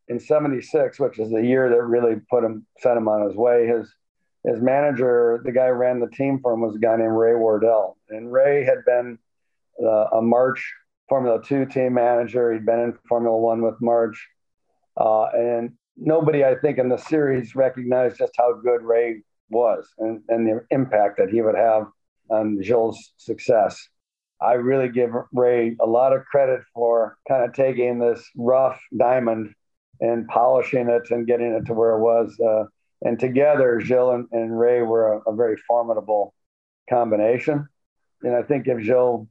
in 0.08 0.20
76, 0.20 1.00
which 1.00 1.20
is 1.20 1.30
the 1.30 1.46
year 1.46 1.70
that 1.70 1.82
really 1.84 2.16
put 2.30 2.44
him, 2.44 2.66
sent 2.80 2.98
him 2.98 3.08
on 3.08 3.28
his 3.28 3.36
way, 3.36 3.68
his 3.68 3.94
his 4.46 4.62
manager, 4.62 5.42
the 5.44 5.52
guy 5.52 5.68
who 5.68 5.74
ran 5.74 6.00
the 6.00 6.08
team 6.08 6.40
for 6.42 6.54
him, 6.54 6.62
was 6.62 6.76
a 6.76 6.80
guy 6.80 6.96
named 6.96 7.12
Ray 7.12 7.36
Wardell. 7.36 7.98
And 8.10 8.32
Ray 8.32 8.64
had 8.64 8.86
been 8.86 9.20
uh, 9.84 10.06
a 10.14 10.22
March 10.22 10.74
Formula 11.10 11.44
Two 11.44 11.66
team 11.66 11.96
manager. 11.96 12.54
He'd 12.54 12.66
been 12.66 12.80
in 12.80 12.98
Formula 13.08 13.38
One 13.38 13.62
with 13.62 13.82
March. 13.82 14.28
Uh, 14.96 15.26
and 15.26 15.74
nobody, 15.98 16.46
I 16.46 16.56
think, 16.56 16.78
in 16.78 16.90
the 16.90 16.98
series 16.98 17.56
recognized 17.56 18.18
just 18.18 18.34
how 18.38 18.54
good 18.54 18.82
Ray 18.82 19.24
was 19.50 19.88
and, 19.98 20.22
and 20.30 20.48
the 20.48 20.66
impact 20.72 21.18
that 21.18 21.30
he 21.30 21.42
would 21.42 21.56
have 21.56 21.88
on 22.30 22.62
Gilles' 22.62 23.14
success. 23.18 23.90
I 24.42 24.54
really 24.54 24.90
give 24.90 25.12
Ray 25.34 25.76
a 25.80 25.86
lot 25.86 26.14
of 26.14 26.26
credit 26.26 26.62
for 26.74 27.18
kind 27.28 27.44
of 27.44 27.54
taking 27.54 28.00
this 28.00 28.24
rough 28.38 28.80
diamond 28.98 29.54
and 30.00 30.28
polishing 30.28 30.88
it 30.88 31.12
and 31.12 31.28
getting 31.28 31.54
it 31.54 31.66
to 31.66 31.74
where 31.74 31.92
it 31.92 32.00
was. 32.00 32.40
Uh, 32.40 32.66
and 33.02 33.20
together, 33.20 33.80
Gilles 33.82 34.14
and, 34.16 34.28
and 34.32 34.58
Ray 34.58 34.82
were 34.82 35.14
a, 35.14 35.32
a, 35.32 35.36
very 35.36 35.58
formidable 35.68 36.34
combination. 36.90 37.68
And 38.24 38.36
I 38.36 38.44
think 38.44 38.68
if 38.68 38.84
Gilles 38.84 39.28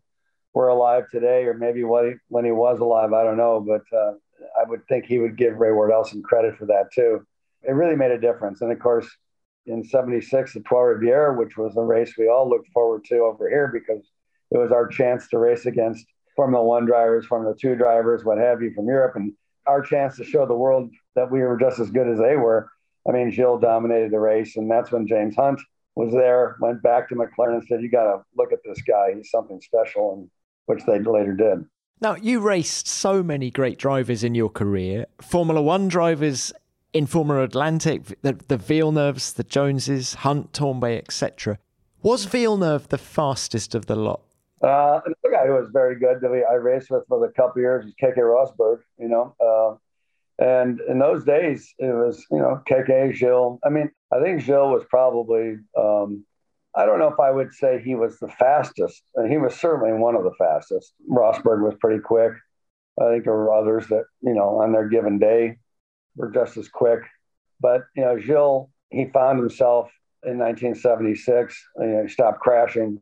were 0.54 0.68
alive 0.68 1.04
today, 1.10 1.44
or 1.44 1.54
maybe 1.54 1.84
when 1.84 2.04
he, 2.04 2.12
when 2.28 2.44
he 2.44 2.50
was 2.50 2.80
alive, 2.80 3.12
I 3.12 3.24
don't 3.24 3.36
know. 3.36 3.64
But 3.66 3.96
uh, 3.96 4.12
I 4.60 4.68
would 4.68 4.86
think 4.88 5.06
he 5.06 5.18
would 5.18 5.36
give 5.36 5.56
Ray 5.56 5.72
Wardell 5.72 6.04
some 6.04 6.22
credit 6.22 6.56
for 6.56 6.66
that 6.66 6.92
too. 6.94 7.26
It 7.62 7.72
really 7.72 7.96
made 7.96 8.10
a 8.10 8.20
difference. 8.20 8.60
And 8.60 8.72
of 8.72 8.78
course, 8.78 9.08
in 9.66 9.84
76, 9.84 10.54
the 10.54 10.60
Trois 10.60 10.80
Rivières, 10.80 11.36
which 11.36 11.56
was 11.56 11.76
a 11.76 11.82
race 11.82 12.14
we 12.16 12.28
all 12.28 12.48
looked 12.48 12.68
forward 12.68 13.04
to 13.04 13.18
over 13.18 13.48
here 13.48 13.68
because 13.72 14.10
it 14.50 14.58
was 14.58 14.72
our 14.72 14.86
chance 14.86 15.28
to 15.28 15.38
race 15.38 15.66
against 15.66 16.06
Formula 16.36 16.64
One 16.64 16.86
drivers, 16.86 17.26
Formula 17.26 17.54
Two 17.58 17.74
drivers, 17.74 18.24
what 18.24 18.38
have 18.38 18.62
you 18.62 18.72
from 18.74 18.86
Europe, 18.86 19.16
and 19.16 19.32
our 19.66 19.82
chance 19.82 20.16
to 20.16 20.24
show 20.24 20.46
the 20.46 20.54
world 20.54 20.90
that 21.14 21.30
we 21.30 21.40
were 21.40 21.58
just 21.58 21.78
as 21.78 21.90
good 21.90 22.08
as 22.08 22.18
they 22.18 22.36
were. 22.36 22.68
I 23.08 23.12
mean, 23.12 23.30
Gilles 23.30 23.60
dominated 23.60 24.12
the 24.12 24.20
race, 24.20 24.56
and 24.56 24.70
that's 24.70 24.90
when 24.90 25.06
James 25.06 25.36
Hunt 25.36 25.60
was 25.94 26.12
there, 26.12 26.56
went 26.60 26.82
back 26.82 27.08
to 27.08 27.14
McLaren 27.14 27.54
and 27.54 27.66
said, 27.66 27.82
You 27.82 27.90
got 27.90 28.04
to 28.04 28.22
look 28.36 28.52
at 28.52 28.60
this 28.64 28.80
guy. 28.82 29.14
He's 29.14 29.30
something 29.30 29.60
special. 29.60 30.14
And 30.14 30.30
which 30.68 30.84
they 30.84 30.98
later 31.00 31.34
did. 31.34 31.64
Now, 32.00 32.14
you 32.14 32.40
raced 32.40 32.86
so 32.86 33.22
many 33.24 33.50
great 33.50 33.78
drivers 33.78 34.22
in 34.22 34.34
your 34.34 34.50
career 34.50 35.06
Formula 35.20 35.60
One 35.60 35.88
drivers 35.88 36.52
in 36.92 37.06
Formula 37.06 37.42
Atlantic, 37.42 38.20
the, 38.22 38.38
the 38.46 38.56
Villeneuves, 38.56 39.32
the 39.32 39.42
Joneses, 39.42 40.14
Hunt, 40.14 40.52
Tambay, 40.52 40.98
etc. 40.98 41.58
Was 42.02 42.26
Villeneuve 42.26 42.88
the 42.88 42.98
fastest 42.98 43.74
of 43.74 43.86
the 43.86 43.96
lot? 43.96 44.20
Uh, 44.62 45.00
another 45.04 45.30
guy 45.32 45.46
who 45.46 45.54
was 45.54 45.68
very 45.72 45.98
good 45.98 46.20
that 46.20 46.30
we, 46.30 46.44
I 46.44 46.54
raced 46.54 46.90
with 46.90 47.04
for 47.08 47.24
a 47.24 47.32
couple 47.32 47.62
years 47.62 47.84
was 47.84 47.94
Keke 48.02 48.18
Rosberg, 48.18 48.80
you 48.98 49.08
know. 49.08 49.34
Uh, 49.40 49.76
and 50.42 50.80
in 50.80 50.98
those 50.98 51.24
days, 51.24 51.74
it 51.78 51.94
was, 51.94 52.24
you 52.30 52.38
know, 52.38 52.62
Keke, 52.68 53.14
Gilles. 53.14 53.58
I 53.64 53.70
mean, 53.70 53.90
I 54.12 54.20
think 54.20 54.40
Gilles 54.42 54.70
was 54.70 54.84
probably 54.88 55.56
um, 55.76 56.24
I 56.78 56.86
don't 56.86 57.00
know 57.00 57.08
if 57.08 57.18
I 57.18 57.32
would 57.32 57.52
say 57.52 57.80
he 57.82 57.96
was 57.96 58.18
the 58.20 58.28
fastest. 58.28 59.02
And 59.16 59.30
He 59.30 59.36
was 59.36 59.56
certainly 59.56 59.92
one 59.98 60.14
of 60.14 60.22
the 60.22 60.34
fastest. 60.38 60.92
Rosberg 61.10 61.60
was 61.60 61.74
pretty 61.80 62.00
quick. 62.00 62.32
I 63.00 63.10
think 63.10 63.24
there 63.24 63.32
were 63.32 63.52
others 63.52 63.88
that, 63.88 64.04
you 64.22 64.34
know, 64.34 64.60
on 64.60 64.72
their 64.72 64.88
given 64.88 65.18
day 65.18 65.58
were 66.14 66.30
just 66.30 66.56
as 66.56 66.68
quick. 66.68 67.00
But, 67.60 67.82
you 67.96 68.04
know, 68.04 68.18
Gilles, 68.18 68.68
he 68.90 69.06
found 69.06 69.40
himself 69.40 69.90
in 70.22 70.38
1976. 70.38 71.68
You 71.78 71.86
know, 71.86 72.02
he 72.02 72.08
stopped 72.08 72.38
crashing. 72.38 73.00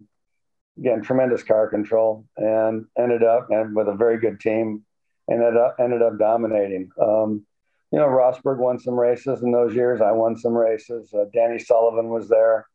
Again, 0.78 1.02
tremendous 1.02 1.42
car 1.42 1.68
control 1.68 2.24
and 2.36 2.84
ended 2.98 3.22
up 3.22 3.48
and 3.50 3.74
with 3.74 3.88
a 3.88 3.94
very 3.94 4.18
good 4.18 4.40
team 4.40 4.84
ended 5.30 5.56
up 5.56 5.76
ended 5.80 6.02
up 6.02 6.18
dominating. 6.18 6.90
Um, 7.00 7.46
you 7.92 7.98
know, 7.98 8.06
Rosberg 8.06 8.58
won 8.58 8.78
some 8.78 8.98
races 8.98 9.42
in 9.42 9.52
those 9.52 9.74
years. 9.74 10.00
I 10.00 10.12
won 10.12 10.36
some 10.36 10.54
races. 10.54 11.14
Uh, 11.14 11.24
Danny 11.32 11.58
Sullivan 11.58 12.08
was 12.10 12.28
there 12.28 12.66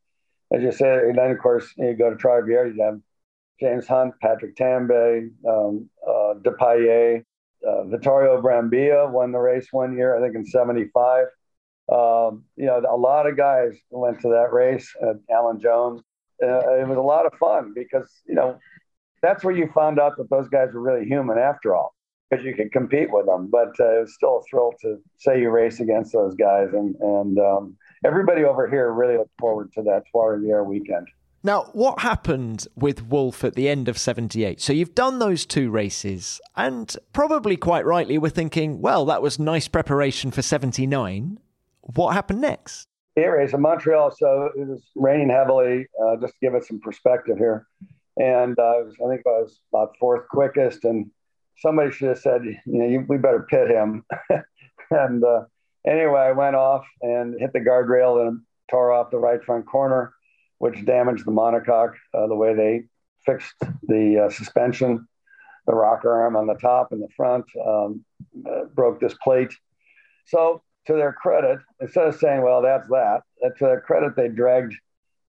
as 0.51 0.61
you 0.61 0.71
said, 0.71 1.03
and 1.03 1.17
then 1.17 1.31
of 1.31 1.39
course 1.39 1.73
you 1.77 1.93
go 1.93 2.09
to 2.09 2.15
Trois-Rivières, 2.15 2.75
you 2.75 2.83
have 2.83 2.99
James 3.59 3.87
Hunt, 3.87 4.13
Patrick 4.21 4.55
Tambay, 4.55 5.29
um, 5.47 5.89
uh, 6.05 6.33
Depailler, 6.41 7.23
uh, 7.65 7.83
Vittorio 7.85 8.41
Brambilla 8.41 9.09
won 9.09 9.31
the 9.31 9.39
race 9.39 9.67
one 9.71 9.95
year, 9.95 10.17
I 10.17 10.21
think 10.21 10.35
in 10.35 10.45
'75. 10.45 11.27
Um, 11.91 12.45
you 12.55 12.65
know, 12.65 12.81
a 12.89 12.97
lot 12.97 13.27
of 13.27 13.37
guys 13.37 13.77
went 13.91 14.19
to 14.21 14.29
that 14.29 14.51
race. 14.51 14.91
Uh, 15.01 15.13
Alan 15.29 15.59
Jones. 15.59 16.01
Uh, 16.41 16.75
it 16.75 16.87
was 16.87 16.97
a 16.97 17.01
lot 17.01 17.25
of 17.25 17.33
fun 17.39 17.73
because 17.75 18.21
you 18.25 18.35
know 18.35 18.57
that's 19.21 19.43
where 19.43 19.55
you 19.55 19.69
found 19.73 19.99
out 19.99 20.17
that 20.17 20.29
those 20.29 20.49
guys 20.49 20.69
were 20.73 20.81
really 20.81 21.05
human 21.05 21.37
after 21.37 21.75
all, 21.75 21.93
because 22.29 22.43
you 22.43 22.55
could 22.55 22.71
compete 22.71 23.11
with 23.11 23.25
them. 23.25 23.49
But 23.51 23.79
uh, 23.79 23.97
it 23.97 24.01
was 24.01 24.13
still 24.13 24.37
a 24.37 24.43
thrill 24.49 24.73
to 24.81 24.97
say 25.17 25.39
you 25.39 25.49
race 25.49 25.79
against 25.79 26.13
those 26.13 26.35
guys, 26.35 26.69
and 26.73 26.95
and 26.99 27.39
um, 27.39 27.77
everybody 28.03 28.43
over 28.43 28.69
here 28.69 28.91
really 28.91 29.17
looked 29.17 29.39
forward 29.39 29.71
to 29.73 29.83
that 29.83 30.03
Rivières 30.13 30.65
weekend. 30.65 31.07
Now, 31.43 31.63
what 31.73 32.01
happened 32.01 32.67
with 32.75 33.07
Wolf 33.07 33.43
at 33.43 33.55
the 33.55 33.67
end 33.67 33.89
of 33.89 33.97
78? 33.97 34.61
So 34.61 34.73
you've 34.73 34.93
done 34.93 35.17
those 35.17 35.43
two 35.45 35.71
races, 35.71 36.39
and 36.55 36.95
probably 37.13 37.57
quite 37.57 37.83
rightly, 37.83 38.19
we're 38.19 38.29
thinking, 38.29 38.79
well, 38.79 39.05
that 39.05 39.23
was 39.23 39.39
nice 39.39 39.67
preparation 39.67 40.29
for 40.29 40.43
79. 40.43 41.39
What 41.81 42.13
happened 42.13 42.41
next? 42.41 42.87
Race 43.15 43.53
in 43.53 43.61
Montreal. 43.61 44.11
So 44.11 44.49
it 44.55 44.67
was 44.67 44.83
raining 44.95 45.29
heavily, 45.29 45.87
uh, 46.03 46.15
just 46.17 46.33
to 46.33 46.39
give 46.41 46.55
it 46.55 46.65
some 46.65 46.79
perspective 46.79 47.37
here. 47.37 47.67
And 48.17 48.57
uh, 48.59 48.81
I 48.81 49.09
think 49.09 49.21
I 49.25 49.41
was 49.41 49.59
about 49.73 49.95
fourth 49.99 50.27
quickest, 50.29 50.83
and 50.83 51.09
somebody 51.57 51.91
should 51.91 52.09
have 52.09 52.19
said, 52.19 52.43
you 52.43 52.59
know, 52.65 52.87
you, 52.87 53.05
we 53.07 53.17
better 53.17 53.45
pit 53.49 53.69
him. 53.69 54.03
and 54.91 55.23
uh, 55.23 55.41
Anyway, 55.85 56.19
I 56.19 56.31
went 56.31 56.55
off 56.55 56.85
and 57.01 57.39
hit 57.39 57.53
the 57.53 57.59
guardrail 57.59 58.27
and 58.27 58.41
tore 58.69 58.91
off 58.91 59.09
the 59.09 59.17
right 59.17 59.43
front 59.43 59.65
corner, 59.65 60.13
which 60.59 60.85
damaged 60.85 61.25
the 61.25 61.31
monocoque 61.31 61.95
uh, 62.13 62.27
the 62.27 62.35
way 62.35 62.53
they 62.53 62.83
fixed 63.25 63.55
the 63.83 64.25
uh, 64.25 64.29
suspension, 64.29 65.07
the 65.65 65.73
rocker 65.73 66.21
arm 66.21 66.35
on 66.35 66.45
the 66.45 66.55
top 66.55 66.91
and 66.91 67.01
the 67.01 67.07
front, 67.15 67.45
um, 67.65 68.05
uh, 68.47 68.65
broke 68.73 68.99
this 68.99 69.15
plate. 69.23 69.51
So, 70.25 70.61
to 70.87 70.93
their 70.93 71.13
credit, 71.13 71.59
instead 71.79 72.07
of 72.07 72.15
saying, 72.15 72.41
well, 72.41 72.61
that's 72.61 72.87
that, 72.87 73.21
uh, 73.45 73.49
to 73.49 73.65
their 73.65 73.81
credit, 73.81 74.15
they 74.15 74.27
dragged 74.27 74.75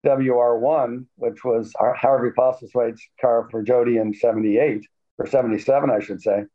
WR1, 0.06 1.06
which 1.16 1.44
was 1.44 1.74
Harvey 1.78 2.30
Postlethwaite's 2.38 3.02
car 3.20 3.48
for 3.50 3.64
Jody 3.64 3.98
in 3.98 4.14
78 4.14 4.86
or 5.18 5.28
77, 5.28 5.90
I 5.90 6.00
should 6.00 6.22
say. 6.22 6.46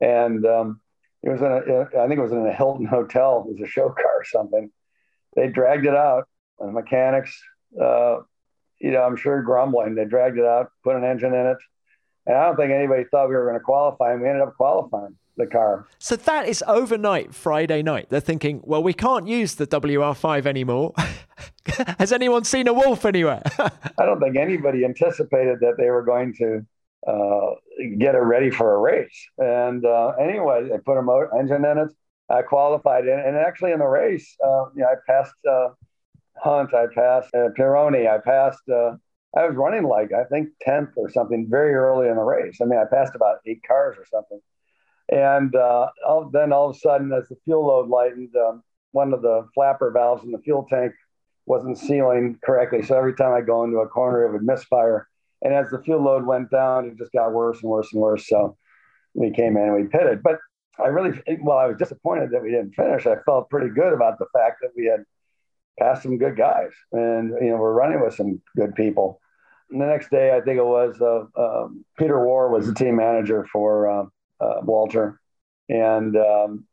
And 0.00 0.44
um, 0.46 0.80
it 1.22 1.30
was 1.30 1.40
in 1.40 1.46
a, 1.46 2.02
I 2.02 2.08
think 2.08 2.18
it 2.18 2.22
was 2.22 2.32
in 2.32 2.46
a 2.46 2.52
Hilton 2.52 2.86
hotel. 2.86 3.44
It 3.46 3.52
was 3.52 3.60
a 3.62 3.70
show 3.70 3.90
car 3.90 4.20
or 4.20 4.24
something. 4.24 4.70
They 5.36 5.48
dragged 5.48 5.86
it 5.86 5.94
out. 5.94 6.24
And 6.58 6.70
the 6.70 6.72
mechanics, 6.72 7.40
uh, 7.80 8.18
you 8.80 8.90
know, 8.90 9.02
I'm 9.02 9.16
sure 9.16 9.42
grumbling. 9.42 9.94
They 9.94 10.04
dragged 10.04 10.38
it 10.38 10.44
out, 10.44 10.70
put 10.84 10.96
an 10.96 11.04
engine 11.04 11.34
in 11.34 11.46
it. 11.46 11.58
And 12.26 12.36
I 12.36 12.46
don't 12.46 12.56
think 12.56 12.72
anybody 12.72 13.04
thought 13.04 13.28
we 13.28 13.34
were 13.34 13.46
going 13.46 13.58
to 13.58 13.64
qualify. 13.64 14.12
And 14.12 14.20
we 14.20 14.28
ended 14.28 14.42
up 14.42 14.56
qualifying 14.56 15.16
the 15.40 15.46
car. 15.46 15.86
So 15.98 16.16
that 16.16 16.46
is 16.46 16.62
overnight, 16.66 17.34
Friday 17.34 17.82
night. 17.82 18.08
They're 18.10 18.20
thinking, 18.20 18.60
well, 18.64 18.82
we 18.82 18.92
can't 18.92 19.26
use 19.26 19.56
the 19.56 19.66
WR5 19.66 20.46
anymore. 20.46 20.94
Has 21.98 22.12
anyone 22.12 22.44
seen 22.44 22.68
a 22.68 22.72
wolf 22.72 23.04
anywhere? 23.04 23.42
I 23.58 24.04
don't 24.04 24.20
think 24.20 24.36
anybody 24.36 24.84
anticipated 24.84 25.60
that 25.60 25.74
they 25.78 25.90
were 25.90 26.02
going 26.02 26.34
to 26.34 26.66
uh, 27.06 27.54
get 27.98 28.14
it 28.14 28.18
ready 28.18 28.50
for 28.50 28.74
a 28.74 28.78
race. 28.78 29.28
And 29.38 29.84
uh, 29.84 30.08
anyway, 30.20 30.68
they 30.68 30.78
put 30.78 30.98
a 30.98 31.02
motor 31.02 31.30
engine 31.38 31.64
in 31.64 31.78
it. 31.78 31.88
I 32.28 32.42
qualified 32.42 33.06
in, 33.06 33.18
and 33.18 33.36
actually 33.36 33.72
in 33.72 33.80
the 33.80 33.86
race, 33.86 34.36
uh, 34.44 34.66
you 34.74 34.82
know, 34.82 34.88
I 34.88 34.94
passed 35.06 35.34
uh, 35.50 35.70
Hunt, 36.36 36.72
I 36.74 36.86
passed 36.94 37.34
uh, 37.34 37.48
Pironi, 37.58 38.08
I 38.08 38.18
passed. 38.18 38.68
Uh, 38.68 38.96
I 39.36 39.46
was 39.46 39.56
running 39.56 39.84
like 39.84 40.12
I 40.12 40.24
think 40.24 40.48
tenth 40.60 40.90
or 40.96 41.10
something 41.10 41.46
very 41.48 41.74
early 41.74 42.08
in 42.08 42.16
the 42.16 42.22
race. 42.22 42.58
I 42.60 42.64
mean, 42.64 42.78
I 42.78 42.84
passed 42.84 43.14
about 43.14 43.38
eight 43.46 43.62
cars 43.66 43.96
or 43.98 44.04
something. 44.10 44.40
And 45.10 45.54
all, 45.56 46.30
then 46.32 46.52
all 46.52 46.70
of 46.70 46.76
a 46.76 46.78
sudden, 46.78 47.12
as 47.12 47.28
the 47.28 47.36
fuel 47.44 47.66
load 47.66 47.88
lightened, 47.88 48.34
um, 48.36 48.62
one 48.92 49.12
of 49.12 49.22
the 49.22 49.48
flapper 49.54 49.90
valves 49.90 50.24
in 50.24 50.30
the 50.30 50.38
fuel 50.38 50.66
tank 50.68 50.92
wasn't 51.46 51.78
sealing 51.78 52.38
correctly. 52.44 52.82
So 52.82 52.96
every 52.96 53.14
time 53.14 53.32
I 53.32 53.40
go 53.40 53.64
into 53.64 53.78
a 53.78 53.88
corner, 53.88 54.24
it 54.24 54.32
would 54.32 54.44
misfire. 54.44 55.08
And 55.42 55.52
as 55.54 55.70
the 55.70 55.82
fuel 55.82 56.02
load 56.02 56.26
went 56.26 56.50
down, 56.50 56.86
it 56.86 56.96
just 56.98 57.12
got 57.12 57.32
worse 57.32 57.60
and 57.62 57.70
worse 57.70 57.92
and 57.92 58.00
worse. 58.00 58.28
So 58.28 58.56
we 59.14 59.30
came 59.32 59.56
in 59.56 59.64
and 59.64 59.74
we 59.74 59.88
pitted. 59.88 60.22
But 60.22 60.38
I 60.78 60.88
really, 60.88 61.20
well, 61.42 61.58
I 61.58 61.66
was 61.66 61.76
disappointed 61.76 62.30
that 62.30 62.42
we 62.42 62.50
didn't 62.50 62.74
finish. 62.74 63.06
I 63.06 63.16
felt 63.26 63.50
pretty 63.50 63.70
good 63.70 63.92
about 63.92 64.18
the 64.18 64.26
fact 64.32 64.58
that 64.62 64.70
we 64.76 64.86
had 64.86 65.04
passed 65.78 66.02
some 66.02 66.18
good 66.18 66.36
guys 66.36 66.70
and, 66.92 67.30
you 67.40 67.50
know, 67.50 67.56
we're 67.56 67.72
running 67.72 68.00
with 68.00 68.14
some 68.14 68.40
good 68.56 68.74
people. 68.74 69.20
And 69.70 69.80
the 69.80 69.86
next 69.86 70.10
day, 70.10 70.36
I 70.36 70.40
think 70.40 70.58
it 70.58 70.64
was 70.64 71.00
uh, 71.00 71.24
um, 71.40 71.84
Peter 71.98 72.24
Warr 72.24 72.50
was 72.50 72.66
the 72.66 72.74
team 72.74 72.96
manager 72.96 73.46
for 73.52 73.88
uh, 73.88 74.04
uh, 74.40 74.60
Walter. 74.62 75.20
And, 75.68 76.16
um, 76.16 76.66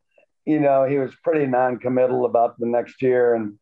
you 0.45 0.59
know, 0.59 0.85
he 0.85 0.97
was 0.97 1.13
pretty 1.23 1.45
non-committal 1.45 2.25
about 2.25 2.59
the 2.59 2.65
next 2.65 3.01
year. 3.01 3.35
And 3.35 3.57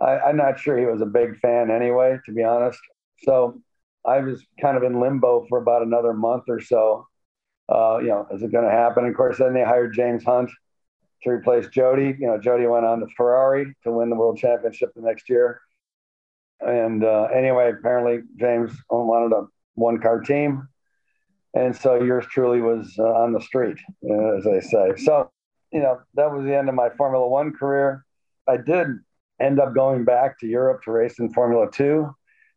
I, 0.00 0.30
am 0.30 0.36
not 0.36 0.58
sure 0.58 0.78
he 0.78 0.86
was 0.86 1.00
a 1.00 1.06
big 1.06 1.38
fan 1.38 1.70
anyway, 1.70 2.18
to 2.26 2.32
be 2.32 2.42
honest. 2.42 2.80
So 3.22 3.60
I 4.04 4.20
was 4.20 4.44
kind 4.60 4.76
of 4.76 4.82
in 4.82 5.00
limbo 5.00 5.46
for 5.48 5.58
about 5.58 5.82
another 5.82 6.12
month 6.12 6.44
or 6.48 6.60
so. 6.60 7.06
Uh, 7.68 7.98
you 7.98 8.08
know, 8.08 8.26
is 8.32 8.42
it 8.42 8.52
going 8.52 8.64
to 8.64 8.70
happen? 8.70 9.06
Of 9.06 9.14
course, 9.14 9.38
then 9.38 9.54
they 9.54 9.64
hired 9.64 9.94
James 9.94 10.24
Hunt 10.24 10.50
to 11.22 11.30
replace 11.30 11.68
Jody. 11.68 12.14
You 12.18 12.26
know, 12.26 12.38
Jody 12.38 12.66
went 12.66 12.84
on 12.84 13.00
to 13.00 13.06
Ferrari 13.16 13.74
to 13.84 13.90
win 13.90 14.10
the 14.10 14.16
world 14.16 14.38
championship 14.38 14.92
the 14.94 15.02
next 15.02 15.28
year. 15.30 15.60
And 16.60 17.04
uh, 17.04 17.28
anyway, 17.34 17.72
apparently 17.72 18.20
James 18.36 18.72
wanted 18.90 19.34
a 19.34 19.46
one 19.74 20.00
car 20.00 20.20
team. 20.20 20.68
And 21.54 21.74
so 21.74 22.02
yours 22.02 22.26
truly 22.30 22.60
was 22.60 22.94
uh, 22.98 23.02
on 23.02 23.32
the 23.32 23.40
street, 23.40 23.78
uh, 24.08 24.36
as 24.36 24.44
they 24.44 24.60
say. 24.60 24.92
So, 24.96 25.30
you 25.72 25.80
know, 25.80 26.00
that 26.14 26.32
was 26.32 26.44
the 26.44 26.56
end 26.56 26.68
of 26.68 26.74
my 26.74 26.90
Formula 26.90 27.26
One 27.28 27.52
career. 27.52 28.04
I 28.48 28.56
did 28.56 28.88
end 29.40 29.60
up 29.60 29.74
going 29.74 30.04
back 30.04 30.38
to 30.40 30.46
Europe 30.46 30.82
to 30.84 30.90
race 30.92 31.18
in 31.18 31.32
Formula 31.32 31.70
Two 31.70 32.14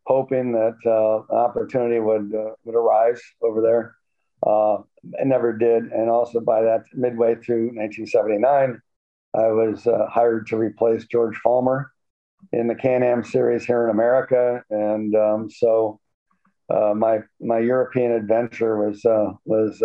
hoping 0.07 0.53
that 0.53 0.77
uh, 0.85 1.33
opportunity 1.33 1.99
would 1.99 2.33
uh, 2.33 2.51
would 2.63 2.75
arise 2.75 3.21
over 3.41 3.61
there. 3.61 3.95
Uh, 4.45 4.81
it 5.19 5.27
never 5.27 5.55
did, 5.55 5.83
and 5.91 6.09
also 6.09 6.39
by 6.39 6.61
that 6.61 6.83
midway 6.93 7.35
through 7.35 7.67
1979, 7.75 8.79
I 9.33 9.47
was 9.47 9.85
uh, 9.85 10.07
hired 10.09 10.47
to 10.47 10.57
replace 10.57 11.05
George 11.05 11.37
Follmer 11.45 11.87
in 12.53 12.67
the 12.67 12.75
Can-Am 12.75 13.23
series 13.23 13.65
here 13.65 13.83
in 13.85 13.89
America, 13.89 14.63
and 14.69 15.15
um, 15.15 15.49
so 15.49 15.99
uh, 16.69 16.93
my 16.95 17.19
my 17.39 17.59
European 17.59 18.11
adventure 18.11 18.77
was 18.77 19.03
uh, 19.05 19.33
was 19.45 19.79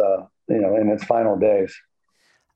you 0.48 0.60
know 0.60 0.76
in 0.76 0.88
its 0.88 1.04
final 1.04 1.38
days. 1.38 1.74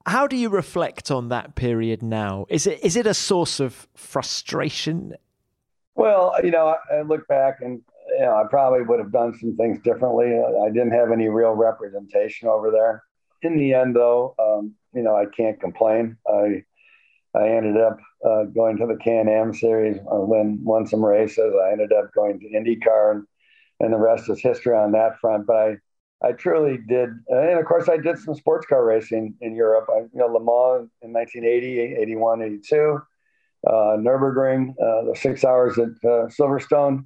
How 0.07 0.29
do 0.29 0.37
you 0.37 0.51
reflect 0.51 1.11
on 1.11 1.31
that 1.31 1.57
period 1.57 2.03
now? 2.03 2.47
Is 2.49 2.67
it 2.67 2.85
is 2.85 2.97
it 2.97 3.07
a 3.07 3.15
source 3.15 3.59
of 3.61 3.89
frustration 3.95 5.17
well, 5.97 6.35
you 6.45 6.51
know, 6.51 6.69
I, 6.69 6.99
I 6.99 7.03
look 7.03 7.27
back 7.27 7.57
and 7.63 7.81
you 8.09 8.21
know, 8.21 8.37
I 8.37 8.45
probably 8.49 8.83
would 8.83 9.01
have 9.01 9.13
done 9.13 9.37
some 9.39 9.57
things 9.57 9.81
differently. 9.83 10.27
I 10.27 10.69
didn't 10.69 10.93
have 10.93 11.11
any 11.11 11.29
real 11.29 11.53
representation 11.53 12.49
over 12.49 12.71
there. 12.71 13.03
In 13.43 13.59
the 13.59 13.75
end, 13.75 13.97
though, 13.97 14.35
um, 14.39 14.75
you 14.95 15.03
know, 15.03 15.17
I 15.17 15.25
can't 15.27 15.59
complain. 15.59 16.17
I 16.29 16.63
I 17.35 17.49
ended 17.49 17.77
up 17.77 17.99
uh, 18.25 18.45
going 18.45 18.79
to 18.79 18.87
the 18.87 18.97
Can-Am 18.97 19.53
series, 19.53 19.99
I 19.99 20.15
win 20.15 20.61
won 20.63 20.87
some 20.87 21.05
races. 21.05 21.55
I 21.63 21.73
ended 21.73 21.93
up 21.93 22.13
going 22.15 22.41
to 22.41 22.47
IndyCar, 22.47 23.13
and, 23.13 23.27
and 23.81 23.93
the 23.93 23.99
rest 23.99 24.29
is 24.31 24.41
history 24.41 24.75
on 24.75 24.93
that 24.93 25.19
front. 25.21 25.47
But 25.47 25.57
I 25.57 25.77
I 26.23 26.33
truly 26.33 26.79
did, 26.79 27.11
and 27.29 27.59
of 27.59 27.67
course, 27.67 27.89
I 27.89 27.99
did 27.99 28.19
some 28.19 28.35
sports 28.35 28.67
car 28.67 28.85
racing 28.85 29.35
in 29.43 29.55
Europe. 29.55 29.89
I, 29.95 29.99
you 30.01 30.11
know, 30.15 30.27
Le 30.27 30.41
Mans 30.41 30.91
in 31.03 31.13
1980, 31.13 31.95
81, 32.01 32.43
82 32.43 33.03
uh, 33.67 33.97
Nurburgring, 33.99 34.71
uh, 34.71 35.05
the 35.11 35.15
six 35.15 35.45
hours 35.45 35.79
at 35.79 35.89
uh, 36.05 36.29
Silverstone. 36.29 37.05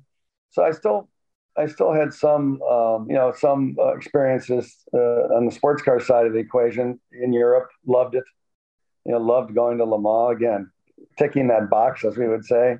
So 0.50 0.62
I 0.62 0.72
still, 0.72 1.08
I 1.56 1.66
still 1.66 1.92
had 1.92 2.12
some, 2.12 2.60
um, 2.62 3.06
you 3.08 3.16
know, 3.16 3.32
some 3.36 3.76
uh, 3.78 3.94
experiences 3.94 4.76
uh, 4.94 5.34
on 5.34 5.46
the 5.46 5.52
sports 5.52 5.82
car 5.82 6.00
side 6.00 6.26
of 6.26 6.32
the 6.32 6.38
equation 6.38 7.00
in 7.12 7.32
Europe. 7.32 7.68
Loved 7.86 8.14
it, 8.14 8.24
you 9.06 9.12
know, 9.12 9.18
loved 9.18 9.54
going 9.54 9.78
to 9.78 9.84
Le 9.84 10.00
Mans 10.00 10.36
again, 10.36 10.70
ticking 11.18 11.48
that 11.48 11.70
box, 11.70 12.04
as 12.04 12.16
we 12.16 12.28
would 12.28 12.44
say. 12.44 12.76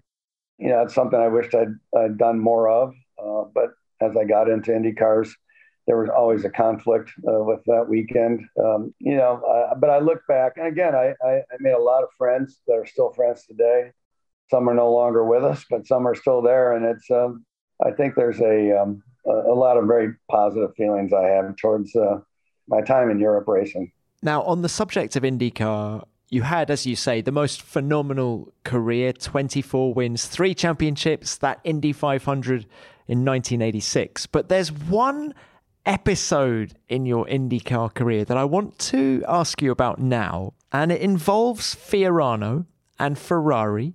You 0.59 0.69
know, 0.69 0.83
it's 0.83 0.95
something 0.95 1.19
I 1.19 1.29
wished 1.29 1.55
I'd, 1.55 1.75
I'd 1.97 2.19
done 2.19 2.39
more 2.39 2.69
of. 2.69 2.95
Uh, 3.19 3.45
but 3.55 3.71
as 4.01 4.17
I 4.17 4.25
got 4.25 4.49
into 4.49 4.75
Indy 4.75 4.93
cars, 4.93 5.35
there 5.87 5.99
was 5.99 6.11
always 6.11 6.45
a 6.45 6.51
conflict 6.51 7.11
uh, 7.27 7.43
with 7.43 7.61
that 7.67 7.87
weekend. 7.89 8.47
Um, 8.63 8.95
you 8.99 9.17
know, 9.17 9.43
uh, 9.43 9.75
but 9.75 9.91
I 9.91 9.99
look 9.99 10.21
back, 10.29 10.53
and 10.57 10.67
again, 10.67 10.95
I, 10.95 11.15
I, 11.25 11.31
I, 11.39 11.57
made 11.59 11.73
a 11.73 11.83
lot 11.83 12.03
of 12.03 12.11
friends 12.17 12.61
that 12.67 12.75
are 12.75 12.87
still 12.87 13.13
friends 13.13 13.45
today. 13.47 13.93
Some 14.51 14.69
are 14.69 14.75
no 14.75 14.93
longer 14.93 15.25
with 15.25 15.45
us, 15.45 15.65
but 15.69 15.87
some 15.87 16.07
are 16.07 16.15
still 16.15 16.43
there, 16.43 16.77
and 16.77 16.85
it's. 16.85 17.11
Um, 17.11 17.45
I 17.85 17.93
think 17.93 18.15
there's 18.15 18.41
a 18.41 18.81
um, 18.81 19.03
a 19.27 19.55
lot 19.55 19.77
of 19.77 19.87
very 19.87 20.15
positive 20.31 20.75
feelings 20.77 21.13
I 21.13 21.27
have 21.29 21.57
towards 21.57 21.95
uh, 21.97 22.21
my 22.69 22.83
time 22.83 23.11
in 23.11 23.19
Europe 23.19 23.49
racing. 23.49 23.93
Now, 24.23 24.43
on 24.43 24.63
the 24.63 24.69
subject 24.69 25.17
of 25.17 25.23
IndyCar, 25.23 26.05
you 26.29 26.43
had, 26.43 26.71
as 26.71 26.87
you 26.87 26.95
say, 26.95 27.21
the 27.21 27.33
most 27.33 27.63
phenomenal 27.63 28.53
career 28.65 29.13
24 29.13 29.95
wins, 29.95 30.27
three 30.27 30.55
championships, 30.55 31.39
that 31.39 31.61
Indy 31.65 31.93
500 31.93 32.67
in 33.11 33.25
1986. 33.25 34.27
But 34.27 34.49
there's 34.49 34.71
one 34.71 35.35
episode 35.85 36.75
in 36.89 37.07
your 37.07 37.27
IndyCar 37.27 37.93
career 37.93 38.25
that 38.25 38.37
I 38.37 38.45
want 38.45 38.79
to 38.79 39.25
ask 39.27 39.61
you 39.61 39.73
about 39.73 39.99
now, 39.99 40.55
and 40.73 40.93
it 40.93 41.01
involves 41.01 41.75
Fiorano 41.75 42.67
and 43.01 43.19
Ferrari 43.19 43.95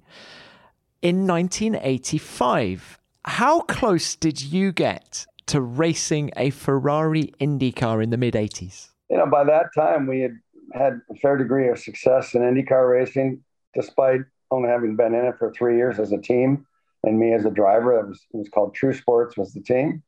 in 1.02 1.26
1985. 1.26 3.00
How 3.24 3.62
close 3.62 4.18
did 4.18 4.42
you 4.42 4.74
get 4.74 5.26
to 5.46 5.62
racing 5.62 6.32
a 6.36 6.50
Ferrari 6.50 7.32
IndyCar 7.40 8.04
in 8.04 8.10
the 8.10 8.18
mid 8.18 8.34
80s? 8.34 8.90
You 9.10 9.18
know, 9.18 9.28
by 9.28 9.46
that 9.46 9.68
time, 9.74 10.08
we 10.08 10.20
had 10.20 10.38
had 10.74 11.00
a 11.10 11.16
fair 11.16 11.38
degree 11.38 11.70
of 11.70 11.80
success 11.80 12.34
in 12.34 12.42
IndyCar 12.42 12.92
racing, 12.92 13.42
despite 13.74 14.22
only 14.52 14.68
having 14.68 14.98
been 14.98 15.14
in 15.14 15.26
it 15.26 15.36
for 15.40 15.54
three 15.54 15.78
years 15.78 16.00
as 16.00 16.12
a 16.12 16.18
team, 16.18 16.66
and 17.06 17.18
me 17.18 17.34
as 17.34 17.46
a 17.46 17.52
driver. 17.52 17.98
It 18.00 18.08
was, 18.08 18.26
it 18.34 18.38
was 18.38 18.50
called 18.50 18.76
True 18.76 18.94
Sports 18.94 19.38
was 19.38 19.54
the 19.54 19.62
team. 19.62 20.04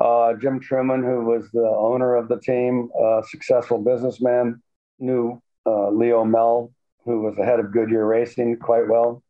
Uh, 0.00 0.34
Jim 0.34 0.60
Truman, 0.60 1.02
who 1.02 1.24
was 1.24 1.50
the 1.50 1.68
owner 1.68 2.14
of 2.14 2.28
the 2.28 2.38
team, 2.38 2.88
a 2.96 3.22
successful 3.28 3.78
businessman, 3.78 4.62
knew 5.00 5.42
uh, 5.66 5.90
Leo 5.90 6.24
Mehl, 6.24 6.70
who 7.04 7.22
was 7.22 7.34
the 7.36 7.44
head 7.44 7.58
of 7.58 7.72
Goodyear 7.72 8.06
Racing, 8.06 8.58
quite 8.58 8.86
well. 8.86 9.24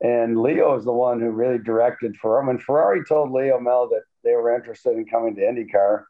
And 0.00 0.40
Leo 0.42 0.76
is 0.76 0.84
the 0.84 0.92
one 0.92 1.20
who 1.20 1.30
really 1.30 1.58
directed 1.58 2.16
Ferrari. 2.16 2.48
When 2.48 2.58
Ferrari 2.58 3.04
told 3.04 3.30
Leo 3.30 3.60
Mehl 3.60 3.88
that 3.90 4.02
they 4.24 4.32
were 4.32 4.54
interested 4.54 4.96
in 4.96 5.06
coming 5.06 5.36
to 5.36 5.42
IndyCar, 5.42 6.04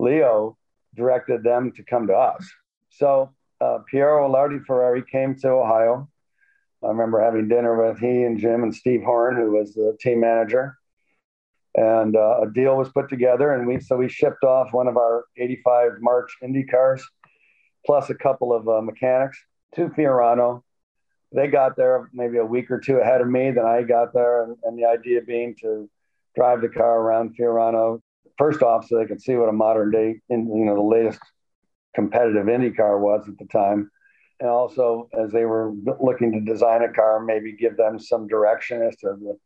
Leo 0.00 0.56
directed 0.96 1.44
them 1.44 1.70
to 1.76 1.84
come 1.84 2.08
to 2.08 2.14
us. 2.14 2.50
So 2.90 3.30
uh, 3.60 3.78
Piero 3.88 4.28
Lardi 4.28 4.64
Ferrari 4.64 5.04
came 5.10 5.36
to 5.36 5.50
Ohio. 5.50 6.08
I 6.86 6.90
remember 6.90 7.20
having 7.20 7.48
dinner 7.48 7.76
with 7.76 7.98
he 7.98 8.22
and 8.22 8.38
Jim 8.38 8.62
and 8.62 8.74
Steve 8.74 9.02
Horn, 9.02 9.36
who 9.36 9.52
was 9.52 9.74
the 9.74 9.96
team 10.00 10.20
manager 10.20 10.76
and 11.74 12.16
uh, 12.16 12.40
a 12.42 12.50
deal 12.50 12.76
was 12.76 12.88
put 12.88 13.10
together 13.10 13.52
and 13.52 13.66
we 13.66 13.80
so 13.80 13.96
we 13.96 14.08
shipped 14.08 14.44
off 14.44 14.72
one 14.72 14.88
of 14.88 14.96
our 14.96 15.24
85 15.36 16.00
march 16.00 16.34
indy 16.42 16.64
cars 16.64 17.06
plus 17.84 18.08
a 18.08 18.14
couple 18.14 18.54
of 18.54 18.66
uh, 18.66 18.80
mechanics 18.80 19.38
to 19.74 19.88
fiorano 19.88 20.62
they 21.32 21.48
got 21.48 21.76
there 21.76 22.08
maybe 22.12 22.38
a 22.38 22.44
week 22.44 22.70
or 22.70 22.78
two 22.78 22.98
ahead 22.98 23.20
of 23.20 23.28
me. 23.28 23.50
Then 23.50 23.66
I 23.66 23.82
got 23.82 24.12
there, 24.12 24.44
and, 24.44 24.56
and 24.64 24.78
the 24.78 24.86
idea 24.86 25.20
being 25.20 25.54
to 25.60 25.88
drive 26.34 26.60
the 26.60 26.68
car 26.68 27.00
around 27.00 27.36
Fiorano 27.36 28.00
first 28.38 28.62
off, 28.62 28.86
so 28.86 28.98
they 28.98 29.06
could 29.06 29.20
see 29.20 29.36
what 29.36 29.48
a 29.48 29.52
modern 29.52 29.90
day, 29.90 30.20
you 30.28 30.36
know, 30.38 30.74
the 30.74 30.82
latest 30.82 31.20
competitive 31.94 32.48
Indy 32.48 32.70
car 32.70 32.98
was 32.98 33.26
at 33.28 33.38
the 33.38 33.46
time. 33.46 33.90
And 34.40 34.50
also, 34.50 35.08
as 35.18 35.32
they 35.32 35.44
were 35.46 35.72
looking 36.00 36.32
to 36.32 36.40
design 36.40 36.82
a 36.82 36.92
car, 36.92 37.20
maybe 37.20 37.52
give 37.52 37.76
them 37.76 37.98
some 37.98 38.26
direction 38.26 38.82
as 38.82 38.96
to 38.96 39.16
the, 39.18 39.38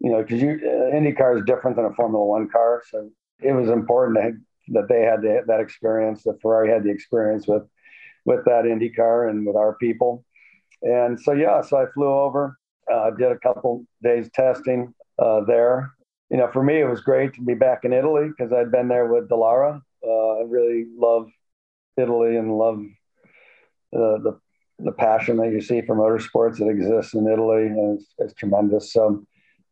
you 0.00 0.10
know, 0.10 0.22
because 0.22 0.42
you 0.42 0.58
uh, 0.64 0.96
Indy 0.96 1.12
car 1.12 1.36
is 1.36 1.44
different 1.44 1.76
than 1.76 1.86
a 1.86 1.94
Formula 1.94 2.24
One 2.24 2.48
car, 2.48 2.82
so 2.90 3.08
it 3.40 3.52
was 3.52 3.68
important 3.68 4.40
that 4.68 4.88
they 4.88 5.02
had 5.02 5.22
the, 5.22 5.42
that 5.46 5.60
experience. 5.60 6.24
That 6.24 6.40
Ferrari 6.42 6.70
had 6.70 6.82
the 6.82 6.90
experience 6.90 7.46
with 7.46 7.62
with 8.24 8.44
that 8.46 8.66
Indy 8.66 8.90
car 8.90 9.28
and 9.28 9.46
with 9.46 9.56
our 9.56 9.76
people. 9.76 10.24
And 10.82 11.18
so 11.18 11.32
yeah, 11.32 11.62
so 11.62 11.78
I 11.78 11.86
flew 11.94 12.08
over, 12.08 12.58
uh, 12.92 13.10
did 13.10 13.30
a 13.30 13.38
couple 13.38 13.86
days 14.02 14.28
testing 14.34 14.92
uh, 15.18 15.42
there. 15.44 15.92
You 16.30 16.38
know, 16.38 16.50
for 16.52 16.62
me, 16.62 16.80
it 16.80 16.88
was 16.88 17.00
great 17.00 17.34
to 17.34 17.42
be 17.42 17.54
back 17.54 17.84
in 17.84 17.92
Italy 17.92 18.28
because 18.28 18.52
I'd 18.52 18.72
been 18.72 18.88
there 18.88 19.06
with 19.06 19.28
Dallara. 19.28 19.80
Uh, 20.04 20.40
I 20.40 20.42
really 20.46 20.86
love 20.96 21.28
Italy 21.96 22.36
and 22.36 22.58
love 22.58 22.82
uh, 23.94 24.18
the 24.18 24.38
the 24.78 24.92
passion 24.92 25.38
that 25.38 25.50
you 25.52 25.60
see 25.60 25.80
for 25.80 25.96
motorsports 25.96 26.58
that 26.58 26.68
exists 26.68 27.14
in 27.14 27.26
Italy 27.26 27.64
is, 27.94 28.06
is 28.18 28.34
tremendous. 28.34 28.92
So 28.92 29.24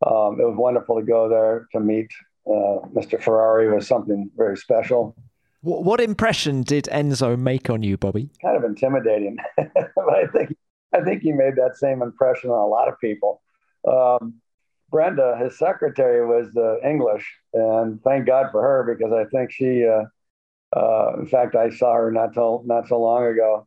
um, 0.07 0.41
it 0.41 0.45
was 0.47 0.57
wonderful 0.57 0.99
to 0.99 1.05
go 1.05 1.29
there 1.29 1.69
to 1.73 1.81
meet 1.81 2.11
uh, 2.47 2.85
Mr. 2.95 3.21
Ferrari 3.23 3.73
was 3.73 3.87
something 3.87 4.31
very 4.37 4.57
special. 4.57 5.17
What, 5.63 5.85
what 5.85 6.01
impression 6.01 6.63
did 6.63 6.85
Enzo 6.85 7.39
make 7.39 7.71
on 7.71 7.83
you, 7.83 7.97
Bobby? 7.97 8.29
Kind 8.43 8.57
of 8.57 8.65
intimidating, 8.65 9.39
but 9.57 10.11
I 10.11 10.27
think 10.27 10.57
I 10.93 11.01
think 11.03 11.23
he 11.23 11.33
made 11.33 11.57
that 11.57 11.77
same 11.77 12.03
impression 12.03 12.51
on 12.51 12.59
a 12.59 12.67
lot 12.67 12.89
of 12.89 13.01
people. 13.01 13.41
Um, 13.89 14.35
Brenda, 14.91 15.37
his 15.43 15.59
secretary, 15.59 16.25
was 16.25 16.55
uh, 16.57 16.87
English, 16.87 17.27
and 17.53 18.01
thank 18.05 18.27
God 18.27 18.51
for 18.53 18.63
her 18.63 18.95
because 18.95 19.13
I 19.13 19.25
think 19.31 19.51
she. 19.51 19.87
Uh, 19.87 20.05
uh, 20.77 21.15
in 21.21 21.27
fact, 21.27 21.55
I 21.55 21.71
saw 21.71 21.95
her 21.95 22.11
not 22.11 22.35
so 22.35 22.63
not 22.67 22.89
so 22.89 23.01
long 23.01 23.25
ago. 23.25 23.67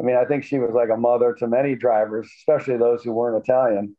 I 0.00 0.04
mean, 0.04 0.16
I 0.16 0.24
think 0.24 0.44
she 0.44 0.58
was 0.58 0.74
like 0.74 0.90
a 0.90 0.96
mother 0.96 1.34
to 1.38 1.46
many 1.46 1.74
drivers, 1.74 2.28
especially 2.38 2.76
those 2.76 3.02
who 3.02 3.12
weren't 3.12 3.42
Italian. 3.42 3.96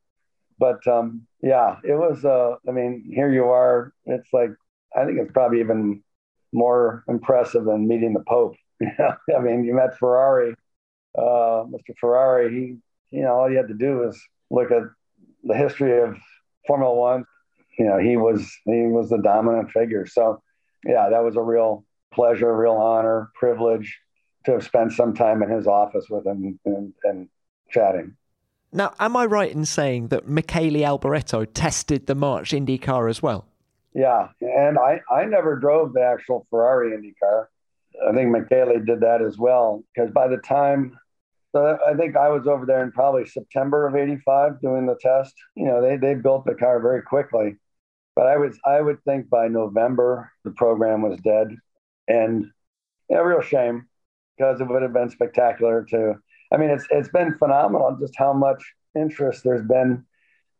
But 0.59 0.85
um, 0.87 1.27
yeah, 1.41 1.77
it 1.83 1.93
was. 1.93 2.23
Uh, 2.25 2.55
I 2.67 2.71
mean, 2.71 3.11
here 3.13 3.31
you 3.31 3.45
are. 3.45 3.93
It's 4.05 4.29
like 4.33 4.51
I 4.95 5.05
think 5.05 5.19
it's 5.19 5.31
probably 5.31 5.59
even 5.59 6.03
more 6.53 7.03
impressive 7.07 7.65
than 7.65 7.87
meeting 7.87 8.13
the 8.13 8.23
Pope. 8.27 8.55
I 8.83 9.39
mean, 9.39 9.63
you 9.63 9.75
met 9.75 9.97
Ferrari, 9.97 10.55
uh, 11.17 11.65
Mr. 11.65 11.95
Ferrari. 11.99 12.51
He, 12.51 13.17
you 13.17 13.23
know, 13.23 13.33
all 13.33 13.49
you 13.49 13.57
had 13.57 13.67
to 13.67 13.73
do 13.73 13.97
was 13.99 14.19
look 14.49 14.71
at 14.71 14.83
the 15.43 15.55
history 15.55 16.01
of 16.01 16.17
Formula 16.65 16.93
One. 16.93 17.25
You 17.77 17.85
know, 17.85 17.97
he 17.97 18.17
was 18.17 18.51
he 18.65 18.87
was 18.87 19.09
the 19.09 19.19
dominant 19.19 19.71
figure. 19.71 20.07
So, 20.07 20.41
yeah, 20.83 21.09
that 21.09 21.23
was 21.23 21.35
a 21.35 21.41
real 21.41 21.85
pleasure, 22.13 22.55
real 22.55 22.73
honor, 22.73 23.29
privilege 23.35 23.99
to 24.47 24.53
have 24.53 24.63
spent 24.63 24.93
some 24.93 25.13
time 25.13 25.43
in 25.43 25.49
his 25.49 25.67
office 25.67 26.05
with 26.09 26.25
him 26.25 26.57
and, 26.65 26.93
and 27.03 27.27
chatting. 27.69 28.15
Now, 28.71 28.93
am 28.97 29.17
I 29.17 29.25
right 29.25 29.51
in 29.51 29.65
saying 29.65 30.07
that 30.07 30.25
Michele 30.27 30.83
Alboreto 30.83 31.45
tested 31.53 32.07
the 32.07 32.15
March 32.15 32.53
Indy 32.53 32.77
car 32.77 33.09
as 33.09 33.21
well? 33.21 33.45
Yeah, 33.93 34.29
and 34.39 34.79
I, 34.79 35.01
I 35.11 35.25
never 35.25 35.57
drove 35.57 35.93
the 35.93 36.01
actual 36.01 36.47
Ferrari 36.49 36.93
Indy 36.93 37.13
car. 37.21 37.49
I 38.07 38.13
think 38.13 38.31
Michele 38.31 38.79
did 38.85 39.01
that 39.01 39.21
as 39.21 39.37
well 39.37 39.83
because 39.93 40.11
by 40.11 40.29
the 40.29 40.37
time 40.37 40.97
so 41.53 41.77
I 41.85 41.95
think 41.95 42.15
I 42.15 42.29
was 42.29 42.45
over 42.45 42.65
there 42.65 42.83
in 42.83 42.91
probably 42.91 43.25
September 43.25 43.87
of 43.87 43.95
85 43.95 44.61
doing 44.61 44.85
the 44.85 44.97
test. 45.01 45.33
You 45.55 45.65
know, 45.65 45.81
they, 45.81 45.95
they 45.95 46.13
built 46.13 46.45
the 46.45 46.53
car 46.53 46.79
very 46.79 47.01
quickly. 47.01 47.55
But 48.15 48.27
I 48.27 48.37
was 48.37 48.59
I 48.65 48.81
would 48.81 49.03
think 49.03 49.29
by 49.29 49.47
November 49.47 50.31
the 50.43 50.51
program 50.51 51.01
was 51.01 51.19
dead. 51.21 51.55
And 52.07 52.51
a 53.09 53.25
real 53.25 53.41
shame 53.41 53.86
because 54.37 54.61
it 54.61 54.67
would 54.67 54.81
have 54.81 54.93
been 54.93 55.09
spectacular 55.09 55.85
too. 55.89 56.15
I 56.51 56.57
mean, 56.57 56.69
it's 56.69 56.85
it's 56.91 57.09
been 57.09 57.37
phenomenal 57.37 57.97
just 57.99 58.15
how 58.17 58.33
much 58.33 58.63
interest 58.95 59.43
there's 59.43 59.65
been 59.65 60.05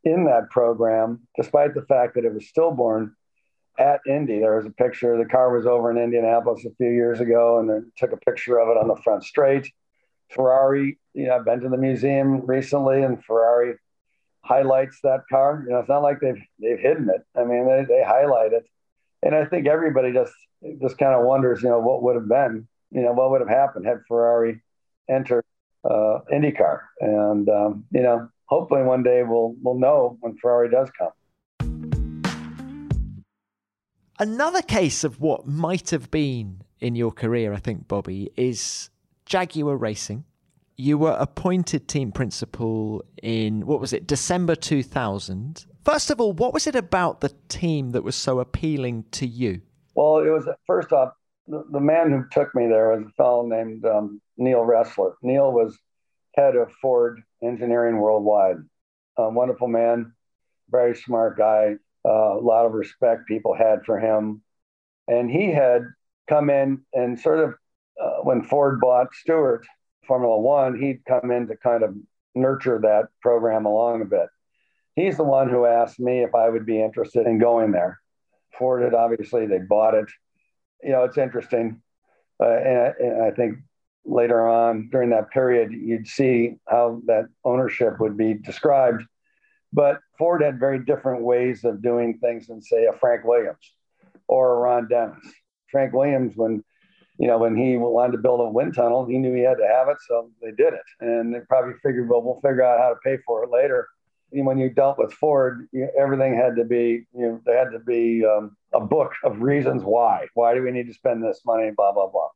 in 0.03 0.25
that 0.25 0.49
program, 0.49 1.27
despite 1.35 1.73
the 1.73 1.83
fact 1.83 2.15
that 2.15 2.25
it 2.25 2.33
was 2.33 2.47
stillborn 2.47 3.15
at 3.79 4.01
Indy. 4.07 4.39
There 4.39 4.57
was 4.57 4.65
a 4.65 4.71
picture. 4.71 5.17
The 5.17 5.25
car 5.25 5.55
was 5.55 5.65
over 5.65 5.91
in 5.91 5.97
Indianapolis 5.97 6.65
a 6.65 6.75
few 6.75 6.89
years 6.89 7.19
ago, 7.19 7.59
and 7.59 7.69
they 7.69 7.79
took 7.97 8.11
a 8.11 8.17
picture 8.17 8.59
of 8.59 8.69
it 8.69 8.77
on 8.77 8.87
the 8.87 9.01
front 9.03 9.23
straight. 9.23 9.71
Ferrari, 10.29 10.99
you 11.13 11.27
know, 11.27 11.35
I've 11.35 11.45
been 11.45 11.61
to 11.61 11.69
the 11.69 11.77
museum 11.77 12.45
recently, 12.45 13.03
and 13.03 13.23
Ferrari 13.23 13.75
highlights 14.41 14.99
that 15.03 15.21
car. 15.29 15.63
You 15.65 15.73
know, 15.73 15.79
it's 15.79 15.89
not 15.89 16.03
like 16.03 16.19
they've 16.19 16.41
they've 16.59 16.79
hidden 16.79 17.09
it. 17.09 17.23
I 17.39 17.43
mean, 17.43 17.67
they, 17.67 17.85
they 17.85 18.03
highlight 18.03 18.53
it, 18.53 18.65
and 19.23 19.35
I 19.35 19.45
think 19.45 19.67
everybody 19.67 20.11
just 20.11 20.33
just 20.81 20.97
kind 20.97 21.13
of 21.13 21.25
wonders, 21.25 21.61
you 21.61 21.69
know, 21.69 21.79
what 21.79 22.03
would 22.03 22.15
have 22.15 22.27
been, 22.27 22.67
you 22.91 23.02
know, 23.02 23.13
what 23.13 23.32
would 23.32 23.41
have 23.41 23.50
happened 23.50 23.86
had 23.86 24.00
Ferrari 24.08 24.62
entered 25.10 25.45
uh, 25.84 26.19
IndyCar, 26.34 26.82
and 27.00 27.50
um, 27.50 27.86
you 27.91 28.02
know, 28.02 28.30
hopefully 28.45 28.84
one 28.84 29.04
day 29.04 29.23
we'll 29.23 29.56
we'll 29.62 29.80
know 29.80 30.17
when 30.21 30.38
Ferrari 30.38 30.69
does 30.69 30.89
come. 30.97 31.12
Another 34.19 34.63
case 34.63 35.04
of 35.04 35.19
what 35.19 35.47
might 35.47 35.91
have 35.91 36.10
been 36.10 36.62
in 36.80 36.95
your 36.95 37.12
career, 37.12 37.54
I 37.54 37.58
think, 37.58 37.88
Bobby, 37.88 38.32
is 38.36 38.89
Jaguar 39.26 39.78
Racing. 39.78 40.23
You 40.76 40.97
were 40.97 41.15
appointed 41.19 41.88
team 41.88 42.12
principal 42.12 43.06
in 43.21 43.65
what 43.65 43.80
was 43.80 43.93
it, 43.93 44.08
December 44.08 44.56
2000. 44.56 45.65
First 45.84 46.10
of 46.10 46.19
all, 46.19 46.34
what 46.34 46.54
was 46.54 46.65
it 46.65 46.76
about 46.76 47.21
the 47.21 47.32
team 47.47 47.91
that 47.91 48.04
was 48.04 48.15
so 48.15 48.39
appealing 48.39 49.06
to 49.12 49.28
you? 49.28 49.62
Well, 49.93 50.17
it 50.17 50.30
was 50.30 50.47
first 50.65 50.91
off, 50.91 51.13
the, 51.47 51.79
man 51.79 52.12
who 52.12 52.25
took 52.31 52.53
me 52.53 52.67
there 52.67 52.89
was 52.89 53.05
a 53.05 53.12
fellow 53.12 53.45
named 53.45 53.86
um, 53.86 54.21
Neil 54.38 54.65
Ressler. 54.65 55.13
Neil 55.21 55.51
was 55.51 55.77
head 56.36 56.55
of 56.55 56.71
Ford 56.81 57.21
Engineering 57.43 57.97
Worldwide. 57.97 58.57
A 59.17 59.29
wonderful 59.29 59.67
man, 59.67 60.13
very 60.69 60.95
smart 60.95 61.38
guy, 61.38 61.75
uh, 62.05 62.38
a 62.38 62.41
lot 62.41 62.65
of 62.65 62.73
respect 62.73 63.27
people 63.27 63.55
had 63.55 63.83
for 63.86 63.99
him. 63.99 64.41
And 65.07 65.29
he 65.31 65.51
had 65.51 65.83
come 66.29 66.49
in 66.49 66.81
and 66.93 67.19
sort 67.19 67.39
of, 67.39 67.55
uh, 68.01 68.21
when 68.23 68.43
Ford 68.43 68.79
bought 68.79 69.13
Stewart 69.13 69.65
Formula 70.05 70.38
One, 70.38 70.79
he'd 70.79 71.03
come 71.05 71.31
in 71.31 71.47
to 71.47 71.57
kind 71.57 71.83
of 71.83 71.95
nurture 72.36 72.79
that 72.79 73.05
program 73.21 73.65
along 73.65 74.01
a 74.01 74.05
bit. 74.05 74.27
He's 74.95 75.17
the 75.17 75.23
one 75.23 75.49
who 75.49 75.65
asked 75.65 75.99
me 75.99 76.23
if 76.23 76.36
I 76.36 76.49
would 76.49 76.65
be 76.65 76.81
interested 76.81 77.25
in 77.25 77.39
going 77.39 77.71
there. 77.71 77.99
Ford 78.57 78.83
had 78.83 78.93
obviously, 78.93 79.45
they 79.45 79.60
bought 79.60 79.93
it. 79.93 80.07
You 80.83 80.91
know, 80.91 81.03
it's 81.03 81.17
interesting. 81.17 81.81
Uh, 82.39 82.49
and, 82.49 82.93
and 82.99 83.23
I 83.23 83.31
think 83.31 83.57
later 84.05 84.47
on 84.47 84.89
during 84.91 85.09
that 85.09 85.31
period, 85.31 85.71
you'd 85.71 86.07
see 86.07 86.55
how 86.67 87.01
that 87.07 87.25
ownership 87.43 87.99
would 87.99 88.17
be 88.17 88.33
described. 88.35 89.03
But 89.73 89.99
Ford 90.17 90.41
had 90.41 90.59
very 90.59 90.79
different 90.79 91.23
ways 91.23 91.63
of 91.63 91.81
doing 91.81 92.19
things 92.19 92.47
than, 92.47 92.61
say, 92.61 92.85
a 92.85 92.93
Frank 92.93 93.25
Williams 93.25 93.73
or 94.27 94.55
a 94.55 94.59
Ron 94.59 94.87
Dennis. 94.87 95.19
Frank 95.69 95.93
Williams, 95.93 96.33
when 96.35 96.63
you 97.19 97.27
know, 97.27 97.39
when 97.39 97.55
he 97.57 97.77
wanted 97.77 98.11
to 98.11 98.17
build 98.19 98.41
a 98.41 98.49
wind 98.49 98.75
tunnel, 98.75 99.05
he 99.05 99.17
knew 99.17 99.33
he 99.33 99.41
had 99.41 99.57
to 99.57 99.67
have 99.67 99.87
it, 99.89 99.97
so 100.07 100.29
they 100.41 100.51
did 100.51 100.73
it. 100.73 100.81
And 100.99 101.33
they 101.33 101.39
probably 101.39 101.73
figured, 101.83 102.09
well, 102.09 102.21
we'll 102.21 102.41
figure 102.41 102.63
out 102.63 102.79
how 102.79 102.89
to 102.89 102.99
pay 103.03 103.17
for 103.25 103.43
it 103.43 103.49
later. 103.49 103.87
And 104.31 104.45
when 104.45 104.57
you 104.57 104.69
dealt 104.69 104.99
with 104.99 105.13
Ford, 105.13 105.67
you, 105.71 105.89
everything 105.97 106.35
had 106.35 106.55
to 106.57 106.65
be, 106.65 107.07
you 107.13 107.27
know, 107.27 107.41
there 107.45 107.57
had 107.57 107.71
to 107.71 107.79
be 107.79 108.23
um, 108.25 108.57
a 108.73 108.80
book 108.80 109.13
of 109.23 109.41
reasons 109.41 109.84
why. 109.84 110.27
Why 110.34 110.53
do 110.53 110.62
we 110.62 110.71
need 110.71 110.88
to 110.88 110.93
spend 110.93 111.23
this 111.23 111.41
money? 111.45 111.71
Blah 111.75 111.93
blah 111.93 112.08
blah. 112.08 112.30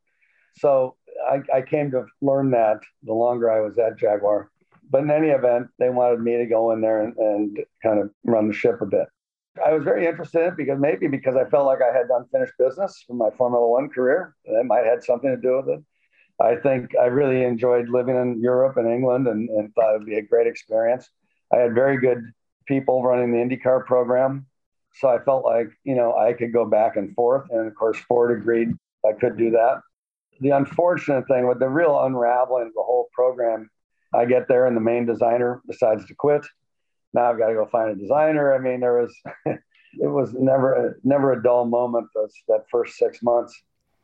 So 0.58 0.96
I, 1.28 1.41
I 1.54 1.62
came 1.62 1.91
to 1.91 2.06
learn 2.22 2.52
that 2.52 2.80
the 3.04 3.13
longer 3.13 3.50
I 3.50 3.62
was 3.62 3.78
at 3.78 3.98
Jaguar. 3.98 4.50
But 4.89 5.04
in 5.04 5.12
any 5.12 5.30
event, 5.30 5.67
they 5.79 5.90
wanted 5.90 6.19
me 6.19 6.38
to 6.38 6.46
go 6.46 6.71
in 6.71 6.82
there 6.82 7.04
and, 7.04 7.15
and 7.17 7.60
kind 7.82 8.00
of 8.00 8.10
run 8.25 8.50
the 8.50 8.54
ship 8.54 8.82
a 8.82 8.86
bit. 8.86 9.08
I 9.65 9.73
was 9.73 9.84
very 9.84 10.06
interested 10.06 10.56
because 10.58 10.79
maybe 10.79 11.08
because 11.08 11.36
I 11.36 11.50
felt 11.50 11.65
like 11.65 11.79
I 11.82 11.96
had 11.96 12.08
unfinished 12.10 12.54
business 12.58 13.04
from 13.06 13.17
my 13.17 13.29
Formula 13.38 13.67
One 13.67 13.90
career. 13.90 14.36
That 14.46 14.65
might 14.65 14.86
have 14.86 14.96
had 14.96 15.04
something 15.04 15.29
to 15.29 15.38
do 15.38 15.58
with 15.58 15.69
it. 15.69 15.84
I 16.42 16.56
think 16.56 16.92
I 17.00 17.06
really 17.06 17.44
enjoyed 17.44 17.90
living 17.90 18.15
in 18.15 18.42
Europe 18.42 18.77
and 18.77 18.92
England 18.92 19.27
and, 19.27 19.50
and 19.50 19.73
thought 19.73 19.94
it 19.94 20.00
would 20.00 20.08
be 20.08 20.17
a 20.17 20.21
great 20.21 20.48
experience. 20.48 21.10
I 21.54 21.58
had 21.58 21.75
very 21.75 21.98
good 21.98 22.23
people 22.65 23.04
running 23.04 23.32
the 23.32 23.38
IndyCar 23.38 23.86
program. 23.86 24.46
So 24.94 25.08
I 25.08 25.19
felt 25.23 25.46
like, 25.46 25.69
you 25.83 25.96
know, 25.96 26.15
I 26.15 26.33
could 26.33 26.52
go 26.52 26.65
back 26.65 26.98
and 26.98 27.13
forth. 27.15 27.50
And 27.50 27.67
of 27.67 27.75
course, 27.75 27.98
Ford 28.08 28.37
agreed 28.37 28.69
I 29.06 29.13
could 29.13 29.37
do 29.37 29.52
that 29.52 29.81
the 30.42 30.50
unfortunate 30.50 31.27
thing 31.27 31.48
with 31.48 31.60
the 31.60 31.69
real 31.69 32.04
unraveling 32.04 32.67
of 32.67 32.73
the 32.73 32.81
whole 32.81 33.08
program, 33.13 33.69
I 34.13 34.25
get 34.25 34.48
there 34.48 34.65
and 34.65 34.75
the 34.75 34.81
main 34.81 35.06
designer 35.06 35.62
decides 35.69 36.06
to 36.08 36.15
quit. 36.15 36.46
Now 37.13 37.29
I've 37.29 37.37
got 37.37 37.48
to 37.48 37.54
go 37.54 37.67
find 37.67 37.92
a 37.92 37.96
designer. 37.96 38.54
I 38.54 38.58
mean, 38.58 38.79
there 38.79 39.00
was, 39.00 39.15
it 39.46 39.60
was 40.08 40.33
never, 40.33 41.00
never 41.04 41.33
a 41.33 41.44
dull 41.44 41.65
moment 41.65 42.08
those, 42.15 42.33
that 42.48 42.65
first 42.71 42.98
six 42.98 43.21
months. 43.21 43.56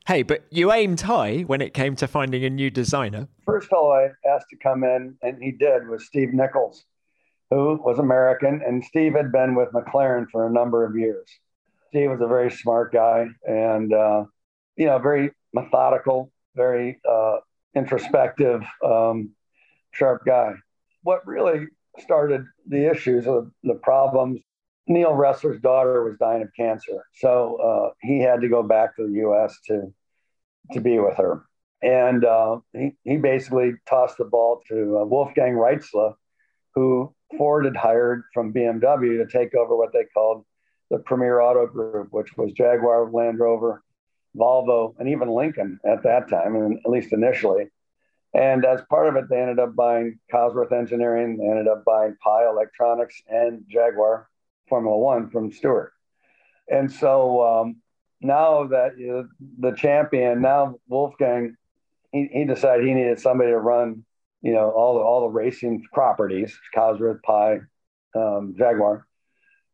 Hey, 0.05 0.23
but 0.23 0.45
you 0.51 0.71
aimed 0.71 1.01
high 1.01 1.41
when 1.41 1.59
it 1.59 1.73
came 1.73 1.95
to 1.97 2.07
finding 2.07 2.45
a 2.45 2.49
new 2.49 2.69
designer. 2.69 3.27
First 3.43 3.67
fellow 3.67 3.91
I 3.91 4.09
asked 4.29 4.47
to 4.51 4.57
come 4.57 4.83
in, 4.85 5.17
and 5.21 5.41
he 5.41 5.51
did, 5.51 5.87
was 5.87 6.05
Steve 6.05 6.33
Nichols, 6.33 6.85
who 7.49 7.79
was 7.83 7.99
American. 7.99 8.61
And 8.65 8.83
Steve 8.83 9.13
had 9.13 9.31
been 9.31 9.55
with 9.55 9.69
McLaren 9.69 10.27
for 10.31 10.47
a 10.47 10.51
number 10.51 10.85
of 10.85 10.95
years. 10.95 11.27
Steve 11.89 12.11
was 12.11 12.21
a 12.21 12.27
very 12.27 12.51
smart 12.51 12.91
guy 12.91 13.27
and, 13.47 13.93
uh, 13.93 14.25
you 14.75 14.85
know, 14.85 14.99
very 14.99 15.31
methodical, 15.53 16.31
very 16.55 16.99
uh, 17.09 17.37
introspective, 17.75 18.63
um, 18.83 19.31
sharp 19.91 20.23
guy. 20.25 20.53
What 21.03 21.25
really 21.25 21.67
started 21.99 22.45
the 22.67 22.89
issues 22.89 23.27
of 23.27 23.51
the 23.63 23.75
problems. 23.75 24.41
Neil 24.87 25.11
Ressler's 25.11 25.61
daughter 25.61 26.03
was 26.03 26.17
dying 26.17 26.43
of 26.43 26.49
cancer, 26.55 27.05
so 27.15 27.57
uh, 27.57 27.93
he 28.01 28.21
had 28.21 28.41
to 28.41 28.47
go 28.47 28.63
back 28.63 28.95
to 28.95 29.07
the 29.07 29.13
U.S. 29.15 29.57
to 29.67 29.93
to 30.71 30.81
be 30.81 30.99
with 30.99 31.17
her, 31.17 31.43
and 31.81 32.23
uh, 32.23 32.59
he 32.73 32.95
he 33.03 33.17
basically 33.17 33.73
tossed 33.87 34.17
the 34.17 34.25
ball 34.25 34.61
to 34.69 34.99
uh, 34.99 35.05
Wolfgang 35.05 35.53
Reitzle, 35.53 36.13
who 36.73 37.13
Ford 37.37 37.65
had 37.65 37.75
hired 37.75 38.23
from 38.33 38.53
BMW 38.53 39.17
to 39.17 39.27
take 39.27 39.55
over 39.55 39.75
what 39.75 39.91
they 39.91 40.05
called 40.13 40.45
the 40.89 40.99
Premier 40.99 41.41
Auto 41.41 41.67
Group, 41.67 42.09
which 42.11 42.37
was 42.37 42.53
Jaguar, 42.53 43.11
Land 43.11 43.39
Rover, 43.39 43.83
Volvo, 44.35 44.95
and 44.99 45.09
even 45.09 45.29
Lincoln 45.29 45.79
at 45.83 46.03
that 46.03 46.29
time, 46.29 46.55
and 46.55 46.79
at 46.85 46.89
least 46.89 47.11
initially. 47.11 47.67
And 48.33 48.65
as 48.65 48.81
part 48.89 49.07
of 49.07 49.15
it, 49.15 49.29
they 49.29 49.41
ended 49.41 49.59
up 49.59 49.75
buying 49.75 50.19
Cosworth 50.31 50.71
Engineering, 50.71 51.37
they 51.37 51.45
ended 51.45 51.67
up 51.67 51.83
buying 51.85 52.15
Pi 52.23 52.47
Electronics 52.47 53.21
and 53.27 53.63
Jaguar 53.67 54.29
Formula 54.69 54.97
One 54.97 55.29
from 55.29 55.51
Stewart. 55.51 55.93
And 56.69 56.91
so 56.91 57.43
um, 57.43 57.77
now 58.21 58.67
that 58.67 58.97
know, 58.97 59.27
the 59.59 59.71
champion, 59.71 60.41
now 60.41 60.75
Wolfgang, 60.87 61.55
he, 62.11 62.29
he 62.31 62.45
decided 62.45 62.85
he 62.85 62.93
needed 62.93 63.19
somebody 63.19 63.51
to 63.51 63.57
run, 63.57 64.03
you 64.41 64.53
know, 64.53 64.71
all 64.71 64.95
the 64.95 65.01
all 65.01 65.21
the 65.21 65.33
racing 65.33 65.83
properties, 65.93 66.57
Cosworth, 66.75 67.21
Pi, 67.23 67.59
um, 68.15 68.55
Jaguar. 68.57 69.05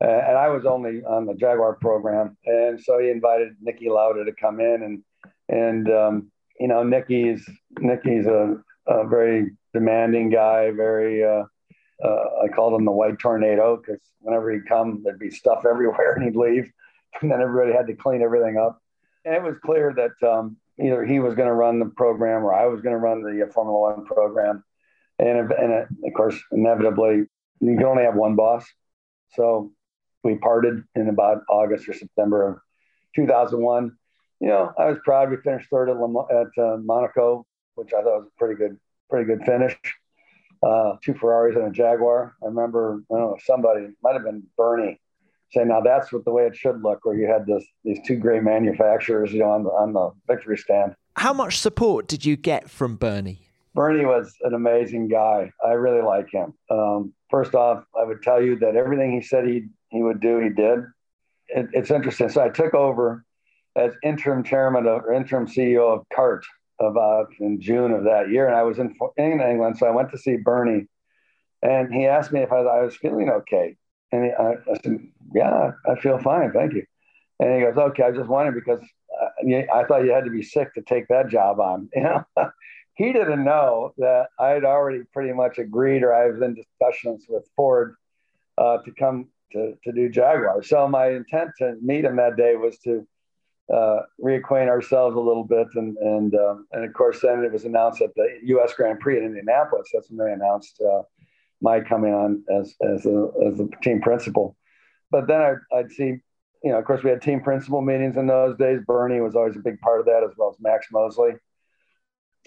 Uh, 0.03 0.07
and 0.07 0.38
I 0.38 0.49
was 0.49 0.66
only 0.66 1.01
on 1.03 1.26
the 1.26 1.34
Jaguar 1.34 1.76
program, 1.76 2.38
and 2.45 2.82
so 2.82 2.99
he 2.99 3.09
invited 3.09 3.55
Niki 3.66 3.88
Lauda 3.88 4.26
to 4.26 4.34
come 4.34 4.59
in, 4.59 4.84
and 4.84 5.03
and 5.49 5.89
um, 5.89 6.32
you 6.59 6.68
know, 6.68 6.84
Niki's 6.84 7.47
Niki's 7.80 8.28
a, 8.28 8.57
a 8.88 9.07
very 9.07 9.51
demanding 9.74 10.30
guy. 10.30 10.72
Very, 10.72 11.24
uh, 11.24 11.43
uh, 12.03 12.26
I 12.43 12.47
called 12.53 12.74
him 12.74 12.86
the 12.86 12.91
white 12.91 13.20
tornado 13.20 13.78
because 13.78 14.01
whenever 14.20 14.51
he'd 14.51 14.68
come, 14.68 15.01
there'd 15.03 15.20
be 15.20 15.30
stuff 15.30 15.64
everywhere, 15.70 16.14
and 16.14 16.26
he'd 16.26 16.36
leave, 16.36 16.72
and 17.22 17.32
then 17.32 17.41
everybody 17.41 17.74
had 17.74 17.88
to 17.88 17.95
clean 17.95 18.22
everything 18.22 18.57
up. 18.57 18.82
And 19.26 19.36
it 19.36 19.43
was 19.43 19.55
clear 19.64 19.93
that 19.95 20.28
um, 20.28 20.57
either 20.80 21.05
he 21.05 21.19
was 21.19 21.36
going 21.36 21.47
to 21.47 21.53
run 21.53 21.80
the 21.80 21.86
program 21.86 22.43
or 22.43 22.53
I 22.53 22.65
was 22.67 22.82
going 22.82 22.93
to 22.93 22.99
run 22.99 23.21
the 23.21 23.45
uh, 23.45 23.51
Formula 23.51 23.95
One 23.95 24.05
program. 24.05 24.63
And, 25.19 25.51
and 25.51 25.74
of 25.74 26.13
course, 26.15 26.39
inevitably, 26.51 27.26
you 27.59 27.78
can 27.78 27.86
only 27.86 28.03
have 28.03 28.15
one 28.15 28.36
boss. 28.36 28.65
So 29.34 29.71
we 30.24 30.36
parted 30.36 30.84
in 30.95 31.09
about 31.09 31.43
August 31.49 31.88
or 31.88 31.93
September 31.93 32.47
of 32.47 32.57
2001 33.15 33.95
you 34.43 34.49
know, 34.49 34.74
I 34.78 34.89
was 34.89 34.97
proud. 35.05 35.30
We 35.30 35.38
finished 35.38 35.69
third 35.69 35.89
at, 35.89 35.95
at 35.95 36.61
uh, 36.61 36.78
Monaco, 36.84 37.45
which 37.76 37.93
I 37.93 38.03
thought 38.03 38.19
was 38.19 38.28
a 38.28 38.38
pretty 38.38 38.55
good, 38.55 38.78
pretty 39.09 39.26
good 39.26 39.45
finish. 39.45 39.78
Uh, 40.61 40.97
two 41.01 41.13
Ferraris 41.13 41.55
and 41.55 41.67
a 41.67 41.71
Jaguar. 41.71 42.36
I 42.43 42.47
remember, 42.47 43.01
I 43.09 43.15
don't 43.15 43.21
know, 43.21 43.38
somebody 43.45 43.88
might 44.03 44.15
have 44.15 44.26
been 44.26 44.43
Bernie 44.57 44.99
saying, 45.54 45.68
"Now 45.68 45.82
that's 45.82 46.12
what 46.12 46.26
the 46.26 46.32
way 46.32 46.45
it 46.45 46.56
should 46.56 46.82
look," 46.84 47.06
where 47.06 47.16
you 47.16 47.28
had 47.28 47.45
this 47.45 47.64
these 47.84 47.99
two 48.06 48.18
great 48.18 48.43
manufacturers, 48.43 49.32
you 49.32 49.39
know, 49.39 49.51
on 49.51 49.64
the 49.64 49.70
on 49.70 49.93
the 49.93 50.12
victory 50.28 50.58
stand. 50.58 50.95
How 51.16 51.34
much 51.34 51.60
support 51.60 52.08
did 52.08 52.26
you 52.26 52.36
get 52.36 52.70
from 52.70 52.95
Bernie? 52.95 53.47
Bernie 53.76 54.06
was 54.06 54.36
an 54.41 54.54
amazing 54.54 55.08
guy. 55.08 55.51
I 55.64 55.74
really 55.74 56.01
like 56.01 56.30
him. 56.32 56.54
Um, 56.70 57.14
first 57.30 57.56
off, 57.56 57.84
I 57.99 58.04
would 58.04 58.22
tell 58.22 58.41
you 58.41 58.58
that 58.60 58.76
everything 58.76 59.12
he 59.12 59.22
said 59.22 59.47
he 59.47 59.68
he 59.89 60.01
would 60.01 60.20
do, 60.20 60.39
he 60.39 60.49
did. 60.49 60.80
It, 61.49 61.68
it's 61.74 61.91
interesting. 61.91 62.30
So 62.30 62.41
I 62.41 62.49
took 62.49 62.74
over 62.74 63.26
as 63.76 63.93
interim 64.04 64.43
chairman 64.43 64.88
of, 64.88 65.04
or 65.04 65.14
interim 65.14 65.47
CEO 65.47 65.97
of 65.97 66.06
CART 66.14 66.45
about 66.80 67.28
in 67.39 67.62
June 67.62 67.91
of 67.91 68.04
that 68.04 68.30
year. 68.30 68.47
And 68.47 68.56
I 68.56 68.64
was 68.64 68.80
in, 68.80 68.95
in 69.18 69.41
England. 69.41 69.78
So 69.78 69.88
I 69.88 69.91
went 69.91 70.12
to 70.12 70.18
see 70.18 70.38
Bernie 70.38 70.88
and 71.62 71.93
he 71.93 72.06
asked 72.06 72.32
me 72.32 72.41
if 72.41 72.51
I, 72.51 72.58
I 72.58 72.82
was 72.82 72.95
feeling 72.95 73.30
okay. 73.30 73.78
And 74.14 74.32
I, 74.38 74.53
I, 74.72 74.76
said, 74.84 74.99
yeah, 75.34 75.72
I 75.89 75.99
feel 75.99 76.20
fine. 76.20 76.51
Thank 76.51 76.74
you. 76.74 76.86
And 77.39 77.55
he 77.55 77.61
goes, 77.61 77.78
okay, 77.78 78.03
I 78.03 78.11
just 78.11 78.30
wanted 78.30 78.53
because 78.53 78.80
uh, 79.20 79.47
I 79.74 79.84
thought 79.86 80.05
you 80.05 80.11
had 80.11 80.26
to 80.26 80.30
be 80.30 80.43
sick 80.43 80.72
to 80.76 80.82
take 80.82 81.07
that 81.07 81.30
job 81.30 81.59
on. 81.59 81.89
You 81.95 82.03
know, 82.03 82.24
he 82.95 83.11
didn't 83.11 83.43
know 83.43 83.93
that 83.97 84.28
I 84.39 84.49
had 84.49 84.66
already 84.66 85.01
pretty 85.11 85.34
much 85.34 85.57
agreed 85.57 86.03
or 86.03 86.14
I 86.14 86.28
was 86.28 86.41
in 86.43 86.53
discussions 86.53 87.26
with 87.28 87.49
Ford 87.55 87.95
uh, 88.59 88.78
to 88.86 88.91
come 88.91 89.30
to, 89.53 89.74
to 89.84 89.91
do 89.91 90.09
Jaguar. 90.09 90.61
So 90.61 90.88
my 90.88 91.09
intent 91.09 91.51
to 91.57 91.76
meet 91.82 92.05
him 92.05 92.18
that 92.18 92.38
day 92.38 92.55
was 92.55 92.78
to 92.80 93.07
uh, 93.74 94.01
reacquaint 94.24 94.68
ourselves 94.68 95.16
a 95.16 95.20
little 95.20 95.43
bit. 95.43 95.68
And 95.74 95.97
and 95.97 96.36
um, 96.36 96.68
and 96.72 96.86
of 96.86 96.93
course, 96.93 97.22
then 97.22 97.43
it 97.43 97.51
was 97.51 97.66
announced 97.66 98.01
at 98.01 98.14
the 98.16 98.28
U.S. 98.43 98.74
Grand 98.76 98.99
Prix 98.99 99.18
in 99.18 99.26
Indianapolis. 99.26 99.89
That's 99.91 100.11
when 100.11 100.24
they 100.24 100.34
announced 100.34 100.80
uh, 100.82 101.01
my 101.64 101.80
coming 101.80 102.14
on 102.14 102.43
as 102.53 102.76
as 102.82 103.05
a 103.05 103.32
as 103.47 103.59
a 103.59 103.68
team 103.82 104.01
principal. 104.01 104.55
But 105.09 105.28
then 105.28 105.41
I'd, 105.41 105.78
I'd 105.78 105.91
see, 105.91 106.22
you 106.64 106.72
know, 106.72 106.78
of 106.78 106.86
course, 106.86 107.03
we 107.03 107.09
had 107.09 107.22
team 107.22 107.41
principal 107.41 107.82
meetings 107.82 108.18
in 108.18 108.28
those 108.28 108.57
days. 108.57 108.82
Bernie 108.86 109.22
was 109.22 109.36
always 109.36 109.55
a 109.55 109.59
big 109.59 109.80
part 109.80 109.99
of 109.99 110.05
that, 110.07 110.24
as 110.24 110.32
well 110.38 110.49
as 110.49 110.57
Max 110.59 110.88
Mosley. 110.91 111.32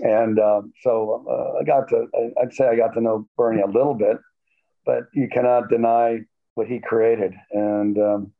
And 0.00 0.38
um, 0.38 0.72
so 0.82 1.24
uh, 1.28 1.60
I 1.60 1.64
got 1.64 1.88
to, 1.88 2.06
I'd 2.40 2.52
say 2.52 2.68
I 2.68 2.76
got 2.76 2.92
to 2.94 3.00
know 3.00 3.26
Bernie 3.36 3.62
a 3.62 3.66
little 3.66 3.94
bit, 3.94 4.18
but 4.84 5.04
you 5.14 5.28
cannot 5.28 5.70
deny 5.70 6.20
what 6.54 6.66
he 6.66 6.80
created. 6.80 7.34
And 7.52 7.96
um, 7.98 8.32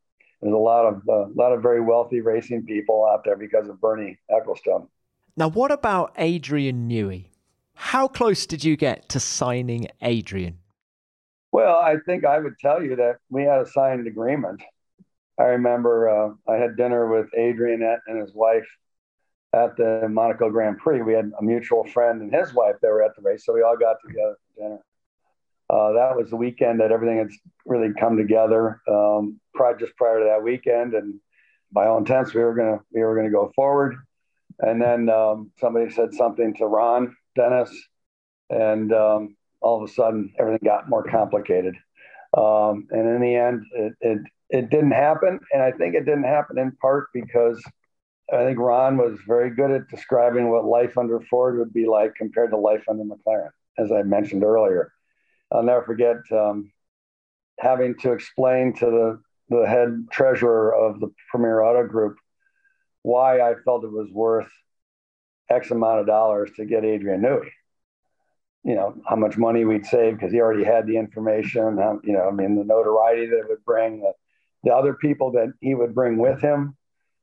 there's 0.43 0.53
a 0.53 0.57
lot 0.57 0.87
of 0.87 1.03
a 1.09 1.13
uh, 1.13 1.27
lot 1.35 1.53
of 1.53 1.63
very 1.63 1.81
wealthy 1.81 2.21
racing 2.21 2.67
people 2.67 3.09
out 3.11 3.23
there 3.25 3.37
because 3.37 3.69
of 3.69 3.81
Bernie 3.81 4.19
Ecclestone. 4.31 4.89
Now, 5.37 5.49
what 5.49 5.71
about 5.71 6.13
Adrian 6.19 6.89
Newey? 6.89 7.31
How 7.75 8.09
close 8.09 8.47
did 8.47 8.65
you 8.65 8.77
get 8.77 9.09
to 9.11 9.21
signing 9.21 9.89
Adrian? 10.01 10.59
Well, 11.57 11.79
I 11.79 11.97
think 12.05 12.27
I 12.27 12.39
would 12.39 12.59
tell 12.59 12.83
you 12.83 12.97
that 12.97 13.17
we 13.31 13.45
had 13.45 13.63
a 13.63 13.67
signed 13.67 14.07
agreement. 14.07 14.63
I 15.41 15.45
remember 15.45 16.07
uh, 16.07 16.35
I 16.47 16.57
had 16.57 16.77
dinner 16.77 17.09
with 17.09 17.31
Adrian 17.35 17.81
and 18.07 18.21
his 18.21 18.35
wife 18.35 18.69
at 19.55 19.75
the 19.79 20.07
Monaco 20.07 20.51
Grand 20.51 20.77
Prix. 20.77 21.01
We 21.01 21.15
had 21.15 21.33
a 21.41 21.43
mutual 21.43 21.85
friend 21.85 22.21
and 22.21 22.31
his 22.31 22.53
wife 22.53 22.75
that 22.83 22.89
were 22.89 23.03
at 23.03 23.17
the 23.17 23.23
race, 23.23 23.47
so 23.47 23.55
we 23.55 23.63
all 23.63 23.79
got 23.79 23.97
together 24.07 24.37
for 24.37 24.63
dinner. 24.63 24.81
Uh, 25.71 25.93
that 25.93 26.15
was 26.15 26.29
the 26.29 26.37
weekend 26.37 26.79
that 26.81 26.93
everything 26.93 27.17
had 27.17 27.31
really 27.65 27.89
come 27.99 28.19
together. 28.19 28.83
Um, 28.87 29.41
just 29.79 29.97
prior 29.97 30.19
to 30.19 30.27
that 30.27 30.43
weekend, 30.43 30.93
and 30.93 31.19
by 31.73 31.87
all 31.87 31.97
intents, 31.97 32.35
we 32.35 32.43
were 32.43 32.55
gonna 32.55 32.81
we 32.93 33.01
were 33.01 33.17
gonna 33.17 33.31
go 33.31 33.51
forward. 33.57 33.97
And 34.59 34.79
then 34.79 35.09
um, 35.09 35.53
somebody 35.59 35.91
said 35.91 36.13
something 36.13 36.53
to 36.57 36.67
Ron 36.67 37.17
Dennis, 37.35 37.75
and 38.51 38.93
um, 38.93 39.37
all 39.67 39.83
of 39.83 39.91
a 39.91 39.93
sudden 39.93 40.33
everything 40.39 40.65
got 40.65 40.89
more 40.89 41.03
complicated. 41.03 41.75
Um, 42.37 42.87
and 42.91 43.09
in 43.09 43.21
the 43.21 43.35
end, 43.35 43.65
it, 43.75 43.93
it 44.01 44.19
it 44.49 44.71
didn't 44.71 44.93
happen, 44.93 45.41
and 45.53 45.61
I 45.61 45.73
think 45.73 45.97
it 45.97 46.05
didn't 46.05 46.25
happen 46.25 46.57
in 46.59 46.71
part 46.81 47.09
because 47.13 47.61
I 48.33 48.45
think 48.45 48.59
Ron 48.59 48.97
was 48.97 49.19
very 49.27 49.51
good 49.51 49.73
at 49.73 49.89
describing 49.89 50.51
what 50.51 50.65
life 50.65 50.97
under 50.97 51.21
Ford 51.21 51.59
would 51.59 51.73
be 51.73 51.87
like 51.87 52.15
compared 52.15 52.51
to 52.51 52.57
life 52.57 52.85
under 52.89 53.03
McLaren, 53.03 53.51
as 53.77 53.91
I 53.91 54.03
mentioned 54.03 54.45
earlier. 54.45 54.93
I'll 55.51 55.65
never 55.65 55.83
forget 55.85 56.17
um, 56.31 56.71
having 57.59 57.97
to 57.99 58.13
explain 58.13 58.73
to 58.75 58.87
the, 58.87 59.21
the 59.49 59.67
head 59.67 60.07
treasurer 60.13 60.75
of 60.75 61.01
the 61.01 61.09
Premier 61.31 61.63
Auto 61.63 61.87
Group 61.89 62.17
why 63.03 63.41
I 63.41 63.55
felt 63.65 63.85
it 63.85 63.93
was 63.93 64.11
worth 64.13 64.51
X 65.49 65.71
amount 65.71 66.01
of 66.01 66.07
dollars 66.07 66.51
to 66.57 66.65
get 66.65 66.85
Adrian 66.85 67.23
Newey. 67.23 67.51
You 68.67 68.75
know, 68.75 68.89
how 69.09 69.17
much 69.17 69.39
money 69.39 69.65
we'd 69.65 69.87
save 69.87 70.15
because 70.15 70.33
he 70.33 70.41
already 70.41 70.65
had 70.65 70.87
the 70.87 70.97
information, 70.97 71.79
how, 71.79 72.01
you 72.03 72.13
know, 72.13 72.27
I 72.29 72.33
mean, 72.33 72.57
the 72.57 72.65
notoriety 72.65 73.27
that 73.27 73.39
it 73.39 73.49
would 73.49 73.65
bring, 73.65 74.01
the, 74.01 74.13
the 74.65 74.75
other 74.75 74.95
people 74.95 75.31
that 75.33 75.53
he 75.61 75.75
would 75.75 75.95
bring 75.95 76.19
with 76.19 76.41
him, 76.41 76.77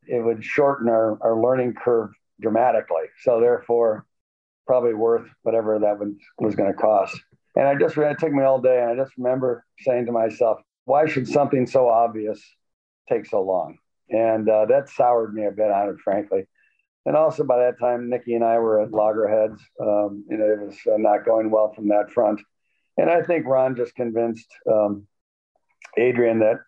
it 0.07 0.23
would 0.23 0.43
shorten 0.43 0.87
our, 0.87 1.17
our 1.21 1.35
learning 1.41 1.73
curve 1.73 2.11
dramatically. 2.39 3.07
So, 3.23 3.41
therefore, 3.41 4.05
probably 4.65 4.93
worth 4.93 5.27
whatever 5.41 5.79
that 5.79 5.99
was, 5.99 6.13
was 6.39 6.55
going 6.55 6.71
to 6.71 6.77
cost. 6.77 7.19
And 7.55 7.67
I 7.67 7.75
just, 7.75 7.97
it 7.97 8.19
took 8.19 8.31
me 8.31 8.43
all 8.43 8.61
day. 8.61 8.81
And 8.81 8.91
I 8.91 9.03
just 9.03 9.17
remember 9.17 9.65
saying 9.79 10.05
to 10.05 10.13
myself, 10.13 10.59
why 10.85 11.07
should 11.07 11.27
something 11.27 11.67
so 11.67 11.89
obvious 11.89 12.41
take 13.09 13.25
so 13.25 13.41
long? 13.41 13.77
And 14.09 14.49
uh, 14.49 14.65
that 14.67 14.89
soured 14.89 15.33
me 15.33 15.45
a 15.45 15.51
bit 15.51 15.71
on 15.71 15.89
it, 15.89 15.97
frankly. 16.03 16.47
And 17.05 17.17
also 17.17 17.43
by 17.43 17.57
that 17.59 17.79
time, 17.79 18.09
Niki 18.09 18.35
and 18.35 18.43
I 18.43 18.59
were 18.59 18.81
at 18.81 18.91
loggerheads. 18.91 19.61
Um, 19.79 20.23
you 20.29 20.37
know, 20.37 20.45
it 20.45 20.59
was 20.61 20.77
uh, 20.87 20.97
not 20.97 21.25
going 21.25 21.51
well 21.51 21.73
from 21.73 21.89
that 21.89 22.11
front. 22.11 22.41
And 22.97 23.09
I 23.09 23.21
think 23.23 23.45
Ron 23.45 23.75
just 23.75 23.95
convinced 23.95 24.47
um, 24.71 25.07
Adrian 25.97 26.39
that, 26.39 26.59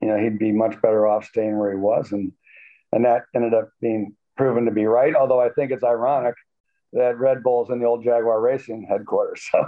you 0.00 0.08
know, 0.08 0.18
he'd 0.18 0.38
be 0.38 0.52
much 0.52 0.80
better 0.80 1.06
off 1.06 1.24
staying 1.24 1.58
where 1.58 1.72
he 1.72 1.78
was. 1.78 2.12
And, 2.12 2.32
and 2.92 3.04
that 3.04 3.24
ended 3.34 3.54
up 3.54 3.70
being 3.80 4.14
proven 4.36 4.66
to 4.66 4.70
be 4.70 4.86
right. 4.86 5.14
Although 5.14 5.40
I 5.40 5.48
think 5.50 5.72
it's 5.72 5.84
ironic 5.84 6.34
that 6.92 7.18
Red 7.18 7.42
Bull's 7.42 7.70
in 7.70 7.80
the 7.80 7.86
old 7.86 8.04
Jaguar 8.04 8.40
Racing 8.40 8.86
headquarters. 8.88 9.48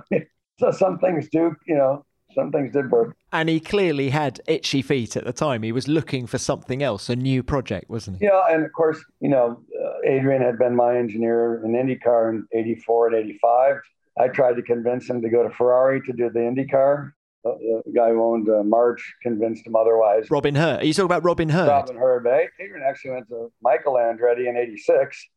So, 0.59 0.71
so 0.71 0.71
some 0.71 0.99
things 0.99 1.29
do, 1.31 1.57
you 1.67 1.75
know, 1.75 2.05
some 2.35 2.53
things 2.53 2.73
did 2.73 2.91
work. 2.91 3.17
And 3.33 3.49
he 3.49 3.59
clearly 3.61 4.11
had 4.11 4.41
itchy 4.47 4.83
feet 4.83 5.17
at 5.17 5.25
the 5.25 5.33
time. 5.33 5.63
He 5.63 5.73
was 5.73 5.89
looking 5.89 6.27
for 6.27 6.39
something 6.39 6.83
else, 6.83 7.09
a 7.09 7.17
new 7.17 7.43
project, 7.43 7.89
wasn't 7.89 8.19
he? 8.19 8.27
Yeah, 8.27 8.43
and 8.51 8.65
of 8.65 8.73
course, 8.73 9.03
you 9.21 9.29
know, 9.29 9.63
uh, 9.82 9.82
Adrian 10.05 10.43
had 10.43 10.59
been 10.59 10.75
my 10.75 10.97
engineer 10.97 11.63
in 11.65 11.73
IndyCar 11.73 12.31
in 12.31 12.47
84 12.53 13.09
and 13.09 13.17
85. 13.17 13.77
I 14.19 14.29
tried 14.29 14.57
to 14.57 14.63
convince 14.63 15.09
him 15.09 15.23
to 15.23 15.29
go 15.29 15.43
to 15.43 15.51
Ferrari 15.51 16.01
to 16.03 16.13
do 16.13 16.31
the 16.31 16.41
IndyCar. 16.41 17.13
Uh, 17.45 17.51
the 17.85 17.93
guy 17.95 18.11
who 18.11 18.23
owned 18.23 18.49
uh, 18.49 18.63
March 18.63 19.15
convinced 19.23 19.67
him 19.67 19.75
otherwise. 19.75 20.31
Robin 20.31 20.55
Herd. 20.55 20.83
Are 20.83 20.85
you 20.85 20.93
talking 20.93 21.07
about 21.07 21.25
Robin 21.25 21.49
Herd? 21.49 21.69
Robin 21.69 21.97
Herd. 21.97 22.27
Adrian 22.61 22.85
actually 22.89 23.13
went 23.13 23.29
to 23.29 23.51
Michael 23.61 23.95
Andretti 23.95 24.49
in 24.49 24.57
86 24.57 25.29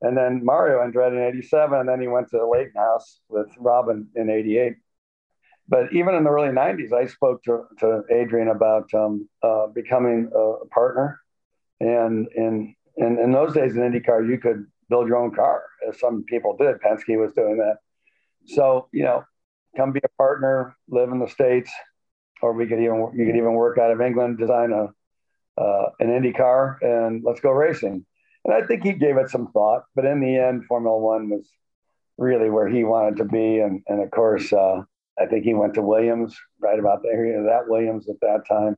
and 0.00 0.16
then 0.16 0.44
Mario 0.44 0.78
Andretti 0.78 1.16
in 1.16 1.38
87. 1.38 1.78
And 1.78 1.88
then 1.88 2.00
he 2.00 2.08
went 2.08 2.28
to 2.30 2.46
Leyton 2.46 2.72
House 2.76 3.20
with 3.28 3.48
Robin 3.58 4.08
in 4.14 4.30
88. 4.30 4.74
But 5.68 5.92
even 5.92 6.14
in 6.14 6.24
the 6.24 6.30
early 6.30 6.48
90s, 6.48 6.92
I 6.92 7.06
spoke 7.06 7.42
to, 7.44 7.64
to 7.80 8.02
Adrian 8.10 8.48
about 8.48 8.92
um, 8.94 9.28
uh, 9.42 9.66
becoming 9.66 10.30
a 10.34 10.66
partner. 10.66 11.20
And 11.80 12.26
in, 12.34 12.74
in, 12.98 13.18
in 13.18 13.32
those 13.32 13.54
days 13.54 13.76
in 13.76 13.82
IndyCar, 13.82 14.28
you 14.28 14.38
could 14.38 14.66
build 14.90 15.08
your 15.08 15.16
own 15.16 15.34
car, 15.34 15.62
as 15.88 15.98
some 16.00 16.24
people 16.24 16.56
did. 16.56 16.76
Penske 16.80 17.18
was 17.18 17.32
doing 17.32 17.58
that. 17.58 17.76
So, 18.46 18.88
you 18.92 19.04
know, 19.04 19.24
come 19.76 19.92
be 19.92 20.00
a 20.04 20.16
partner, 20.16 20.76
live 20.88 21.10
in 21.10 21.18
the 21.18 21.28
States, 21.28 21.70
or 22.42 22.52
we 22.52 22.66
could 22.66 22.80
even, 22.80 23.12
you 23.14 23.26
could 23.26 23.36
even 23.36 23.54
work 23.54 23.78
out 23.78 23.90
of 23.90 24.00
England, 24.00 24.38
design 24.38 24.72
a, 24.72 25.60
uh, 25.60 25.90
an 26.00 26.10
Indy 26.10 26.32
car, 26.32 26.78
and 26.82 27.22
let's 27.24 27.40
go 27.40 27.50
racing. 27.50 28.04
And 28.44 28.54
I 28.54 28.66
think 28.66 28.82
he 28.82 28.92
gave 28.92 29.16
it 29.16 29.30
some 29.30 29.50
thought, 29.52 29.82
but 29.94 30.04
in 30.04 30.20
the 30.20 30.36
end, 30.36 30.64
Formula 30.66 30.98
One 30.98 31.28
was 31.28 31.48
really 32.16 32.50
where 32.50 32.68
he 32.68 32.84
wanted 32.84 33.16
to 33.18 33.24
be. 33.24 33.58
And, 33.58 33.82
and 33.86 34.02
of 34.02 34.10
course, 34.10 34.52
uh, 34.52 34.82
I 35.20 35.26
think 35.26 35.44
he 35.44 35.54
went 35.54 35.74
to 35.74 35.82
Williams 35.82 36.36
right 36.60 36.78
about 36.78 37.02
the 37.02 37.08
area 37.08 37.38
of 37.38 37.44
that 37.46 37.68
Williams 37.68 38.08
at 38.08 38.20
that 38.20 38.44
time. 38.48 38.76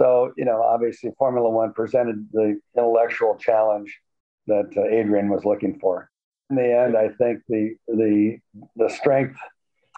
So, 0.00 0.32
you 0.36 0.44
know, 0.44 0.62
obviously 0.62 1.10
Formula 1.18 1.48
One 1.48 1.72
presented 1.72 2.28
the 2.32 2.60
intellectual 2.76 3.36
challenge 3.36 3.98
that 4.46 4.70
uh, 4.76 4.84
Adrian 4.84 5.28
was 5.28 5.44
looking 5.44 5.78
for. 5.78 6.10
In 6.50 6.56
the 6.56 6.78
end, 6.78 6.96
I 6.96 7.08
think 7.08 7.40
the 7.48 7.74
the 7.88 8.38
the 8.76 8.90
strength 8.90 9.38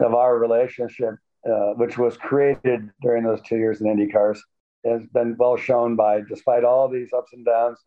of 0.01 0.15
our 0.15 0.39
relationship, 0.39 1.15
uh, 1.49 1.73
which 1.75 1.99
was 1.99 2.17
created 2.17 2.91
during 3.03 3.25
those 3.25 3.41
two 3.43 3.57
years 3.57 3.81
in 3.81 3.89
Indy 3.89 4.09
cars, 4.09 4.43
has 4.85 5.07
been 5.13 5.37
well 5.39 5.57
shown 5.57 5.97
by, 5.97 6.21
despite 6.29 6.65
all 6.65 6.89
these 6.89 7.13
ups 7.13 7.33
and 7.33 7.45
downs, 7.45 7.79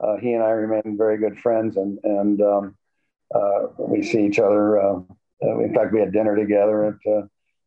uh, 0.00 0.16
he 0.16 0.32
and 0.32 0.42
I 0.42 0.50
remain 0.50 0.96
very 0.96 1.18
good 1.18 1.38
friends, 1.38 1.76
and 1.76 1.98
and 2.04 2.40
um, 2.40 2.76
uh, 3.34 3.66
we 3.78 4.02
see 4.02 4.24
each 4.24 4.38
other. 4.38 4.80
Uh, 4.80 5.00
in 5.42 5.74
fact, 5.74 5.92
we 5.92 6.00
had 6.00 6.12
dinner 6.12 6.36
together 6.36 6.86
at 6.86 7.12
uh, 7.12 7.22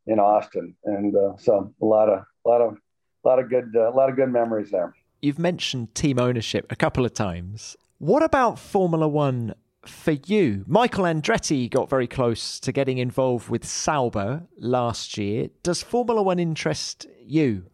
in 0.07 0.19
Austin, 0.19 0.75
and 0.85 1.15
uh, 1.15 1.35
so 1.37 1.73
a 1.81 1.85
lot 1.85 2.09
of 2.09 2.23
a 2.45 2.49
lot 2.49 2.61
of 2.61 2.77
a 3.24 3.28
lot 3.28 3.39
of 3.39 3.49
good 3.49 3.76
a 3.76 3.89
lot 3.89 4.09
of 4.09 4.15
good 4.15 4.30
memories 4.30 4.72
there. 4.72 4.93
You've 5.22 5.39
mentioned 5.39 5.93
team 5.93 6.19
ownership 6.19 6.72
a 6.72 6.76
couple 6.76 7.05
of 7.05 7.13
times. 7.13 7.78
What 7.99 8.24
about 8.24 8.57
Formula 8.57 9.07
One 9.07 9.53
for 9.86 10.11
you? 10.11 10.63
Michael 10.67 11.03
Andretti 11.05 11.69
got 11.69 11.89
very 11.89 12.07
close 12.07 12.59
to 12.61 12.72
getting 12.72 12.97
involved 12.97 13.49
with 13.49 13.63
Sauber 13.63 14.47
last 14.57 15.17
year. 15.17 15.49
Does 15.61 15.84
Formula 15.84 16.24
One 16.24 16.39
interest 16.39 17.05
you, 17.24 17.65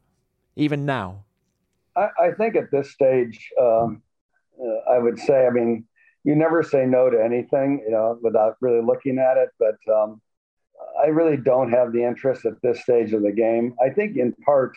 even 0.55 0.85
now? 0.85 1.23
I, 1.95 2.09
I 2.19 2.31
think 2.31 2.55
at 2.55 2.69
this 2.71 2.91
stage, 2.91 3.49
um, 3.59 4.01
uh, 4.61 4.91
I 4.91 4.99
would 4.99 5.17
say, 5.17 5.47
I 5.47 5.49
mean, 5.49 5.85
you 6.25 6.35
never 6.35 6.61
say 6.61 6.85
no 6.85 7.09
to 7.09 7.23
anything, 7.23 7.81
you 7.85 7.91
know, 7.91 8.19
without 8.21 8.57
really 8.59 8.81
looking 8.81 9.17
at 9.17 9.37
it. 9.37 9.49
But 9.57 9.77
um, 9.89 10.21
I 11.01 11.07
really 11.07 11.37
don't 11.37 11.71
have 11.71 11.93
the 11.93 12.03
interest 12.03 12.45
at 12.45 12.61
this 12.61 12.81
stage 12.81 13.13
of 13.13 13.21
the 13.21 13.31
game. 13.31 13.75
I 13.81 13.89
think 13.89 14.17
in 14.17 14.33
part 14.45 14.75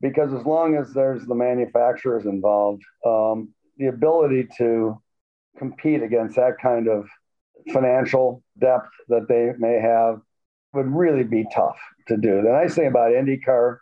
because 0.00 0.32
as 0.32 0.44
long 0.44 0.76
as 0.76 0.92
there's 0.92 1.24
the 1.26 1.34
manufacturers 1.34 2.24
involved, 2.24 2.82
um, 3.04 3.52
the 3.76 3.86
ability 3.86 4.48
to 4.58 5.00
compete 5.58 6.02
against 6.02 6.36
that 6.36 6.58
kind 6.62 6.88
of 6.88 7.08
financial 7.72 8.42
depth 8.60 8.90
that 9.08 9.26
they 9.28 9.52
may 9.58 9.80
have 9.80 10.20
would 10.72 10.86
really 10.86 11.24
be 11.24 11.44
tough 11.54 11.78
to 12.06 12.16
do. 12.16 12.42
The 12.42 12.50
nice 12.50 12.74
thing 12.74 12.86
about 12.86 13.12
IndyCar 13.12 13.78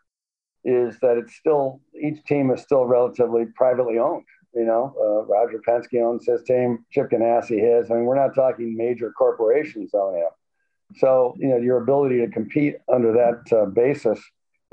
is 0.65 0.99
that 1.01 1.17
it's 1.17 1.35
still 1.37 1.81
each 2.01 2.25
team 2.25 2.51
is 2.51 2.63
still 2.63 2.87
relatively 2.87 3.47
privately 3.55 3.99
owned. 3.99 4.25
You 4.55 4.65
know, 4.65 4.95
uh, 4.99 5.27
Roger 5.27 5.61
Penske 5.67 6.03
owns 6.03 6.27
his 6.27 6.43
team, 6.45 6.85
Chip 6.91 7.11
Ganassi 7.11 7.61
his. 7.61 7.91
I 7.91 7.95
mean, 7.95 8.05
we're 8.05 8.17
not 8.17 8.35
talking 8.35 8.77
major 8.77 9.13
corporations 9.13 9.91
owning 9.93 10.23
it. 10.23 10.99
So, 10.99 11.35
you 11.39 11.49
know, 11.49 11.59
your 11.59 11.83
ability 11.83 12.19
to 12.25 12.29
compete 12.29 12.77
under 12.93 13.13
that 13.13 13.57
uh, 13.57 13.67
basis 13.67 14.19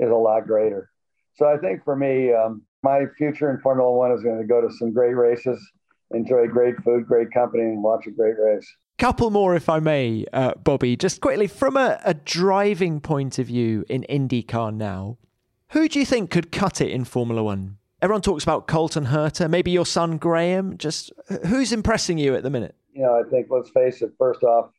is 0.00 0.10
a 0.10 0.14
lot 0.14 0.46
greater. 0.46 0.90
So 1.36 1.46
I 1.46 1.56
think 1.58 1.84
for 1.84 1.96
me, 1.96 2.32
um, 2.32 2.62
my 2.82 3.06
future 3.18 3.50
in 3.50 3.60
Formula 3.60 3.90
One 3.90 4.12
is 4.12 4.22
going 4.22 4.38
to 4.38 4.46
go 4.46 4.60
to 4.60 4.72
some 4.72 4.92
great 4.92 5.14
races, 5.14 5.60
enjoy 6.12 6.46
great 6.46 6.76
food, 6.84 7.06
great 7.06 7.32
company, 7.32 7.64
and 7.64 7.82
watch 7.82 8.06
a 8.06 8.10
great 8.10 8.38
race. 8.38 8.66
Couple 8.98 9.30
more, 9.30 9.56
if 9.56 9.68
I 9.68 9.80
may, 9.80 10.24
uh, 10.32 10.54
Bobby. 10.54 10.96
Just 10.96 11.20
quickly, 11.20 11.48
from 11.48 11.76
a, 11.76 12.00
a 12.04 12.14
driving 12.14 13.00
point 13.00 13.40
of 13.40 13.48
view 13.48 13.84
in 13.88 14.06
IndyCar 14.08 14.72
now, 14.72 15.18
who 15.70 15.88
do 15.88 15.98
you 15.98 16.06
think 16.06 16.30
could 16.30 16.52
cut 16.52 16.80
it 16.80 16.90
in 16.90 17.04
Formula 17.04 17.42
One? 17.42 17.78
Everyone 18.00 18.22
talks 18.22 18.44
about 18.44 18.68
Colton 18.68 19.06
Herta, 19.06 19.50
maybe 19.50 19.72
your 19.72 19.86
son 19.86 20.18
Graham. 20.18 20.78
Just 20.78 21.12
who's 21.46 21.72
impressing 21.72 22.18
you 22.18 22.36
at 22.36 22.44
the 22.44 22.50
minute? 22.50 22.76
You 22.92 23.02
know, 23.02 23.18
I 23.18 23.28
think 23.28 23.48
let's 23.50 23.70
face 23.70 24.02
it. 24.02 24.12
First 24.18 24.44
off, 24.44 24.70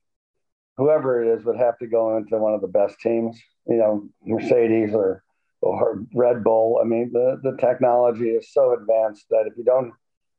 whoever 0.78 1.22
it 1.22 1.38
is 1.38 1.44
would 1.44 1.58
have 1.58 1.78
to 1.80 1.88
go 1.88 2.16
into 2.16 2.38
one 2.38 2.54
of 2.54 2.62
the 2.62 2.68
best 2.68 2.98
teams, 3.02 3.38
you 3.68 3.78
know, 3.78 4.08
Mercedes 4.24 4.94
or 4.94 5.25
or 5.62 6.04
Red 6.14 6.44
Bull. 6.44 6.80
I 6.82 6.86
mean, 6.86 7.12
the 7.14 7.40
the 7.42 7.58
technology 7.58 8.30
is 8.30 8.52
so 8.52 8.74
advanced 8.74 9.26
that 9.30 9.46
if 9.48 9.58
you 9.58 9.64
don't 9.64 9.94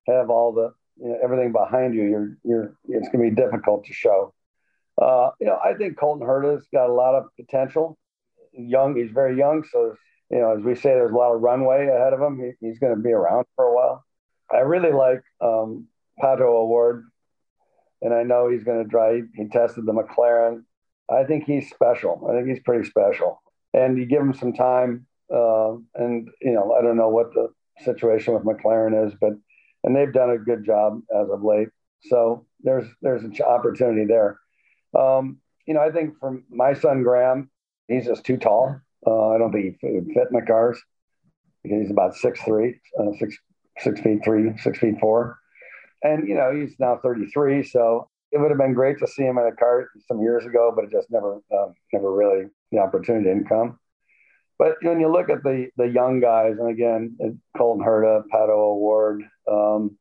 have 0.07 0.31
all 0.31 0.53
the 0.53 0.73
you 0.99 1.11
know, 1.11 1.19
everything 1.23 1.53
behind 1.53 1.95
you, 1.95 2.05
you're 2.05 2.39
you're 2.45 2.77
it's 2.89 3.09
going 3.09 3.25
to 3.25 3.31
be 3.31 3.43
difficult 3.43 3.85
to 3.87 3.93
show. 3.93 4.33
Uh, 5.01 5.31
you 5.41 5.47
know, 5.47 5.59
I 5.63 5.75
think 5.75 5.99
Colton 5.99 6.27
Herta's 6.27 6.67
got 6.73 6.89
a 6.89 6.93
lot 6.93 7.15
of 7.15 7.25
potential. 7.39 7.99
Young, 8.53 8.97
he's 8.97 9.11
very 9.11 9.37
young, 9.37 9.65
so 9.71 9.97
you 10.31 10.39
know, 10.39 10.57
as 10.57 10.65
we 10.65 10.75
say, 10.75 10.91
there's 10.91 11.13
a 11.13 11.17
lot 11.17 11.35
of 11.35 11.41
runway 11.41 11.87
ahead 11.87 12.13
of 12.13 12.21
him. 12.21 12.41
He, 12.41 12.67
he's 12.67 12.79
going 12.79 12.95
to 12.95 13.01
be 13.01 13.13
around 13.13 13.45
for 13.55 13.67
a 13.67 13.75
while. 13.75 14.05
I 14.51 14.59
really 14.59 14.93
like 14.93 15.23
um, 15.41 15.89
Pato 16.21 16.43
O'Ward, 16.43 17.05
and 18.01 18.15
I 18.15 18.23
know 18.23 18.49
he's 18.49 18.65
going 18.65 18.83
to 18.83 18.89
drive. 18.89 19.25
He 19.35 19.49
tested 19.49 19.87
the 19.87 19.93
McLaren. 19.93 20.63
I 21.11 21.25
think 21.25 21.45
he's 21.45 21.71
special. 21.71 22.27
I 22.29 22.35
think 22.35 22.49
he's 22.49 22.63
pretty 22.65 22.89
special. 22.89 23.43
And 23.77 23.99
you 23.99 24.07
give 24.07 24.21
him 24.21 24.35
some 24.35 24.53
time, 24.53 25.07
uh, 25.33 25.75
and 25.95 26.29
you 26.41 26.53
know, 26.53 26.75
I 26.77 26.83
don't 26.83 26.97
know 26.97 27.09
what 27.09 27.33
the 27.35 27.49
situation 27.85 28.35
with 28.35 28.45
McLaren 28.45 29.07
is, 29.07 29.15
but 29.21 29.33
and 29.85 29.95
they've 29.95 30.13
done 30.13 30.31
a 30.31 30.39
good 30.39 30.65
job 30.65 31.01
as 31.15 31.29
of 31.31 31.45
late. 31.45 31.69
So 32.03 32.47
there's 32.61 32.87
there's 33.03 33.23
an 33.23 33.37
opportunity 33.47 34.07
there. 34.07 34.41
Um, 34.99 35.39
you 35.67 35.75
know, 35.75 35.81
I 35.81 35.93
think 35.93 36.19
for 36.19 36.41
my 36.51 36.73
son 36.75 37.03
Graham, 37.03 37.51
he's 37.87 38.07
just 38.07 38.25
too 38.25 38.39
tall. 38.39 38.81
Uh, 39.07 39.29
I 39.29 39.39
don't 39.39 39.53
think 39.53 39.77
he 39.81 39.93
would 39.93 40.07
fit 40.07 40.29
in 40.31 40.41
the 40.41 40.47
cars 40.47 40.83
he's 41.69 41.91
about 41.91 42.15
six 42.15 42.41
three, 42.43 42.81
uh, 42.99 43.13
six 43.19 43.37
six 43.79 44.01
feet 44.01 44.25
three, 44.25 44.57
six 44.59 44.79
feet 44.79 44.99
four. 45.01 45.39
And, 46.03 46.29
you 46.29 46.35
know, 46.35 46.55
he's 46.55 46.75
now 46.79 46.99
33. 47.03 47.65
So 47.65 48.09
it 48.37 48.41
would 48.41 48.51
have 48.51 48.59
been 48.59 48.75
great 48.75 48.99
to 48.99 49.07
see 49.07 49.23
him 49.23 49.39
in 49.39 49.47
a 49.47 49.57
car 49.57 49.89
some 50.07 50.21
years 50.21 50.45
ago, 50.45 50.71
but 50.75 50.85
it 50.85 50.91
just 50.91 51.11
never, 51.11 51.41
um, 51.57 51.75
never 51.93 52.13
really, 52.13 52.45
the 52.71 52.79
opportunity 52.79 53.25
didn't 53.25 53.49
come. 53.49 53.79
But 54.59 54.77
when 54.83 55.01
you 55.01 55.11
look 55.11 55.31
at 55.31 55.43
the 55.43 55.69
the 55.77 55.87
young 55.87 56.21
guys, 56.21 56.57
and 56.59 56.71
again, 56.71 57.17
Colton 57.57 57.85
Herta, 57.85 58.23
Pato 58.33 58.51
O'Ward, 58.51 59.23
um, 59.51 59.99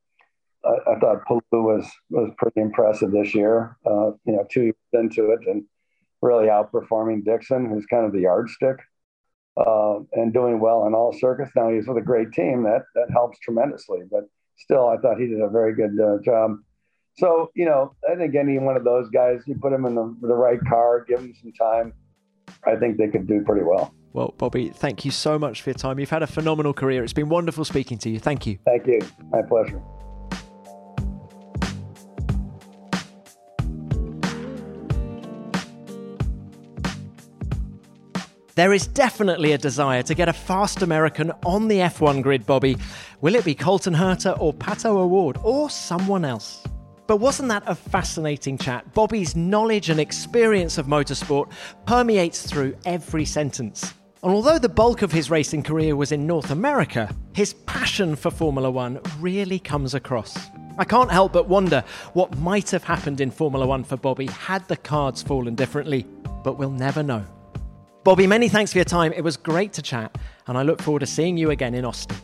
I, 0.65 0.91
I, 0.91 0.99
thought 0.99 1.25
Palou 1.25 1.41
was 1.51 1.89
was 2.09 2.31
pretty 2.37 2.61
impressive 2.61 3.11
this 3.11 3.35
year. 3.35 3.77
Uh, 3.85 4.11
you 4.25 4.33
know, 4.33 4.45
two 4.49 4.63
years 4.63 4.75
into 4.93 5.31
it, 5.31 5.39
and 5.47 5.63
really 6.21 6.47
outperforming 6.47 7.25
Dixon, 7.25 7.69
who's 7.69 7.85
kind 7.85 8.05
of 8.05 8.13
the 8.13 8.21
yardstick, 8.21 8.77
uh, 9.57 9.99
and 10.13 10.33
doing 10.33 10.59
well 10.59 10.87
in 10.87 10.93
all 10.93 11.11
circuits. 11.11 11.51
Now 11.55 11.69
he's 11.69 11.87
with 11.87 11.97
a 11.97 12.01
great 12.01 12.31
team 12.31 12.63
that 12.63 12.83
that 12.95 13.11
helps 13.11 13.39
tremendously. 13.39 14.03
But 14.09 14.23
still, 14.57 14.87
I 14.87 14.97
thought 14.97 15.19
he 15.19 15.27
did 15.27 15.41
a 15.41 15.49
very 15.49 15.75
good 15.75 15.99
uh, 15.99 16.19
job. 16.23 16.59
So, 17.17 17.51
you 17.55 17.65
know, 17.65 17.95
I 18.09 18.15
think 18.15 18.35
any 18.35 18.59
one 18.59 18.75
of 18.75 18.83
those 18.83 19.09
guys, 19.09 19.41
you 19.45 19.55
put 19.55 19.71
them 19.71 19.85
in 19.85 19.95
the, 19.95 20.15
the 20.21 20.35
right 20.35 20.59
car, 20.67 21.05
give 21.07 21.19
them 21.19 21.33
some 21.41 21.53
time, 21.53 21.93
I 22.65 22.75
think 22.75 22.97
they 22.97 23.07
could 23.07 23.27
do 23.27 23.41
pretty 23.43 23.63
well. 23.63 23.93
Well, 24.11 24.33
Bobby, 24.37 24.69
thank 24.69 25.05
you 25.05 25.11
so 25.11 25.39
much 25.39 25.61
for 25.61 25.69
your 25.69 25.75
time. 25.75 25.99
You've 25.99 26.09
had 26.09 26.23
a 26.23 26.27
phenomenal 26.27 26.73
career. 26.73 27.03
It's 27.03 27.13
been 27.13 27.29
wonderful 27.29 27.63
speaking 27.65 27.97
to 27.99 28.09
you. 28.09 28.19
Thank 28.19 28.45
you. 28.45 28.59
Thank 28.65 28.87
you. 28.87 28.99
My 29.31 29.41
pleasure. 29.41 29.81
There 38.55 38.71
is 38.71 38.87
definitely 38.87 39.51
a 39.51 39.57
desire 39.57 40.01
to 40.03 40.15
get 40.15 40.29
a 40.29 40.33
fast 40.33 40.81
American 40.81 41.31
on 41.45 41.67
the 41.67 41.79
F1 41.79 42.23
grid, 42.23 42.45
Bobby. 42.45 42.77
Will 43.19 43.35
it 43.35 43.43
be 43.43 43.53
Colton 43.53 43.93
Herta 43.93 44.39
or 44.39 44.53
Pato 44.53 44.91
O'Ward 44.91 45.37
or 45.43 45.69
someone 45.69 46.23
else? 46.23 46.64
But 47.07 47.17
wasn't 47.17 47.49
that 47.49 47.63
a 47.67 47.75
fascinating 47.75 48.57
chat? 48.57 48.93
Bobby's 48.93 49.35
knowledge 49.35 49.89
and 49.89 49.99
experience 49.99 50.77
of 50.77 50.87
motorsport 50.87 51.51
permeates 51.85 52.45
through 52.49 52.75
every 52.85 53.25
sentence. 53.25 53.93
And 54.23 54.33
although 54.33 54.57
the 54.57 54.69
bulk 54.69 55.03
of 55.03 55.11
his 55.11 55.29
racing 55.29 55.61
career 55.61 55.95
was 55.95 56.11
in 56.11 56.25
North 56.25 56.49
America, 56.49 57.13
his 57.33 57.53
passion 57.53 58.15
for 58.15 58.31
Formula 58.31 58.71
One 58.71 58.99
really 59.19 59.59
comes 59.59 59.93
across. 59.93 60.35
I 60.79 60.83
can't 60.83 61.11
help 61.11 61.31
but 61.31 61.47
wonder 61.47 61.83
what 62.13 62.35
might 62.39 62.71
have 62.71 62.83
happened 62.83 63.21
in 63.21 63.29
Formula 63.29 63.67
One 63.67 63.83
for 63.83 63.97
Bobby 63.97 64.25
had 64.25 64.67
the 64.67 64.77
cards 64.77 65.21
fallen 65.21 65.53
differently, 65.53 66.07
but 66.43 66.57
we'll 66.57 66.71
never 66.71 67.03
know. 67.03 67.23
Bobby, 68.03 68.25
many 68.25 68.49
thanks 68.49 68.71
for 68.71 68.79
your 68.79 68.85
time. 68.85 69.13
It 69.13 69.23
was 69.23 69.37
great 69.37 69.73
to 69.73 69.81
chat, 69.81 70.17
and 70.47 70.57
I 70.57 70.63
look 70.63 70.81
forward 70.81 70.99
to 70.99 71.05
seeing 71.05 71.37
you 71.37 71.51
again 71.51 71.75
in 71.75 71.85
Austin. 71.85 72.17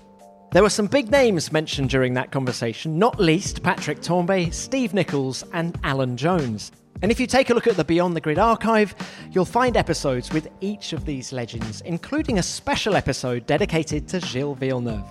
There 0.52 0.64
were 0.64 0.70
some 0.70 0.88
big 0.88 1.10
names 1.10 1.54
mentioned 1.54 1.89
during 1.89 2.14
that 2.16 2.32
conversation, 2.32 2.99
not 2.99 3.18
least 3.18 3.64
Patrick 3.64 4.02
Tambay, 4.02 4.54
Steve 4.54 4.93
Nichols, 4.93 5.45
and 5.54 5.80
Alan 5.82 6.18
Jones. 6.18 6.74
And 7.02 7.10
if 7.10 7.22
you 7.22 7.26
take 7.26 7.49
a 7.49 7.54
look 7.54 7.68
at 7.68 7.78
the 7.78 7.86
Beyond 7.86 8.18
the 8.18 8.22
Grid 8.22 8.38
archive, 8.38 8.93
you'll 9.32 9.45
find 9.45 9.78
episodes 9.78 10.34
with 10.34 10.49
each 10.60 10.91
of 10.91 11.06
these 11.06 11.32
legends, 11.32 11.80
including 11.82 12.38
a 12.38 12.43
special 12.43 12.97
episode 12.97 13.45
dedicated 13.45 14.10
to 14.10 14.20
Gilles 14.20 14.56
Villeneuve. 14.56 15.06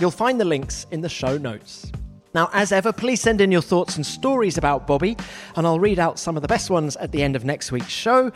You'll 0.00 0.12
find 0.12 0.40
the 0.40 0.44
links 0.44 0.86
in 0.92 1.00
the 1.00 1.08
show 1.08 1.38
notes. 1.38 1.90
Now, 2.34 2.50
as 2.52 2.72
ever, 2.72 2.92
please 2.92 3.20
send 3.20 3.40
in 3.40 3.52
your 3.52 3.62
thoughts 3.62 3.94
and 3.96 4.04
stories 4.04 4.58
about 4.58 4.88
Bobby, 4.88 5.16
and 5.54 5.66
I'll 5.66 5.78
read 5.78 6.00
out 6.00 6.18
some 6.18 6.36
of 6.36 6.42
the 6.42 6.48
best 6.48 6.68
ones 6.68 6.96
at 6.96 7.12
the 7.12 7.22
end 7.22 7.36
of 7.36 7.44
next 7.44 7.70
week's 7.70 7.86
show. 7.88 8.32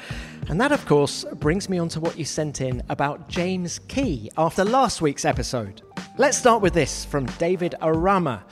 And 0.49 0.61
that, 0.61 0.71
of 0.71 0.87
course, 0.87 1.25
brings 1.35 1.69
me 1.69 1.79
on 1.79 1.89
to 1.91 2.01
what 2.01 2.17
you 2.17 2.25
sent 2.25 2.61
in 2.61 2.81
about 2.89 3.29
James 3.29 3.81
Key 3.89 4.31
after 4.39 4.65
last 4.65 5.03
week's 5.03 5.25
episode. 5.25 5.83
Let's 6.17 6.39
start 6.39 6.63
with 6.63 6.75
this 6.75 7.05
from 7.05 7.27
David 7.39 7.75
Arama. 7.83 8.43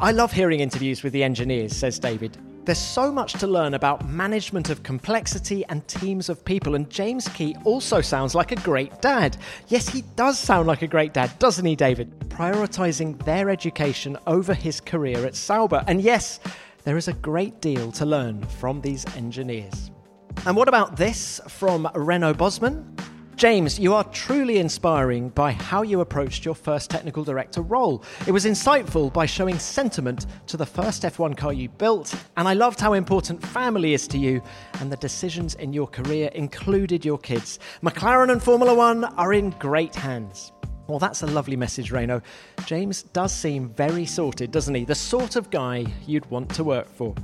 I 0.00 0.10
love 0.10 0.32
hearing 0.32 0.58
interviews 0.58 1.04
with 1.04 1.12
the 1.12 1.22
engineers, 1.22 1.76
says 1.76 2.00
David. 2.00 2.36
There's 2.64 2.78
so 2.78 3.10
much 3.10 3.32
to 3.34 3.48
learn 3.48 3.74
about 3.74 4.08
management 4.08 4.70
of 4.70 4.84
complexity 4.84 5.64
and 5.68 5.86
teams 5.88 6.28
of 6.28 6.44
people, 6.44 6.76
and 6.76 6.88
James 6.88 7.26
Key 7.26 7.56
also 7.64 8.00
sounds 8.00 8.36
like 8.36 8.52
a 8.52 8.56
great 8.56 9.00
dad. 9.00 9.36
Yes, 9.66 9.88
he 9.88 10.02
does 10.14 10.38
sound 10.38 10.68
like 10.68 10.82
a 10.82 10.86
great 10.86 11.12
dad, 11.12 11.36
doesn't 11.40 11.66
he, 11.66 11.74
David? 11.74 12.16
Prioritising 12.28 13.20
their 13.24 13.50
education 13.50 14.16
over 14.28 14.54
his 14.54 14.80
career 14.80 15.26
at 15.26 15.34
Sauber. 15.34 15.82
And 15.88 16.00
yes, 16.00 16.38
there 16.84 16.96
is 16.96 17.08
a 17.08 17.14
great 17.14 17.60
deal 17.60 17.90
to 17.92 18.06
learn 18.06 18.44
from 18.44 18.80
these 18.80 19.04
engineers. 19.16 19.90
And 20.46 20.56
what 20.56 20.68
about 20.68 20.96
this 20.96 21.40
from 21.48 21.88
Renault 21.96 22.34
Bosman? 22.34 22.91
James, 23.36 23.78
you 23.78 23.94
are 23.94 24.04
truly 24.04 24.58
inspiring 24.58 25.30
by 25.30 25.52
how 25.52 25.82
you 25.82 26.00
approached 26.00 26.44
your 26.44 26.54
first 26.54 26.90
technical 26.90 27.24
director 27.24 27.62
role. 27.62 28.04
It 28.26 28.30
was 28.30 28.44
insightful 28.44 29.12
by 29.12 29.26
showing 29.26 29.58
sentiment 29.58 30.26
to 30.46 30.56
the 30.56 30.66
first 30.66 31.02
F1 31.02 31.36
car 31.36 31.52
you 31.52 31.68
built, 31.70 32.14
and 32.36 32.46
I 32.46 32.52
loved 32.52 32.78
how 32.78 32.92
important 32.92 33.44
family 33.44 33.94
is 33.94 34.06
to 34.08 34.18
you, 34.18 34.42
and 34.80 34.92
the 34.92 34.96
decisions 34.96 35.54
in 35.54 35.72
your 35.72 35.88
career 35.88 36.30
included 36.34 37.04
your 37.04 37.18
kids. 37.18 37.58
McLaren 37.82 38.30
and 38.30 38.42
Formula 38.42 38.74
One 38.74 39.04
are 39.04 39.32
in 39.32 39.50
great 39.58 39.94
hands. 39.94 40.52
Well, 40.86 40.98
that's 40.98 41.22
a 41.22 41.26
lovely 41.26 41.56
message, 41.56 41.90
Renault. 41.90 42.22
James 42.66 43.02
does 43.02 43.32
seem 43.32 43.70
very 43.70 44.04
sorted, 44.04 44.50
doesn't 44.50 44.74
he? 44.74 44.84
The 44.84 44.94
sort 44.94 45.36
of 45.36 45.50
guy 45.50 45.86
you'd 46.06 46.26
want 46.30 46.50
to 46.54 46.64
work 46.64 46.88
for. 46.88 47.14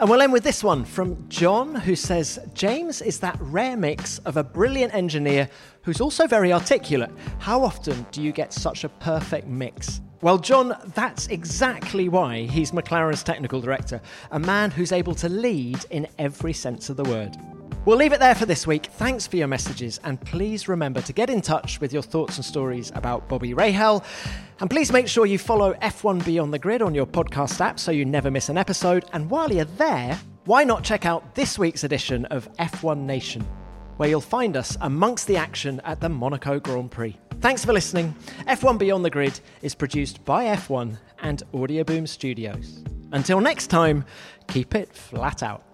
And 0.00 0.08
we'll 0.08 0.22
end 0.22 0.32
with 0.32 0.44
this 0.44 0.62
one 0.62 0.84
from 0.84 1.28
John, 1.28 1.74
who 1.74 1.96
says 1.96 2.38
James 2.54 3.02
is 3.02 3.18
that 3.18 3.36
rare 3.40 3.76
mix 3.76 4.20
of 4.20 4.36
a 4.36 4.44
brilliant 4.44 4.94
engineer 4.94 5.50
who's 5.82 6.00
also 6.00 6.28
very 6.28 6.52
articulate. 6.52 7.10
How 7.40 7.64
often 7.64 8.06
do 8.12 8.22
you 8.22 8.30
get 8.30 8.52
such 8.52 8.84
a 8.84 8.88
perfect 8.88 9.48
mix? 9.48 10.00
Well, 10.20 10.38
John, 10.38 10.76
that's 10.94 11.26
exactly 11.26 12.08
why 12.08 12.42
he's 12.42 12.70
McLaren's 12.70 13.24
technical 13.24 13.60
director, 13.60 14.00
a 14.30 14.38
man 14.38 14.70
who's 14.70 14.92
able 14.92 15.16
to 15.16 15.28
lead 15.28 15.84
in 15.90 16.06
every 16.16 16.52
sense 16.52 16.90
of 16.90 16.96
the 16.96 17.04
word. 17.04 17.36
We'll 17.88 17.96
leave 17.96 18.12
it 18.12 18.20
there 18.20 18.34
for 18.34 18.44
this 18.44 18.66
week. 18.66 18.84
Thanks 18.84 19.26
for 19.26 19.36
your 19.36 19.46
messages, 19.46 19.98
and 20.04 20.20
please 20.20 20.68
remember 20.68 21.00
to 21.00 21.12
get 21.14 21.30
in 21.30 21.40
touch 21.40 21.80
with 21.80 21.90
your 21.90 22.02
thoughts 22.02 22.36
and 22.36 22.44
stories 22.44 22.92
about 22.94 23.26
Bobby 23.30 23.54
Rahal. 23.54 24.04
And 24.60 24.68
please 24.68 24.92
make 24.92 25.08
sure 25.08 25.24
you 25.24 25.38
follow 25.38 25.72
F1 25.72 26.22
Beyond 26.22 26.52
the 26.52 26.58
Grid 26.58 26.82
on 26.82 26.94
your 26.94 27.06
podcast 27.06 27.62
app 27.62 27.80
so 27.80 27.90
you 27.90 28.04
never 28.04 28.30
miss 28.30 28.50
an 28.50 28.58
episode. 28.58 29.06
And 29.14 29.30
while 29.30 29.50
you're 29.50 29.64
there, 29.64 30.20
why 30.44 30.64
not 30.64 30.84
check 30.84 31.06
out 31.06 31.34
this 31.34 31.58
week's 31.58 31.82
edition 31.82 32.26
of 32.26 32.52
F1 32.58 33.06
Nation, 33.06 33.40
where 33.96 34.10
you'll 34.10 34.20
find 34.20 34.58
us 34.58 34.76
amongst 34.82 35.26
the 35.26 35.38
action 35.38 35.80
at 35.82 35.98
the 35.98 36.10
Monaco 36.10 36.60
Grand 36.60 36.90
Prix. 36.90 37.16
Thanks 37.40 37.64
for 37.64 37.72
listening. 37.72 38.14
F1 38.46 38.76
Beyond 38.76 39.02
the 39.02 39.08
Grid 39.08 39.40
is 39.62 39.74
produced 39.74 40.22
by 40.26 40.44
F1 40.44 40.98
and 41.22 41.42
Audioboom 41.54 42.06
Studios. 42.06 42.84
Until 43.12 43.40
next 43.40 43.68
time, 43.68 44.04
keep 44.46 44.74
it 44.74 44.94
flat 44.94 45.42
out. 45.42 45.67